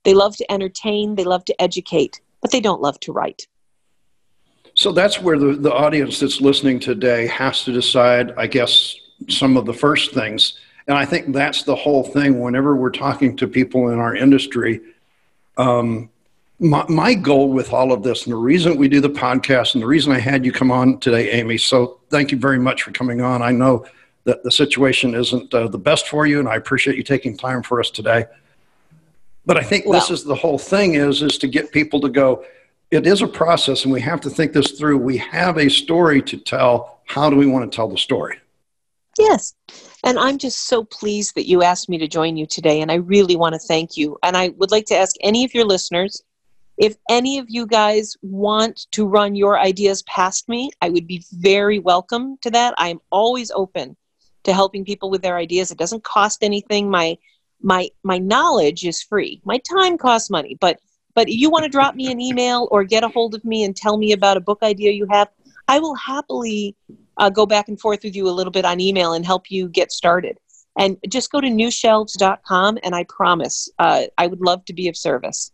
They 0.03 0.13
love 0.13 0.35
to 0.37 0.51
entertain. 0.51 1.15
They 1.15 1.23
love 1.23 1.45
to 1.45 1.61
educate, 1.61 2.21
but 2.41 2.51
they 2.51 2.59
don't 2.59 2.81
love 2.81 2.99
to 3.01 3.11
write. 3.11 3.47
So 4.73 4.91
that's 4.91 5.21
where 5.21 5.37
the, 5.37 5.53
the 5.53 5.73
audience 5.73 6.19
that's 6.19 6.41
listening 6.41 6.79
today 6.79 7.27
has 7.27 7.63
to 7.65 7.71
decide, 7.71 8.33
I 8.37 8.47
guess, 8.47 8.95
some 9.27 9.57
of 9.57 9.65
the 9.65 9.73
first 9.73 10.13
things. 10.13 10.57
And 10.87 10.97
I 10.97 11.05
think 11.05 11.33
that's 11.33 11.63
the 11.63 11.75
whole 11.75 12.03
thing 12.03 12.39
whenever 12.39 12.75
we're 12.75 12.89
talking 12.89 13.35
to 13.37 13.47
people 13.47 13.89
in 13.89 13.99
our 13.99 14.15
industry. 14.15 14.81
Um, 15.57 16.09
my, 16.59 16.85
my 16.87 17.13
goal 17.13 17.49
with 17.49 17.73
all 17.73 17.91
of 17.91 18.03
this, 18.03 18.25
and 18.25 18.33
the 18.33 18.37
reason 18.37 18.77
we 18.77 18.87
do 18.87 19.01
the 19.01 19.09
podcast, 19.09 19.73
and 19.73 19.81
the 19.81 19.87
reason 19.87 20.11
I 20.11 20.19
had 20.19 20.45
you 20.45 20.51
come 20.51 20.71
on 20.71 20.99
today, 20.99 21.31
Amy. 21.31 21.57
So 21.57 21.99
thank 22.09 22.31
you 22.31 22.37
very 22.37 22.59
much 22.59 22.83
for 22.83 22.91
coming 22.91 23.21
on. 23.21 23.41
I 23.41 23.51
know 23.51 23.85
that 24.23 24.43
the 24.43 24.51
situation 24.51 25.15
isn't 25.15 25.53
uh, 25.53 25.67
the 25.67 25.79
best 25.79 26.07
for 26.07 26.25
you, 26.25 26.39
and 26.39 26.47
I 26.47 26.55
appreciate 26.55 26.95
you 26.97 27.03
taking 27.03 27.35
time 27.35 27.63
for 27.63 27.79
us 27.79 27.89
today. 27.89 28.25
But 29.51 29.57
I 29.57 29.63
think 29.63 29.85
well, 29.85 29.99
this 29.99 30.09
is 30.09 30.23
the 30.23 30.33
whole 30.33 30.57
thing: 30.57 30.95
is 30.95 31.21
is 31.21 31.37
to 31.39 31.47
get 31.47 31.73
people 31.73 31.99
to 31.99 32.07
go. 32.07 32.45
It 32.89 33.05
is 33.05 33.21
a 33.21 33.27
process, 33.27 33.83
and 33.83 33.91
we 33.91 33.99
have 33.99 34.21
to 34.21 34.29
think 34.29 34.53
this 34.53 34.71
through. 34.71 34.99
We 34.99 35.17
have 35.17 35.57
a 35.57 35.69
story 35.69 36.21
to 36.21 36.37
tell. 36.37 37.01
How 37.03 37.29
do 37.29 37.35
we 37.35 37.45
want 37.47 37.69
to 37.69 37.75
tell 37.75 37.89
the 37.89 37.97
story? 37.97 38.39
Yes. 39.19 39.53
And 40.05 40.17
I'm 40.17 40.37
just 40.37 40.67
so 40.67 40.85
pleased 40.85 41.35
that 41.35 41.49
you 41.49 41.63
asked 41.63 41.89
me 41.89 41.97
to 41.97 42.07
join 42.07 42.37
you 42.37 42.45
today. 42.45 42.79
And 42.79 42.89
I 42.89 42.95
really 42.95 43.35
want 43.35 43.51
to 43.51 43.59
thank 43.59 43.97
you. 43.97 44.17
And 44.23 44.37
I 44.37 44.49
would 44.55 44.71
like 44.71 44.85
to 44.85 44.95
ask 44.95 45.17
any 45.19 45.43
of 45.43 45.53
your 45.53 45.65
listeners 45.65 46.23
if 46.77 46.95
any 47.09 47.37
of 47.37 47.47
you 47.49 47.67
guys 47.67 48.15
want 48.21 48.87
to 48.91 49.05
run 49.05 49.35
your 49.35 49.59
ideas 49.59 50.01
past 50.03 50.47
me, 50.47 50.71
I 50.81 50.89
would 50.89 51.07
be 51.07 51.25
very 51.33 51.79
welcome 51.79 52.37
to 52.41 52.51
that. 52.51 52.73
I'm 52.77 53.01
always 53.11 53.51
open 53.51 53.97
to 54.43 54.53
helping 54.53 54.85
people 54.85 55.09
with 55.09 55.21
their 55.21 55.35
ideas. 55.35 55.71
It 55.71 55.77
doesn't 55.77 56.05
cost 56.05 56.41
anything. 56.41 56.89
My 56.89 57.17
my 57.61 57.89
my 58.03 58.17
knowledge 58.17 58.85
is 58.85 59.01
free. 59.01 59.41
My 59.45 59.57
time 59.59 59.97
costs 59.97 60.29
money, 60.29 60.57
but 60.59 60.79
but 61.13 61.29
you 61.29 61.49
want 61.49 61.63
to 61.63 61.69
drop 61.69 61.95
me 61.95 62.11
an 62.11 62.21
email 62.21 62.67
or 62.71 62.83
get 62.83 63.03
a 63.03 63.09
hold 63.09 63.35
of 63.35 63.43
me 63.43 63.63
and 63.63 63.75
tell 63.75 63.97
me 63.97 64.13
about 64.13 64.37
a 64.37 64.41
book 64.41 64.59
idea 64.63 64.91
you 64.91 65.07
have, 65.11 65.27
I 65.67 65.79
will 65.79 65.95
happily 65.95 66.75
uh, 67.17 67.29
go 67.29 67.45
back 67.45 67.67
and 67.67 67.79
forth 67.79 68.03
with 68.03 68.15
you 68.15 68.29
a 68.29 68.31
little 68.31 68.51
bit 68.51 68.65
on 68.65 68.79
email 68.79 69.13
and 69.13 69.25
help 69.25 69.51
you 69.51 69.67
get 69.67 69.91
started. 69.91 70.37
And 70.77 70.97
just 71.09 71.31
go 71.31 71.41
to 71.41 71.47
newshelves.com, 71.47 72.79
and 72.81 72.95
I 72.95 73.03
promise 73.09 73.69
uh, 73.77 74.03
I 74.17 74.27
would 74.27 74.39
love 74.39 74.63
to 74.65 74.73
be 74.73 74.87
of 74.87 74.95
service. 74.95 75.51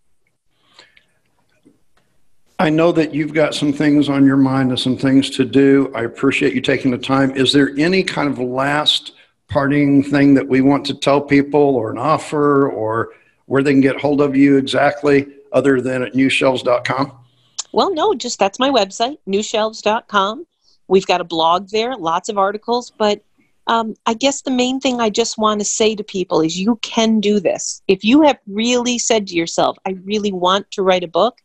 I 2.59 2.69
know 2.69 2.91
that 2.91 3.13
you've 3.13 3.33
got 3.33 3.53
some 3.53 3.73
things 3.73 4.09
on 4.09 4.25
your 4.25 4.37
mind 4.37 4.69
and 4.69 4.79
some 4.79 4.97
things 4.97 5.29
to 5.31 5.45
do. 5.45 5.91
I 5.95 6.03
appreciate 6.03 6.53
you 6.53 6.61
taking 6.61 6.91
the 6.91 6.97
time. 6.97 7.31
Is 7.35 7.53
there 7.53 7.71
any 7.77 8.03
kind 8.03 8.29
of 8.29 8.39
last 8.39 9.13
parting 9.49 10.03
thing 10.03 10.33
that 10.33 10.47
we 10.47 10.61
want 10.61 10.85
to 10.85 10.93
tell 10.93 11.21
people 11.21 11.75
or 11.75 11.91
an 11.91 11.97
offer 11.97 12.69
or 12.69 13.13
where 13.45 13.63
they 13.63 13.71
can 13.71 13.81
get 13.81 13.99
hold 13.99 14.21
of 14.21 14.35
you 14.35 14.57
exactly 14.57 15.27
other 15.53 15.81
than 15.81 16.03
at 16.03 16.13
newshelves.com? 16.13 17.11
Well, 17.71 17.93
no, 17.93 18.13
just 18.13 18.39
that's 18.39 18.59
my 18.59 18.69
website, 18.69 19.17
newshelves.com. 19.27 20.45
We've 20.87 21.05
got 21.05 21.21
a 21.21 21.25
blog 21.25 21.69
there, 21.69 21.95
lots 21.95 22.29
of 22.29 22.37
articles, 22.37 22.91
but 22.97 23.21
um, 23.67 23.95
I 24.05 24.13
guess 24.13 24.41
the 24.41 24.51
main 24.51 24.79
thing 24.79 25.01
I 25.01 25.09
just 25.09 25.37
want 25.37 25.59
to 25.59 25.65
say 25.65 25.93
to 25.95 26.03
people 26.03 26.41
is 26.41 26.57
you 26.57 26.77
can 26.81 27.19
do 27.19 27.39
this. 27.39 27.81
If 27.87 28.03
you 28.03 28.21
have 28.21 28.37
really 28.47 28.97
said 28.97 29.27
to 29.27 29.35
yourself, 29.35 29.77
I 29.85 29.91
really 30.03 30.31
want 30.31 30.71
to 30.71 30.81
write 30.81 31.03
a 31.03 31.07
book, 31.07 31.39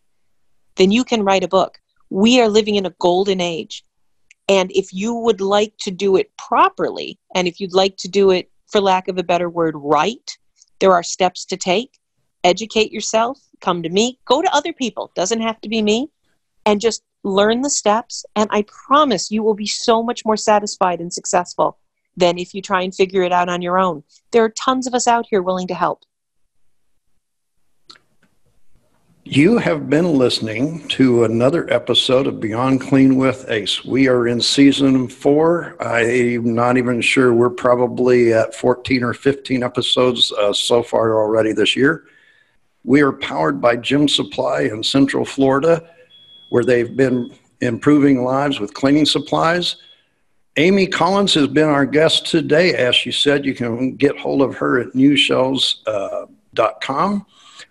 then 0.76 0.92
you 0.92 1.04
can 1.04 1.24
write 1.24 1.42
a 1.42 1.48
book. 1.48 1.80
We 2.10 2.40
are 2.40 2.48
living 2.48 2.76
in 2.76 2.86
a 2.86 2.94
golden 3.00 3.40
age. 3.40 3.84
And 4.48 4.70
if 4.72 4.92
you 4.92 5.14
would 5.14 5.40
like 5.40 5.74
to 5.80 5.90
do 5.90 6.16
it 6.16 6.36
properly, 6.36 7.18
and 7.34 7.46
if 7.46 7.60
you'd 7.60 7.74
like 7.74 7.96
to 7.98 8.08
do 8.08 8.30
it, 8.30 8.50
for 8.68 8.80
lack 8.80 9.08
of 9.08 9.18
a 9.18 9.22
better 9.22 9.48
word, 9.48 9.74
right, 9.76 10.36
there 10.80 10.92
are 10.92 11.02
steps 11.02 11.44
to 11.46 11.56
take. 11.56 11.98
Educate 12.42 12.90
yourself, 12.90 13.38
come 13.60 13.82
to 13.82 13.88
me, 13.88 14.18
go 14.24 14.42
to 14.42 14.54
other 14.54 14.72
people, 14.72 15.12
doesn't 15.14 15.42
have 15.42 15.60
to 15.60 15.68
be 15.68 15.80
me, 15.80 16.10
and 16.66 16.80
just 16.80 17.04
learn 17.22 17.62
the 17.62 17.70
steps. 17.70 18.24
And 18.34 18.48
I 18.50 18.62
promise 18.62 19.30
you 19.30 19.42
will 19.42 19.54
be 19.54 19.66
so 19.66 20.02
much 20.02 20.24
more 20.24 20.36
satisfied 20.36 21.00
and 21.00 21.12
successful 21.12 21.78
than 22.16 22.38
if 22.38 22.52
you 22.52 22.60
try 22.60 22.82
and 22.82 22.94
figure 22.94 23.22
it 23.22 23.32
out 23.32 23.48
on 23.48 23.62
your 23.62 23.78
own. 23.78 24.02
There 24.32 24.44
are 24.44 24.50
tons 24.50 24.86
of 24.86 24.94
us 24.94 25.06
out 25.06 25.26
here 25.30 25.42
willing 25.42 25.68
to 25.68 25.74
help. 25.74 26.04
You 29.24 29.58
have 29.58 29.88
been 29.88 30.18
listening 30.18 30.88
to 30.88 31.22
another 31.22 31.72
episode 31.72 32.26
of 32.26 32.40
Beyond 32.40 32.80
Clean 32.80 33.16
with 33.16 33.48
Ace. 33.48 33.84
We 33.84 34.08
are 34.08 34.26
in 34.26 34.40
season 34.40 35.06
four. 35.06 35.76
I'm 35.80 36.56
not 36.56 36.76
even 36.76 37.00
sure. 37.00 37.32
We're 37.32 37.48
probably 37.48 38.32
at 38.32 38.52
14 38.52 39.04
or 39.04 39.14
15 39.14 39.62
episodes 39.62 40.32
uh, 40.32 40.52
so 40.52 40.82
far 40.82 41.14
already 41.22 41.52
this 41.52 41.76
year. 41.76 42.02
We 42.82 43.00
are 43.00 43.12
powered 43.12 43.60
by 43.60 43.76
Gem 43.76 44.08
Supply 44.08 44.62
in 44.62 44.82
Central 44.82 45.24
Florida, 45.24 45.88
where 46.50 46.64
they've 46.64 46.96
been 46.96 47.32
improving 47.60 48.24
lives 48.24 48.58
with 48.58 48.74
cleaning 48.74 49.06
supplies. 49.06 49.76
Amy 50.56 50.88
Collins 50.88 51.32
has 51.34 51.46
been 51.46 51.68
our 51.68 51.86
guest 51.86 52.26
today. 52.26 52.74
As 52.74 52.96
she 52.96 53.12
said, 53.12 53.44
you 53.44 53.54
can 53.54 53.94
get 53.94 54.18
hold 54.18 54.42
of 54.42 54.56
her 54.56 54.80
at 54.80 54.88
newshelves.com. 54.94 55.86
Uh, 55.86 57.24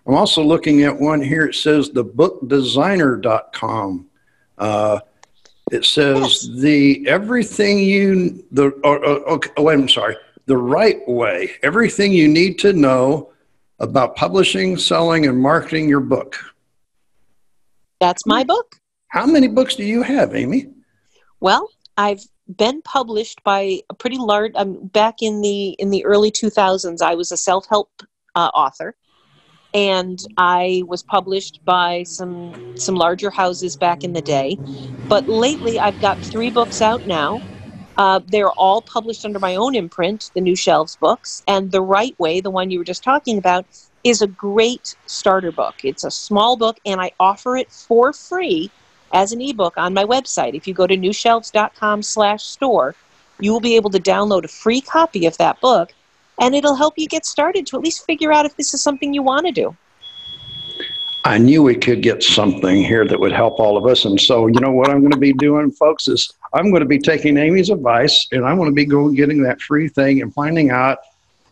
I'm 0.08 0.16
also 0.16 0.44
looking 0.44 0.84
at 0.84 1.00
one 1.00 1.22
here. 1.22 1.46
It 1.46 1.56
says 1.56 1.90
thebookdesigner.com. 1.92 4.08
Uh, 4.58 5.00
it 5.72 5.86
says 5.86 6.50
the 6.56 7.08
everything 7.08 7.80
you 7.80 8.44
the 8.52 8.78
oh, 8.84 8.96
okay, 9.36 9.50
oh, 9.58 9.64
wait, 9.64 9.76
I'm 9.76 9.88
sorry. 9.88 10.18
The 10.48 10.58
Write 10.58 11.08
Way. 11.08 11.52
Everything 11.64 12.12
you 12.12 12.28
need 12.28 12.60
to 12.60 12.74
know 12.74 13.32
about 13.80 14.16
publishing, 14.16 14.78
selling, 14.78 15.28
and 15.28 15.40
marketing 15.40 15.88
your 15.88 16.02
book. 16.02 16.38
That's 18.00 18.26
my 18.26 18.44
book. 18.44 18.76
How 19.08 19.26
many 19.26 19.48
books 19.48 19.76
do 19.76 19.84
you 19.84 20.02
have, 20.02 20.36
Amy? 20.36 20.68
Well, 21.40 21.70
I've 21.98 22.22
been 22.58 22.82
published 22.82 23.44
by 23.44 23.80
a 23.90 23.94
pretty 23.94 24.18
large. 24.18 24.52
Um, 24.56 24.88
back 24.88 25.22
in 25.22 25.42
the 25.42 25.70
in 25.80 25.90
the 25.90 26.04
early 26.06 26.32
2000s, 26.32 27.02
I 27.02 27.16
was 27.16 27.32
a 27.32 27.38
self 27.38 27.66
help 27.68 27.90
uh, 28.36 28.50
author, 28.54 28.96
and 29.74 30.20
I 30.38 30.84
was 30.88 31.04
published 31.04 31.60
by 31.66 32.04
some 32.04 32.56
some 32.78 32.96
larger 32.96 33.32
houses 33.32 33.76
back 33.78 34.04
in 34.04 34.14
the 34.14 34.22
day. 34.22 34.60
But 35.10 35.28
lately, 35.28 35.80
I've 35.80 36.00
got 36.00 36.24
three 36.26 36.52
books 36.52 36.82
out 36.82 37.06
now. 37.06 37.44
Uh, 37.98 38.22
they're 38.28 38.52
all 38.54 38.82
published 38.82 39.26
under 39.26 39.40
my 39.40 39.56
own 39.56 39.76
imprint, 39.76 40.32
the 40.36 40.42
New 40.42 40.56
Shelves 40.56 40.96
books, 40.96 41.44
and 41.48 41.72
The 41.72 41.82
Write 41.82 42.18
Way, 42.20 42.42
the 42.42 42.50
one 42.52 42.72
you 42.72 42.80
were 42.80 42.86
just 42.86 43.04
talking 43.04 43.38
about, 43.38 43.68
is 44.04 44.22
a 44.22 44.28
great 44.28 44.96
starter 45.08 45.52
book. 45.52 45.76
It's 45.84 46.04
a 46.04 46.12
small 46.12 46.58
book, 46.58 46.80
and 46.86 47.02
I 47.02 47.12
offer 47.20 47.58
it 47.58 47.72
for 47.72 48.14
free 48.14 48.74
as 49.14 49.32
an 49.34 49.42
ebook 49.42 49.76
on 49.78 49.94
my 49.94 50.06
website. 50.06 50.56
If 50.56 50.68
you 50.68 50.74
go 50.74 50.88
to 50.88 50.98
newshelves.com/store, 50.98 52.96
you 53.40 53.52
will 53.52 53.60
be 53.62 53.76
able 53.76 53.90
to 53.92 54.00
download 54.00 54.46
a 54.46 54.50
free 54.50 54.82
copy 54.82 55.26
of 55.26 55.38
that 55.38 55.60
book, 55.62 55.94
and 56.42 56.56
it'll 56.56 56.76
help 56.76 56.96
you 56.98 57.08
get 57.08 57.26
started 57.26 57.66
to 57.68 57.78
at 57.78 57.84
least 57.84 58.06
figure 58.06 58.34
out 58.34 58.46
if 58.46 58.58
this 58.58 58.74
is 58.74 58.82
something 58.82 59.14
you 59.14 59.22
want 59.22 59.46
to 59.46 59.52
do. 59.52 59.78
I 61.24 61.38
knew 61.38 61.62
we 61.62 61.76
could 61.76 62.02
get 62.02 62.24
something 62.24 62.84
here 62.84 63.08
that 63.08 63.20
would 63.20 63.32
help 63.32 63.60
all 63.60 63.78
of 63.78 63.86
us. 63.86 64.06
And 64.06 64.20
so, 64.20 64.48
you 64.48 64.60
know 64.60 64.72
what 64.72 64.90
I'm 64.90 65.02
going 65.02 65.12
to 65.12 65.20
be 65.20 65.34
doing, 65.34 65.72
folks, 65.72 66.08
is 66.08 66.34
I'm 66.54 66.72
going 66.72 66.82
to 66.82 66.88
be 66.88 66.98
taking 66.98 67.38
Amy's 67.38 67.70
advice 67.70 68.28
and 68.32 68.44
I'm 68.44 68.58
going 68.58 68.72
to 68.72 68.76
be 68.76 68.86
going 68.86 69.14
getting 69.14 69.44
that 69.44 69.62
free 69.62 69.88
thing 69.88 70.20
and 70.24 70.34
finding 70.34 70.72
out 70.72 70.98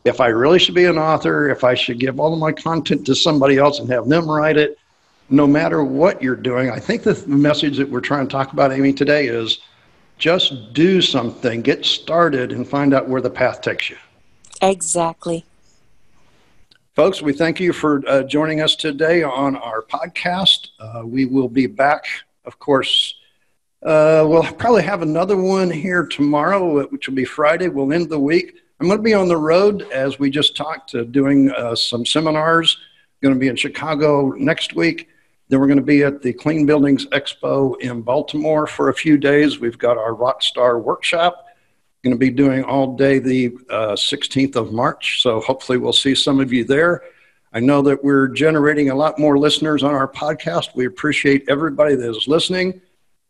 if 0.06 0.20
I 0.20 0.28
really 0.28 0.58
should 0.58 0.74
be 0.74 0.86
an 0.86 0.98
author, 0.98 1.50
if 1.50 1.64
I 1.64 1.76
should 1.76 2.00
give 2.00 2.20
all 2.20 2.34
of 2.34 2.40
my 2.40 2.52
content 2.52 3.06
to 3.06 3.14
somebody 3.14 3.58
else 3.58 3.80
and 3.80 3.88
have 3.92 4.10
them 4.10 4.28
write 4.28 4.58
it. 4.58 4.80
No 5.30 5.46
matter 5.46 5.84
what 5.84 6.24
you're 6.24 6.36
doing, 6.36 6.72
I 6.72 6.80
think 6.80 7.04
the 7.04 7.24
message 7.28 7.78
that 7.78 7.88
we're 7.88 8.02
trying 8.02 8.28
to 8.28 8.32
talk 8.32 8.52
about, 8.52 8.72
Amy, 8.72 8.94
today 8.94 9.28
is 9.28 9.60
just 10.18 10.74
do 10.74 11.00
something, 11.00 11.62
get 11.62 11.86
started, 11.86 12.52
and 12.52 12.68
find 12.68 12.96
out 12.96 13.08
where 13.08 13.22
the 13.22 13.30
path 13.30 13.62
takes 13.62 13.92
you. 13.92 13.98
Exactly. 14.62 15.46
Folks, 16.96 17.22
we 17.22 17.32
thank 17.32 17.60
you 17.60 17.72
for 17.72 18.04
uh, 18.08 18.24
joining 18.24 18.60
us 18.60 18.76
today 18.76 19.24
on 19.24 19.56
our 19.56 19.82
podcast. 19.82 20.70
Uh, 20.80 21.04
we 21.06 21.26
will 21.26 21.48
be 21.48 21.66
back, 21.66 22.04
of 22.44 22.60
course. 22.60 23.16
Uh, 23.82 24.26
we'll 24.28 24.44
probably 24.44 24.84
have 24.84 25.02
another 25.02 25.38
one 25.38 25.72
here 25.72 26.06
tomorrow, 26.06 26.86
which 26.88 27.08
will 27.08 27.16
be 27.16 27.24
Friday. 27.24 27.70
We'll 27.70 27.94
end 27.94 28.10
the 28.10 28.20
week. 28.20 28.58
I'm 28.82 28.88
going 28.88 29.00
to 29.00 29.04
be 29.04 29.14
on 29.14 29.30
the 29.30 29.38
road, 29.38 29.84
as 29.94 30.20
we 30.20 30.30
just 30.30 30.58
talked, 30.58 30.94
uh, 30.94 31.04
doing 31.04 31.52
uh, 31.52 31.76
some 31.76 32.06
seminars. 32.06 32.78
Going 33.22 33.34
to 33.34 33.40
be 33.40 33.48
in 33.48 33.56
Chicago 33.56 34.32
next 34.32 34.76
week. 34.76 35.08
Then 35.48 35.60
we're 35.60 35.68
going 35.68 35.80
to 35.80 35.84
be 35.84 36.04
at 36.04 36.22
the 36.22 36.34
Clean 36.34 36.66
Buildings 36.66 37.06
Expo 37.08 37.80
in 37.80 38.02
Baltimore 38.02 38.68
for 38.68 38.90
a 38.90 38.94
few 38.94 39.18
days. 39.18 39.60
We've 39.60 39.78
got 39.78 39.98
our 39.98 40.14
Rockstar 40.14 40.82
workshop 40.82 41.46
going 42.04 42.14
to 42.14 42.18
be 42.18 42.30
doing 42.30 42.64
all 42.64 42.96
day 42.96 43.20
the 43.20 43.58
uh, 43.70 43.94
16th 43.94 44.56
of 44.56 44.72
March. 44.72 45.22
So 45.22 45.42
hopefully 45.42 45.78
we'll 45.78 45.94
see 45.94 46.16
some 46.16 46.40
of 46.40 46.54
you 46.54 46.64
there. 46.64 47.04
I 47.52 47.60
know 47.60 47.82
that 47.82 48.04
we're 48.04 48.28
generating 48.28 48.90
a 48.90 48.96
lot 48.96 49.20
more 49.20 49.38
listeners 49.38 49.84
on 49.84 49.94
our 49.94 50.08
podcast. 50.08 50.76
We 50.76 50.86
appreciate 50.86 51.46
everybody 51.50 51.96
that 51.96 52.10
is 52.10 52.28
listening. 52.28 52.82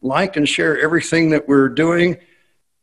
Like 0.02 0.38
and 0.38 0.48
share 0.48 0.80
everything 0.80 1.30
that 1.32 1.48
we're 1.48 1.70
doing. 1.70 2.18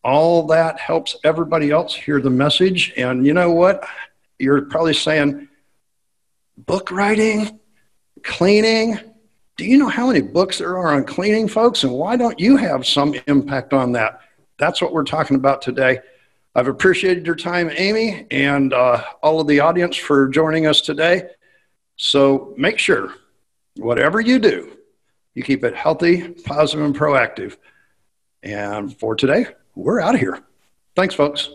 All 0.02 0.46
that 0.48 0.78
helps 0.78 1.16
everybody 1.24 1.70
else 1.70 1.94
hear 1.94 2.20
the 2.20 2.30
message. 2.30 2.92
And 2.96 3.24
you 3.24 3.32
know 3.32 3.52
what? 3.52 3.86
You're 4.38 4.62
probably 4.62 4.94
saying, 4.94 5.48
book 6.58 6.90
writing, 6.90 7.60
cleaning. 8.22 8.98
Do 9.56 9.64
you 9.64 9.78
know 9.78 9.88
how 9.88 10.08
many 10.08 10.20
books 10.20 10.58
there 10.58 10.76
are 10.76 10.94
on 10.94 11.04
cleaning, 11.04 11.48
folks? 11.48 11.84
And 11.84 11.92
why 11.92 12.16
don't 12.16 12.38
you 12.38 12.56
have 12.56 12.86
some 12.86 13.14
impact 13.26 13.72
on 13.72 13.92
that? 13.92 14.20
That's 14.58 14.80
what 14.80 14.92
we're 14.92 15.04
talking 15.04 15.36
about 15.36 15.62
today. 15.62 16.00
I've 16.54 16.68
appreciated 16.68 17.26
your 17.26 17.36
time, 17.36 17.70
Amy, 17.74 18.26
and 18.30 18.72
uh, 18.72 19.02
all 19.22 19.40
of 19.40 19.46
the 19.46 19.60
audience 19.60 19.96
for 19.96 20.28
joining 20.28 20.66
us 20.66 20.80
today. 20.80 21.28
So 21.96 22.54
make 22.56 22.78
sure, 22.78 23.14
whatever 23.76 24.20
you 24.20 24.38
do, 24.38 24.76
you 25.34 25.42
keep 25.42 25.64
it 25.64 25.74
healthy, 25.74 26.28
positive, 26.28 26.84
and 26.84 26.96
proactive. 26.96 27.56
And 28.42 28.96
for 28.98 29.14
today, 29.14 29.46
we're 29.74 30.00
out 30.00 30.14
of 30.14 30.20
here. 30.20 30.42
Thanks, 30.94 31.14
folks. 31.14 31.50